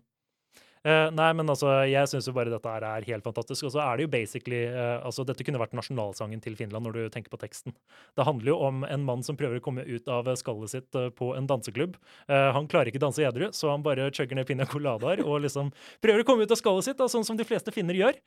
Eh, 0.82 1.08
nei, 1.14 1.28
men 1.38 1.46
altså, 1.46 1.70
jeg 1.86 2.10
syns 2.10 2.26
jo 2.26 2.34
bare 2.34 2.50
dette 2.50 2.70
er 2.74 3.06
helt 3.06 3.26
fantastisk. 3.26 3.68
Og 3.68 3.74
så 3.74 3.82
er 3.84 3.98
det 3.98 4.06
jo 4.06 4.12
basically 4.12 4.64
eh, 4.66 4.98
Altså, 5.02 5.24
dette 5.26 5.44
kunne 5.46 5.60
vært 5.62 5.76
nasjonalsangen 5.78 6.42
til 6.42 6.56
Finland 6.58 6.86
når 6.86 6.96
du 6.96 7.02
tenker 7.14 7.32
på 7.32 7.38
teksten. 7.40 7.74
Det 8.18 8.26
handler 8.26 8.52
jo 8.52 8.58
om 8.66 8.82
en 8.86 9.06
mann 9.06 9.22
som 9.26 9.38
prøver 9.38 9.60
å 9.60 9.64
komme 9.64 9.84
ut 9.86 10.10
av 10.10 10.30
skallet 10.38 10.74
sitt 10.74 10.98
eh, 10.98 11.10
på 11.14 11.32
en 11.38 11.46
danseklubb. 11.48 11.96
Han 12.28 12.66
klarer 12.70 12.90
ikke 12.90 13.00
danse 13.02 13.22
edru, 13.24 13.48
så 13.54 13.70
han 13.70 13.82
bare 13.84 14.08
chugger 14.14 14.36
ned 14.38 14.46
piña 14.48 14.66
coladaer 14.68 15.20
og 15.24 15.42
liksom 15.44 15.70
prøver 16.02 16.22
å 16.22 16.26
komme 16.26 16.46
ut 16.46 16.52
av 16.54 16.58
skallet 16.58 16.86
sitt, 16.86 16.96
da, 16.98 17.08
sånn 17.10 17.24
som 17.26 17.36
de 17.38 17.44
fleste 17.46 17.72
finner 17.74 17.96
gjør. 17.98 18.18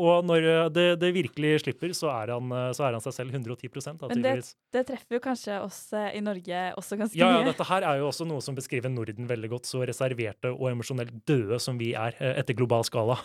Og 0.00 0.26
når 0.26 0.46
det, 0.74 0.86
det 1.02 1.10
virkelig 1.14 1.62
slipper, 1.64 1.94
så 1.96 2.10
er, 2.12 2.32
han, 2.34 2.52
så 2.76 2.86
er 2.88 2.96
han 2.96 3.04
seg 3.04 3.14
selv 3.16 3.36
110 3.36 3.70
da, 4.00 4.10
Men 4.10 4.24
det, 4.24 4.34
det 4.74 4.84
treffer 4.88 5.18
jo 5.18 5.22
kanskje 5.24 5.58
oss 5.62 5.80
i 5.94 6.22
Norge 6.24 6.62
også 6.80 6.98
ganske 7.00 7.20
Ja, 7.20 7.30
ja, 7.36 7.44
dette 7.46 7.66
her 7.68 7.86
er 7.86 8.02
jo 8.02 8.10
også 8.10 8.26
noe 8.28 8.44
som 8.44 8.56
beskriver 8.58 8.92
Norden 8.92 9.28
veldig 9.30 9.52
godt. 9.56 9.70
Så 9.70 9.84
reserverte 9.86 10.52
og 10.54 10.70
emosjonelt 10.72 11.14
døde 11.28 11.60
som 11.62 11.78
vi 11.80 11.85
er 11.94 12.16
eh, 12.18 12.38
etter 12.40 12.56
global 12.58 12.84
skala. 12.86 13.18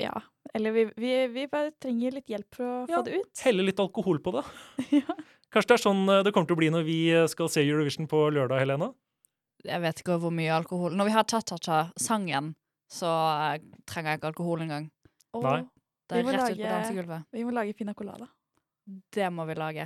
Ja. 0.00 0.14
Eller 0.54 0.72
vi, 0.74 0.86
vi, 0.96 1.12
vi 1.34 1.46
bare 1.50 1.74
trenger 1.82 2.16
litt 2.16 2.30
hjelp 2.32 2.56
for 2.56 2.66
å 2.66 2.78
få 2.88 3.02
det 3.06 3.20
ut. 3.20 3.42
Helle 3.44 3.66
litt 3.66 3.82
alkohol 3.82 4.22
på 4.24 4.32
det. 4.38 4.44
Kanskje 5.52 5.68
det 5.68 5.76
er 5.76 5.84
sånn 5.84 6.02
eh, 6.08 6.22
det 6.26 6.32
kommer 6.34 6.50
til 6.50 6.56
å 6.56 6.62
bli 6.62 6.70
når 6.72 6.86
vi 6.86 6.98
eh, 7.12 7.28
skal 7.30 7.50
se 7.52 7.64
Eurovision 7.66 8.08
på 8.10 8.24
lørdag, 8.32 8.62
Helena? 8.62 8.92
Jeg 9.66 9.82
vet 9.84 10.00
ikke 10.00 10.16
hvor 10.22 10.32
mye 10.32 10.54
alkohol 10.56 10.94
Når 10.96 11.10
vi 11.10 11.12
har 11.12 11.26
ta-ta-ta-sangen, 11.28 12.54
så 12.90 13.10
trenger 13.84 14.14
jeg 14.14 14.20
ikke 14.22 14.30
alkohol 14.32 14.64
engang. 14.64 14.88
Nei. 15.36 15.60
Det 16.10 16.18
er 16.18 16.24
rett 16.26 16.40
rett 16.40 16.56
ut 16.56 16.62
på 16.64 16.70
dansegulvet. 16.70 17.26
Vi 17.36 17.44
må 17.46 17.52
lage 17.54 17.76
pina 17.78 17.94
colada. 17.94 18.26
Det 19.14 19.28
må 19.30 19.44
vi 19.46 19.54
lage. 19.54 19.84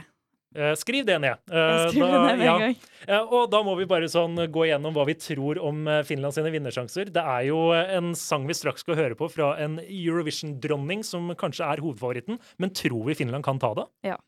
Eh, 0.54 0.74
skriv 0.78 1.06
det 1.06 1.16
ned. 1.18 1.40
Eh, 1.50 1.58
Jeg 1.58 1.94
skriver 1.94 2.12
det 2.14 2.36
ned 2.38 2.44
ja. 2.46 2.52
en 2.54 2.60
gang. 2.62 2.76
Eh, 3.08 3.32
og 3.34 3.48
da 3.50 3.60
må 3.66 3.74
vi 3.78 3.86
bare 3.90 4.06
sånn 4.10 4.38
gå 4.54 4.66
igjennom 4.68 4.94
hva 4.94 5.04
vi 5.08 5.16
tror 5.18 5.58
om 5.58 5.82
eh, 5.90 6.02
Finland 6.06 6.36
sine 6.36 6.52
vinnersjanser. 6.54 7.10
Det 7.14 7.24
er 7.34 7.48
jo 7.48 7.58
en 7.74 8.12
sang 8.18 8.46
vi 8.46 8.54
straks 8.54 8.86
skal 8.86 8.98
høre 9.00 9.18
på 9.18 9.28
fra 9.32 9.54
en 9.64 9.80
Eurovision-dronning 9.82 11.02
som 11.06 11.32
kanskje 11.40 11.66
er 11.66 11.82
hovedfavoritten, 11.82 12.38
men 12.62 12.70
tror 12.70 13.02
vi 13.10 13.18
Finland 13.18 13.44
kan 13.46 13.58
ta 13.58 13.72
det? 13.80 13.88
Ja. 14.12 14.20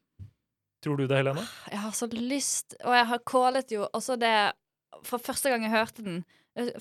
Tror 0.85 0.99
du 0.99 1.07
det, 1.07 1.17
Helena? 1.17 1.47
Jeg 1.71 1.81
har 1.81 1.95
så 1.97 2.07
lyst 2.13 2.77
Og 2.85 2.93
jeg 2.95 3.07
har 3.09 3.21
callet 3.27 3.73
jo 3.73 3.87
også 3.97 4.15
det 4.21 4.53
For 5.09 5.19
første 5.19 5.49
gang 5.51 5.65
jeg 5.65 5.73
hørte 5.73 6.05
den 6.05 6.19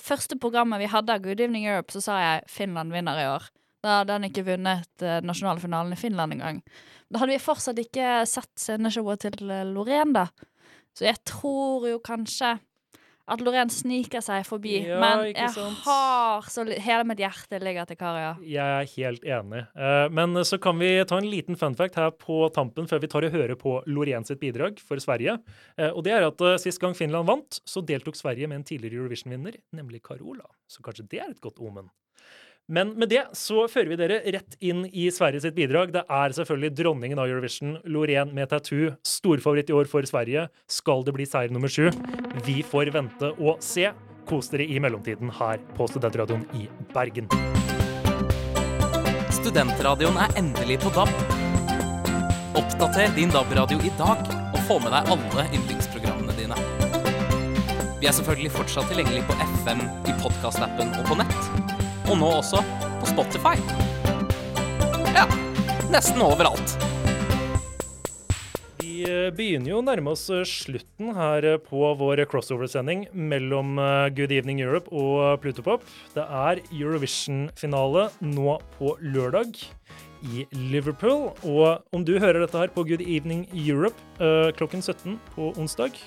Første 0.03 0.35
programmet 0.37 0.83
vi 0.83 0.89
hadde 0.91 1.15
av 1.15 1.23
Good 1.23 1.41
Evening 1.41 1.65
Europe, 1.65 1.91
så 1.95 2.03
sa 2.03 2.17
jeg 2.19 2.43
Finland 2.51 2.93
vinner 2.95 3.17
i 3.19 3.25
år. 3.27 3.47
Da 3.85 3.99
hadde 4.01 4.15
han 4.17 4.25
ikke 4.25 4.45
vunnet 4.47 5.05
eh, 5.05 5.19
nasjonalfinalen 5.21 5.93
i 5.93 5.99
Finland 5.99 6.33
engang. 6.39 6.61
Da 7.11 7.21
hadde 7.21 7.35
vi 7.35 7.43
fortsatt 7.43 7.77
ikke 7.83 8.23
sett 8.25 8.49
sceneshowet 8.57 9.21
til 9.27 9.35
Lorén, 9.45 9.75
Loreen, 9.75 10.15
da. 10.15 10.25
Så 10.95 11.05
jeg 11.05 11.19
tror 11.27 11.85
jo 11.91 11.99
kanskje 12.01 12.55
at 13.25 13.41
Loreen 13.41 13.71
sniker 13.73 14.21
seg 14.21 14.43
forbi. 14.45 14.75
Ja, 14.85 14.99
men 15.01 15.23
jeg 15.31 15.49
sant? 15.53 15.79
har 15.85 16.45
så 16.53 16.61
Hele 16.69 17.05
mitt 17.09 17.17
hjerte 17.21 17.57
ligger 17.61 17.87
til 17.89 17.97
Karia. 17.97 18.35
Jeg 18.45 18.61
er 18.61 18.89
helt 18.95 19.25
enig. 19.25 19.63
Eh, 19.73 20.05
Men 20.13 20.37
så 20.45 20.59
kan 20.61 20.77
vi 20.81 20.91
ta 21.09 21.17
en 21.17 21.29
liten 21.29 21.57
fun 21.57 21.73
fact 21.77 21.97
her 21.97 22.11
på 22.13 22.37
tampen 22.53 22.85
før 22.89 23.01
vi 23.01 23.09
tar 23.09 23.25
og 23.25 23.33
hører 23.33 23.57
på 23.57 23.79
Lorén 23.89 24.25
sitt 24.29 24.39
bidrag 24.41 24.77
for 24.79 25.01
Sverige. 25.01 25.39
Eh, 25.77 25.89
Og 25.89 26.03
det 26.05 26.13
er 26.13 26.27
at 26.29 26.41
eh, 26.41 26.57
sist 26.61 26.79
gang 26.81 26.93
Finland 26.97 27.25
vant, 27.29 27.59
så 27.65 27.81
deltok 27.85 28.15
Sverige 28.17 28.47
med 28.47 28.61
en 28.61 28.67
tidligere 28.69 29.01
Eurovision-vinner, 29.01 29.57
nemlig 29.73 30.01
Carola. 30.05 30.45
Så 30.69 30.81
kanskje 30.85 31.07
det 31.09 31.21
er 31.21 31.29
et 31.33 31.41
godt 31.41 31.57
omen. 31.59 31.89
Men 32.65 32.95
med 32.97 33.11
det 33.13 33.21
så 33.37 33.67
fører 33.69 33.91
vi 33.91 33.97
dere 33.99 34.15
rett 34.33 34.55
inn 34.65 34.87
i 34.89 35.05
Sverige 35.13 35.43
sitt 35.43 35.53
bidrag. 35.57 35.91
Det 35.93 36.01
er 36.09 36.33
selvfølgelig 36.33 36.71
dronningen 36.73 37.19
av 37.21 37.29
Eurovision, 37.29 37.75
Loreen 37.85 38.31
med 38.33 38.49
tattoo. 38.49 38.95
Storfavoritt 39.05 39.69
i 39.69 39.75
år 39.77 39.85
for 39.89 40.07
Sverige. 40.09 40.47
Skal 40.65 41.05
det 41.05 41.13
bli 41.13 41.27
seier 41.29 41.53
nummer 41.53 41.69
sju? 41.69 41.91
Vi 42.47 42.63
får 42.65 42.89
vente 42.95 43.29
og 43.37 43.61
se. 43.63 43.91
Kos 44.25 44.49
dere 44.49 44.65
i 44.65 44.79
mellomtiden 44.81 45.29
her 45.37 45.61
på 45.77 45.85
Studentradioen 45.91 46.47
i 46.57 46.65
Bergen. 46.95 47.29
Studentradioen 49.29 50.17
er 50.25 50.33
endelig 50.41 50.79
på 50.81 50.89
DAB. 50.97 51.13
Oppdater 52.57 53.13
din 53.13 53.29
DAB-radio 53.29 53.77
i 53.85 53.93
dag 53.99 54.25
og 54.25 54.59
få 54.65 54.81
med 54.81 54.89
deg 54.95 55.13
alle 55.13 55.45
yndlingsprogrammene 55.53 56.39
dine. 56.41 56.57
Vi 58.01 58.09
er 58.09 58.17
selvfølgelig 58.17 58.55
fortsatt 58.57 58.89
tilgjengelig 58.89 59.21
på 59.29 59.37
FM, 59.61 59.85
i 60.09 60.21
podkastappen 60.25 60.97
og 60.97 61.11
på 61.13 61.21
nett. 61.21 61.74
Og 62.05 62.19
nå 62.21 62.27
også 62.37 62.59
på 63.01 63.07
Spotify. 63.09 63.55
Ja, 65.15 65.25
nesten 65.89 66.21
overalt. 66.21 66.75
Vi 68.77 68.99
eh, 69.09 69.31
begynner 69.33 69.71
jo 69.71 69.79
å 69.79 69.85
nærme 69.85 70.13
oss 70.13 70.27
eh, 70.29 70.43
slutten 70.45 71.15
her 71.17 71.47
eh, 71.49 71.57
på 71.61 71.89
vår 71.97 72.21
crossover-sending 72.29 73.07
mellom 73.11 73.79
Good 74.13 74.35
Evening 74.35 74.61
Europe 74.61 74.93
og 74.93 75.41
Plutopop. 75.41 75.81
Det 76.13 76.23
er 76.23 76.61
Eurovision-finale 76.69 78.07
nå 78.21 78.59
på 78.77 78.93
lørdag 79.01 79.57
i 80.29 80.45
Liverpool. 80.53 81.31
Og 81.41 81.81
om 81.89 82.05
du 82.05 82.19
hører 82.19 82.43
dette 82.45 82.61
her 82.61 82.73
på 82.75 82.85
Good 82.85 83.01
Evening 83.01 83.47
Europe 83.51 84.53
klokken 84.57 84.85
17 84.85 85.17
på 85.33 85.51
onsdag, 85.57 85.97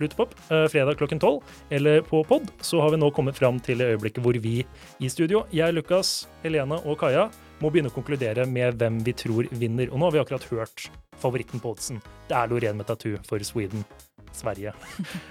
Plutopop 0.00 0.32
eh, 0.48 0.66
fredag 0.72 0.96
klokken 0.96 1.20
12, 1.20 1.40
eller 1.76 2.00
på 2.08 2.22
pod, 2.24 2.48
så 2.64 2.80
har 2.80 2.94
vi 2.94 3.00
nå 3.02 3.10
kommet 3.12 3.36
fram 3.36 3.60
til 3.60 3.82
det 3.82 3.90
øyeblikket 3.92 4.24
hvor 4.24 4.36
vi 4.40 4.62
i 4.64 5.10
studio, 5.12 5.44
jeg, 5.52 5.76
Lukas, 5.76 6.24
Helena 6.44 6.80
og 6.88 6.96
Kaja, 7.02 7.26
må 7.60 7.68
begynne 7.68 7.92
å 7.92 7.94
konkludere 7.94 8.46
med 8.48 8.78
hvem 8.80 9.02
vi 9.04 9.12
tror 9.12 9.48
vinner. 9.52 9.90
Og 9.92 10.00
nå 10.00 10.08
har 10.08 10.16
vi 10.16 10.22
akkurat 10.22 10.46
hørt 10.48 10.86
favoritten 11.20 11.60
på 11.60 11.74
oddsen. 11.74 12.00
Det 12.30 12.36
er 12.38 12.48
Loreen 12.48 12.80
med 12.80 12.88
tattoo 12.88 13.20
for 13.28 13.44
Sweden. 13.44 13.84
Sverige. 14.32 14.70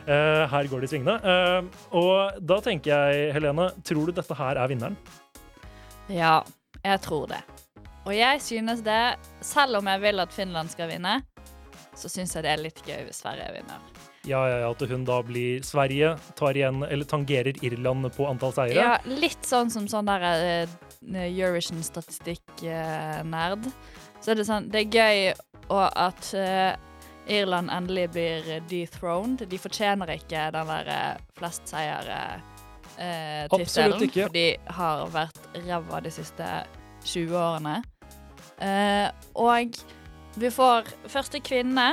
Uh, 0.03 0.43
her 0.51 0.67
går 0.67 0.83
det 0.83 0.89
i 0.89 0.91
svingene. 0.91 1.15
Uh, 1.23 1.85
og 1.95 2.41
da 2.43 2.57
tenker 2.65 2.91
jeg, 2.91 3.29
Helene, 3.33 3.69
tror 3.87 4.09
du 4.09 4.17
dette 4.17 4.35
her 4.35 4.59
er 4.59 4.69
vinneren? 4.69 4.97
Ja, 6.11 6.41
jeg 6.83 6.99
tror 7.05 7.29
det. 7.31 7.39
Og 8.03 8.11
jeg 8.17 8.43
synes 8.43 8.83
det, 8.83 9.15
selv 9.45 9.79
om 9.79 9.87
jeg 9.87 10.03
vil 10.03 10.19
at 10.19 10.35
Finland 10.35 10.71
skal 10.75 10.91
vinne, 10.91 11.19
så 11.95 12.11
syns 12.11 12.35
jeg 12.35 12.45
det 12.45 12.53
er 12.53 12.63
litt 12.63 12.83
gøy 12.83 13.07
hvis 13.07 13.23
Sverige 13.23 13.53
vinner. 13.55 14.08
Ja, 14.29 14.43
ja, 14.49 14.57
ja, 14.61 14.69
at 14.69 14.81
hun 14.91 15.05
da 15.07 15.23
blir 15.25 15.63
Sverige, 15.65 16.17
tar 16.37 16.53
igjen, 16.57 16.83
eller 16.85 17.05
tangerer 17.09 17.55
Irland 17.65 18.13
på 18.13 18.27
antall 18.29 18.53
seire. 18.53 18.77
Ja, 18.77 18.99
litt 19.09 19.45
sånn 19.47 19.71
som 19.73 19.87
sånn 19.89 20.05
der 20.09 20.21
uh, 20.29 20.69
Eurovision-statistikk-nerd. 21.25 23.63
Så 24.19 24.31
er 24.31 24.35
det 24.37 24.45
sånn 24.45 24.69
Det 24.69 24.79
er 24.83 24.89
gøy 24.93 25.33
og 25.69 25.93
at 25.97 26.33
uh, 26.37 26.73
Irland 27.29 27.69
endelig 27.73 28.09
blir 28.13 28.61
dethroned. 28.69 29.49
De 29.49 29.57
fortjener 29.61 30.09
ikke 30.15 30.51
den 30.55 30.67
der 30.71 30.85
eh, 30.89 31.17
flest 31.37 31.63
seier-tittelen. 31.69 32.43
Absolutt 33.53 34.01
ikke. 34.07 34.23
For 34.25 34.33
de 34.33 34.57
har 34.79 34.97
vært 35.13 35.41
ræva 35.61 35.97
de 36.05 36.11
siste 36.13 36.47
20 37.05 37.35
årene. 37.37 37.75
Uh, 38.59 39.07
og 39.39 39.77
vi 40.41 40.49
får 40.51 40.81
første 41.07 41.39
kvinne 41.45 41.87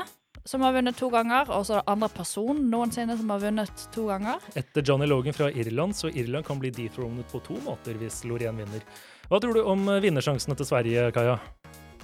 som 0.47 0.62
har 0.62 0.74
vunnet 0.76 0.97
to 0.99 1.09
ganger, 1.11 1.51
og 1.51 1.66
så 1.68 1.82
andre 1.90 2.09
person 2.14 2.59
noensinne 2.70 3.16
som 3.18 3.30
har 3.34 3.42
vunnet 3.42 3.86
to 3.94 4.07
ganger. 4.11 4.42
Etter 4.59 4.84
Johnny 4.86 5.09
Logan 5.11 5.34
fra 5.36 5.51
Irland, 5.51 5.97
så 5.99 6.11
Irland 6.12 6.47
kan 6.47 6.61
bli 6.62 6.70
dethronet 6.74 7.26
på 7.32 7.42
to 7.47 7.59
måter 7.66 7.99
hvis 8.01 8.22
Loreen 8.28 8.62
vinner. 8.62 8.84
Hva 9.26 9.40
tror 9.42 9.59
du 9.59 9.64
om 9.66 9.88
eh, 9.90 10.03
vinnersjansene 10.05 10.57
til 10.59 10.68
Sverige, 10.68 11.11
Kaja? 11.16 11.40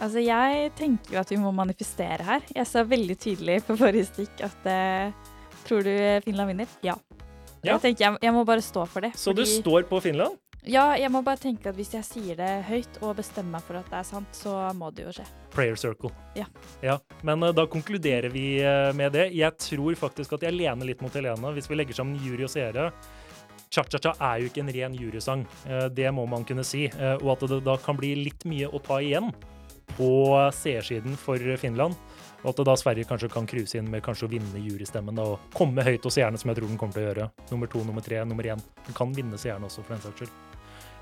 Altså, 0.02 0.18
jeg 0.24 0.72
tenker 0.78 1.14
jo 1.14 1.20
at 1.22 1.30
vi 1.30 1.38
må 1.38 1.52
manifestere 1.54 2.26
her. 2.26 2.46
Jeg 2.50 2.66
sa 2.66 2.82
veldig 2.82 3.16
tydelig 3.22 3.60
på 3.68 3.78
forrige 3.78 4.08
stikk 4.10 4.42
at 4.42 4.66
uh, 4.66 5.30
Tror 5.62 5.84
du 5.86 5.92
Finland 6.24 6.50
vinner? 6.50 6.70
Ja. 6.82 6.96
Ja. 7.62 7.76
Jeg 7.76 7.82
tenker 7.84 8.04
jeg, 8.08 8.18
jeg 8.24 8.34
må 8.34 8.42
bare 8.42 8.64
stå 8.64 8.82
for 8.90 9.04
det. 9.04 9.12
Så 9.14 9.30
du 9.30 9.44
står 9.46 9.86
på 9.86 10.00
Finland? 10.02 10.34
Ja, 10.62 10.92
jeg 10.94 11.10
må 11.10 11.24
bare 11.26 11.40
tenke 11.42 11.72
at 11.72 11.74
hvis 11.74 11.90
jeg 11.90 12.06
sier 12.06 12.36
det 12.38 12.50
høyt 12.68 13.00
og 13.02 13.16
bestemmer 13.18 13.56
meg 13.56 13.64
for 13.66 13.80
at 13.80 13.88
det 13.90 13.96
er 13.98 14.06
sant, 14.06 14.36
så 14.36 14.54
må 14.78 14.92
det 14.94 15.08
jo 15.08 15.14
skje. 15.16 15.24
Prayer 15.50 15.74
circle. 15.74 16.12
Ja. 16.38 16.46
Ja, 16.84 17.00
Men 17.26 17.42
uh, 17.42 17.50
da 17.50 17.64
konkluderer 17.66 18.30
vi 18.30 18.62
uh, 18.62 18.92
med 18.94 19.10
det. 19.16 19.32
Jeg 19.34 19.58
tror 19.58 19.98
faktisk 19.98 20.36
at 20.38 20.46
jeg 20.46 20.54
lener 20.54 20.86
litt 20.86 21.02
mot 21.02 21.14
Helene 21.18 21.50
hvis 21.56 21.66
vi 21.66 21.80
legger 21.80 21.98
sammen 21.98 22.20
jury 22.22 22.46
og 22.46 22.52
seere. 22.54 22.92
Cha-cha-cha 23.72 24.12
er 24.20 24.38
jo 24.38 24.52
ikke 24.52 24.62
en 24.62 24.70
ren 24.76 24.94
jurysang, 24.94 25.42
uh, 25.66 25.88
det 25.90 26.06
må 26.14 26.28
man 26.30 26.46
kunne 26.46 26.64
si. 26.66 26.86
Og 27.18 27.34
at 27.34 27.42
det 27.50 27.58
da 27.66 27.74
kan 27.82 27.98
bli 27.98 28.14
litt 28.20 28.46
mye 28.46 28.70
å 28.70 28.82
ta 28.86 29.00
igjen 29.02 29.32
på 29.96 30.12
seersiden 30.54 31.18
for 31.18 31.42
Finland. 31.58 31.98
Og 32.42 32.54
at 32.54 32.62
da 32.66 32.78
Sverige 32.78 33.10
kanskje 33.10 33.32
kan 33.34 33.50
cruise 33.50 33.74
inn 33.78 33.90
med 33.90 34.02
kanskje 34.06 34.28
å 34.28 34.30
vinne 34.30 34.62
jurystemmen 34.62 35.18
da, 35.18 35.26
og 35.34 35.52
komme 35.58 35.82
høyt 35.86 36.06
hos 36.06 36.18
seerne, 36.18 36.38
som 36.38 36.50
jeg 36.50 36.60
tror 36.60 36.70
den 36.70 36.78
kommer 36.78 36.94
til 36.94 37.02
å 37.02 37.10
gjøre. 37.10 37.28
Nummer 37.50 37.70
to, 37.70 37.82
nummer 37.86 38.06
tre, 38.06 38.22
nummer 38.26 38.46
én. 38.54 38.62
Den 38.86 38.98
kan 38.98 39.14
vinne 39.14 39.38
seerne 39.38 39.66
også, 39.66 39.82
for 39.82 39.96
den 39.96 40.06
saks 40.06 40.22
skyld. 40.22 40.51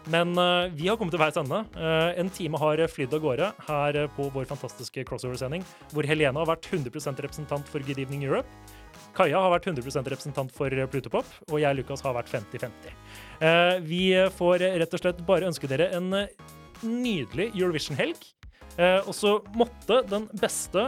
Men 0.08 0.32
uh, 0.38 0.70
vi 0.72 0.88
har 0.88 0.96
kommet 0.96 1.12
til 1.14 1.20
veis 1.20 1.36
ende. 1.40 1.62
Uh, 1.76 2.10
en 2.20 2.30
time 2.32 2.60
har 2.60 2.80
flydd 2.88 3.14
av 3.16 3.24
gårde 3.24 3.50
her 3.66 3.98
på 4.16 4.28
vår 4.32 4.48
fantastiske 4.48 5.04
crossover-sending, 5.08 5.64
hvor 5.92 6.08
Helene 6.08 6.40
har 6.40 6.48
vært 6.48 6.70
100% 6.70 7.20
representant 7.26 7.68
for 7.68 7.84
Good 7.84 8.00
Evening 8.00 8.24
Europe. 8.24 8.48
Kaja 9.16 9.42
har 9.42 9.52
vært 9.52 9.68
100% 9.68 10.08
representant 10.12 10.52
for 10.54 10.72
Plutopop, 10.92 11.28
og 11.50 11.56
jeg, 11.60 11.76
Lukas, 11.76 12.02
har 12.06 12.14
vært 12.14 12.30
50-50. 12.30 12.92
Eh, 13.42 13.78
vi 13.82 14.04
får 14.36 14.62
rett 14.78 14.94
og 14.94 15.02
slett 15.02 15.24
bare 15.26 15.48
ønske 15.50 15.66
dere 15.70 15.88
en 15.96 16.12
nydelig 16.86 17.48
Eurovision-helg. 17.50 18.22
Og 18.80 19.10
så 19.12 19.32
måtte 19.58 19.98
den 20.08 20.28
beste 20.40 20.86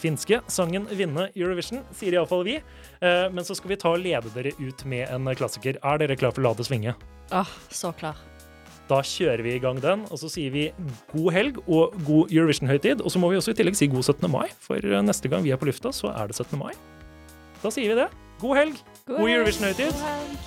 finske 0.00 0.40
sangen 0.50 0.88
vinne 0.90 1.28
Eurovision, 1.36 1.84
sier 1.94 2.16
iallfall 2.16 2.42
vi. 2.48 2.56
Men 3.04 3.46
så 3.46 3.54
skal 3.54 3.76
vi 3.76 3.78
ta 3.78 3.92
og 3.94 4.02
lede 4.02 4.32
dere 4.34 4.56
ut 4.58 4.82
med 4.88 5.04
en 5.12 5.30
klassiker. 5.38 5.78
Er 5.78 6.02
dere 6.02 6.18
klar 6.18 6.34
for 6.34 6.42
La 6.42 6.56
det 6.58 6.66
svinge? 6.66 6.96
Åh, 7.30 7.54
så 7.70 7.92
klar. 7.92 8.27
Da 8.88 9.02
kjører 9.04 9.44
vi 9.44 9.52
i 9.56 9.60
gang 9.60 9.80
den, 9.84 10.06
og 10.08 10.20
så 10.20 10.30
sier 10.32 10.52
vi 10.54 10.68
god 11.12 11.32
helg 11.36 11.60
og 11.66 11.96
god 12.06 12.32
Eurovision-høytid. 12.32 13.04
Og 13.04 13.12
så 13.12 13.20
må 13.20 13.28
vi 13.32 13.36
også 13.36 13.52
i 13.52 13.58
tillegg 13.58 13.76
si 13.76 13.90
god 13.92 14.06
17. 14.14 14.30
mai, 14.32 14.48
for 14.64 14.80
eh, 14.80 15.02
neste 15.04 15.28
gang 15.28 15.44
vi 15.44 15.52
er 15.52 15.60
på 15.60 15.68
lufta, 15.68 15.92
så 15.92 16.14
er 16.14 16.32
det 16.32 16.38
17. 16.40 16.56
mai. 16.60 16.72
Da 17.60 17.72
sier 17.74 17.92
vi 17.92 18.00
det. 18.00 18.08
God 18.40 18.56
helg, 18.56 18.84
god, 19.04 19.16
god 19.18 19.32
Eurovision-høytid 19.36 20.04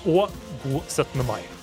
og 0.09 0.37
god 0.65 0.81
17. 0.87 1.27
mai. 1.27 1.60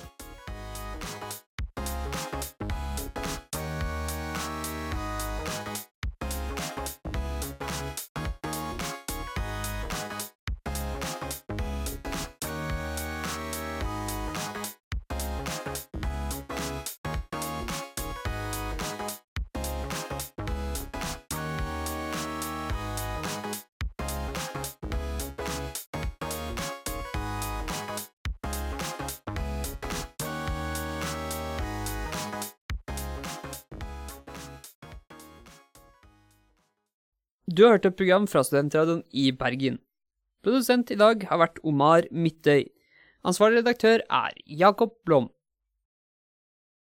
Du 37.59 37.65
har 37.65 37.73
hørt 37.75 37.89
et 37.89 37.95
program 37.99 38.23
fra 38.23 38.39
Studentradioen 38.47 39.01
i 39.11 39.33
Bergen. 39.35 39.81
Produsent 40.47 40.93
i 40.93 40.95
dag 40.95 41.25
har 41.27 41.41
vært 41.41 41.57
Omar 41.67 42.05
Midtøy. 42.07 42.69
Ansvarlig 43.27 43.65
redaktør 43.65 43.99
er 43.99 44.37
Jakob 44.47 44.93
Blom. 45.03 45.27